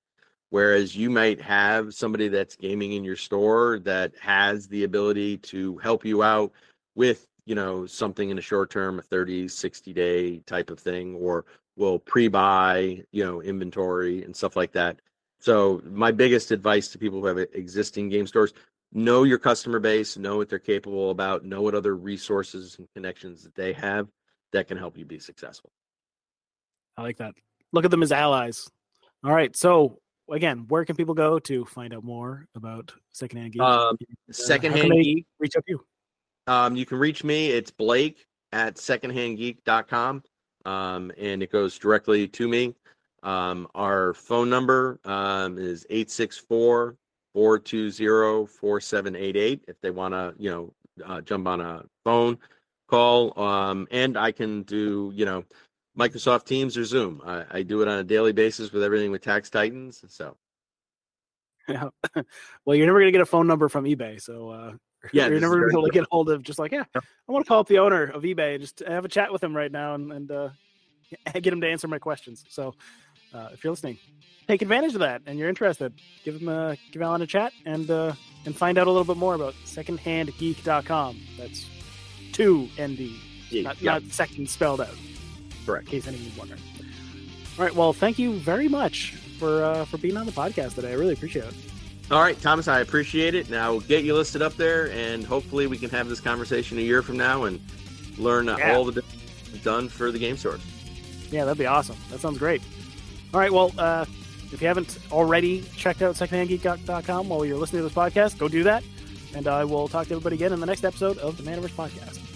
Whereas 0.52 0.96
you 0.96 1.10
might 1.10 1.40
have 1.42 1.94
somebody 1.94 2.28
that's 2.28 2.58
gaming 2.58 2.94
in 2.94 3.06
your 3.06 3.16
store 3.16 3.80
that 3.80 4.14
has 4.20 4.68
the 4.68 4.84
ability 4.84 5.38
to 5.38 5.78
help 5.78 6.06
you 6.06 6.24
out 6.24 6.52
with, 6.94 7.26
you 7.46 7.56
know, 7.56 7.86
something 7.86 8.30
in 8.30 8.38
a 8.38 8.42
short 8.42 8.70
term, 8.70 9.00
a 9.00 9.02
30, 9.02 9.48
60 9.48 9.94
day 9.94 10.40
type 10.40 10.70
of 10.70 10.80
thing, 10.80 11.16
or 11.16 11.46
will 11.78 12.00
pre 12.00 12.28
buy, 12.28 13.02
you 13.12 13.24
know, 13.24 13.42
inventory 13.42 14.24
and 14.24 14.36
stuff 14.36 14.58
like 14.58 14.74
that. 14.74 15.00
So, 15.40 15.82
my 15.86 16.12
biggest 16.12 16.52
advice 16.52 16.90
to 16.90 17.00
people 17.00 17.22
who 17.22 17.28
have 17.28 17.38
existing 17.38 18.10
game 18.10 18.28
stores 18.28 18.54
know 18.92 19.24
your 19.24 19.40
customer 19.40 19.80
base, 19.80 20.18
know 20.18 20.36
what 20.36 20.50
they're 20.50 20.60
capable 20.60 21.12
about, 21.12 21.46
know 21.46 21.62
what 21.62 21.76
other 21.76 21.96
resources 21.96 22.76
and 22.78 22.88
connections 22.94 23.44
that 23.44 23.56
they 23.56 23.72
have 23.74 24.10
that 24.54 24.68
can 24.68 24.78
help 24.78 24.98
you 24.98 25.06
be 25.06 25.20
successful. 25.20 25.72
I 26.98 27.04
like 27.04 27.18
that. 27.18 27.34
Look 27.74 27.86
at 27.86 27.92
them 27.92 28.04
as 28.04 28.12
allies. 28.12 28.70
All 29.24 29.34
right. 29.34 29.56
So 29.56 30.00
again, 30.30 30.66
where 30.68 30.86
can 30.86 30.96
people 30.96 31.14
go 31.14 31.40
to 31.40 31.66
find 31.66 31.94
out 31.94 32.04
more 32.04 32.46
about 32.56 32.94
Secondhand 33.12 33.54
Geek? 33.54 33.62
Um, 33.62 33.98
uh, 34.02 34.34
secondhand 34.34 34.92
Geek. 34.92 35.26
Reach 35.40 35.56
out 35.56 35.66
to 35.66 35.72
you. 35.72 35.86
Um, 36.48 36.76
you 36.76 36.86
can 36.86 36.98
reach 36.98 37.24
me. 37.24 37.48
It's 37.48 37.72
Blake 37.72 38.26
at 38.52 38.76
secondhandgeek.com. 38.76 40.24
Um, 40.66 41.12
and 41.18 41.42
it 41.42 41.52
goes 41.52 41.78
directly 41.78 42.28
to 42.28 42.48
me. 42.48 42.76
Um, 43.24 43.68
our 43.76 44.14
phone 44.14 44.50
number 44.50 45.00
um, 45.06 45.58
is 45.58 45.86
864 45.90 46.98
420 47.34 48.48
4788 48.48 49.66
if 49.68 49.80
they 49.82 49.92
want 49.92 50.14
to, 50.14 50.34
you 50.38 50.50
know, 50.50 50.74
uh, 51.06 51.22
jump 51.22 51.48
on 51.48 51.62
a 51.62 51.84
phone 52.04 52.38
call, 52.92 53.40
um, 53.40 53.88
and 53.90 54.18
I 54.18 54.32
can 54.32 54.64
do 54.64 55.12
you 55.16 55.26
know 55.26 55.46
Microsoft 55.98 56.46
Teams 56.46 56.78
or 56.78 56.84
Zoom. 56.84 57.22
I, 57.26 57.46
I 57.50 57.64
do 57.64 57.82
it 57.82 57.88
on 57.88 58.00
a 58.00 58.04
daily 58.04 58.34
basis 58.34 58.72
with 58.72 58.84
everything 58.84 59.12
with 59.12 59.22
Tax 59.22 59.50
Titans. 59.50 60.04
So, 60.10 60.36
yeah. 61.70 61.90
well, 62.66 62.76
you're 62.76 62.86
never 62.86 63.00
gonna 63.00 63.12
get 63.12 63.22
a 63.22 63.26
phone 63.26 63.48
number 63.48 63.70
from 63.70 63.86
eBay, 63.86 64.22
so 64.22 64.50
uh, 64.50 64.74
yeah, 65.14 65.28
you're 65.28 65.40
never 65.40 65.56
gonna 65.56 65.68
be 65.68 65.74
able 65.74 65.88
to 65.88 65.94
get 65.94 66.06
hold 66.12 66.30
of 66.30 66.44
just 66.44 66.60
like 66.60 66.74
yeah, 66.74 66.84
I 66.94 67.32
want 67.32 67.46
to 67.46 67.48
call 67.48 67.60
up 67.60 67.68
the 67.68 67.80
owner 67.80 68.04
of 68.04 68.24
eBay 68.24 68.56
and 68.56 68.62
just 68.62 68.80
have 68.80 69.06
a 69.06 69.10
chat 69.10 69.32
with 69.32 69.44
him 69.44 69.56
right 69.56 69.72
now 69.72 69.96
and, 69.96 70.12
and 70.12 70.32
uh, 70.32 70.50
get 71.34 71.48
him 71.48 71.62
to 71.62 71.70
answer 71.70 71.88
my 71.88 72.00
questions. 72.00 72.44
So, 72.50 72.76
uh, 73.34 73.50
if 73.54 73.64
you're 73.64 73.72
listening, 73.72 73.98
take 74.48 74.62
advantage 74.62 74.94
of 74.96 75.00
that 75.00 75.22
and 75.26 75.40
you're 75.40 75.50
interested, 75.50 75.94
give 76.26 76.42
him 76.42 76.50
a 76.50 76.76
give 76.92 77.02
Alan 77.02 77.22
a 77.22 77.28
chat 77.28 77.54
and 77.66 77.90
uh, 77.90 78.14
and 78.46 78.54
find 78.54 78.78
out 78.78 78.88
a 78.88 78.92
little 78.92 79.06
bit 79.06 79.18
more 79.18 79.36
about 79.36 79.54
secondhandgeek.com. 79.66 81.22
That's 81.38 81.66
two 82.32 82.70
ND, 82.80 83.12
Yeah, 83.50 83.62
not, 83.64 83.82
yeah, 83.82 83.92
not 83.94 84.04
second 84.12 84.50
spelled 84.50 84.82
out. 84.82 84.96
correct. 85.66 85.86
In 85.88 85.92
case 85.92 86.08
anyone's 86.08 86.38
wondering. 86.38 86.62
All 87.60 87.66
right. 87.66 87.76
Well, 87.76 87.94
thank 87.94 88.18
you 88.18 88.34
very 88.40 88.68
much 88.68 89.12
for 89.40 89.64
uh, 89.64 89.86
for 89.86 89.98
being 89.98 90.18
on 90.18 90.26
the 90.26 90.32
podcast 90.32 90.76
today. 90.76 90.92
I 90.92 90.96
really 90.96 91.14
appreciate 91.14 91.46
it. 91.46 91.54
All 92.10 92.22
right, 92.22 92.40
Thomas, 92.42 92.68
I 92.68 92.82
appreciate 92.82 93.36
it. 93.36 93.50
Now 93.50 93.72
we'll 93.72 93.80
get 93.82 94.04
you 94.04 94.14
listed 94.16 94.42
up 94.42 94.56
there, 94.58 94.92
and 94.92 95.24
hopefully 95.26 95.68
we 95.68 95.78
can 95.78 95.90
have 95.92 96.10
this 96.10 96.20
conversation 96.20 96.78
a 96.78 96.82
year 96.82 97.02
from 97.02 97.16
now 97.18 97.44
and 97.46 97.60
learn 98.18 98.50
uh, 98.50 98.58
Yeah. 98.58 98.76
all 98.76 98.84
the 98.86 99.02
done 99.64 99.88
for 99.88 100.12
the 100.12 100.20
game 100.20 100.36
source. 100.38 100.62
Yeah, 101.32 101.46
that'd 101.46 101.58
be 101.58 101.66
awesome. 101.66 101.96
That 102.10 102.20
sounds 102.20 102.38
great. 102.38 102.62
All 103.34 103.40
right. 103.40 103.52
Well, 103.52 103.72
uh, 103.78 104.06
if 104.52 104.62
you 104.62 104.68
haven't 104.68 104.98
already 105.12 105.62
checked 105.78 106.02
out 106.02 106.16
secondhandgeek.com 106.16 107.30
while 107.30 107.46
you're 107.46 107.58
listening 107.58 107.80
to 107.82 107.84
this 107.88 107.94
podcast, 107.94 108.38
go 108.38 108.50
do 108.50 108.64
that. 108.64 108.84
And 109.34 109.48
I 109.48 109.64
will 109.64 109.88
talk 109.88 110.08
to 110.08 110.14
everybody 110.14 110.36
again 110.36 110.54
in 110.54 110.60
the 110.60 110.66
next 110.66 110.84
episode 110.84 111.18
of 111.20 111.38
the 111.38 111.44
Manaverse 111.44 111.72
Podcast. 111.72 112.31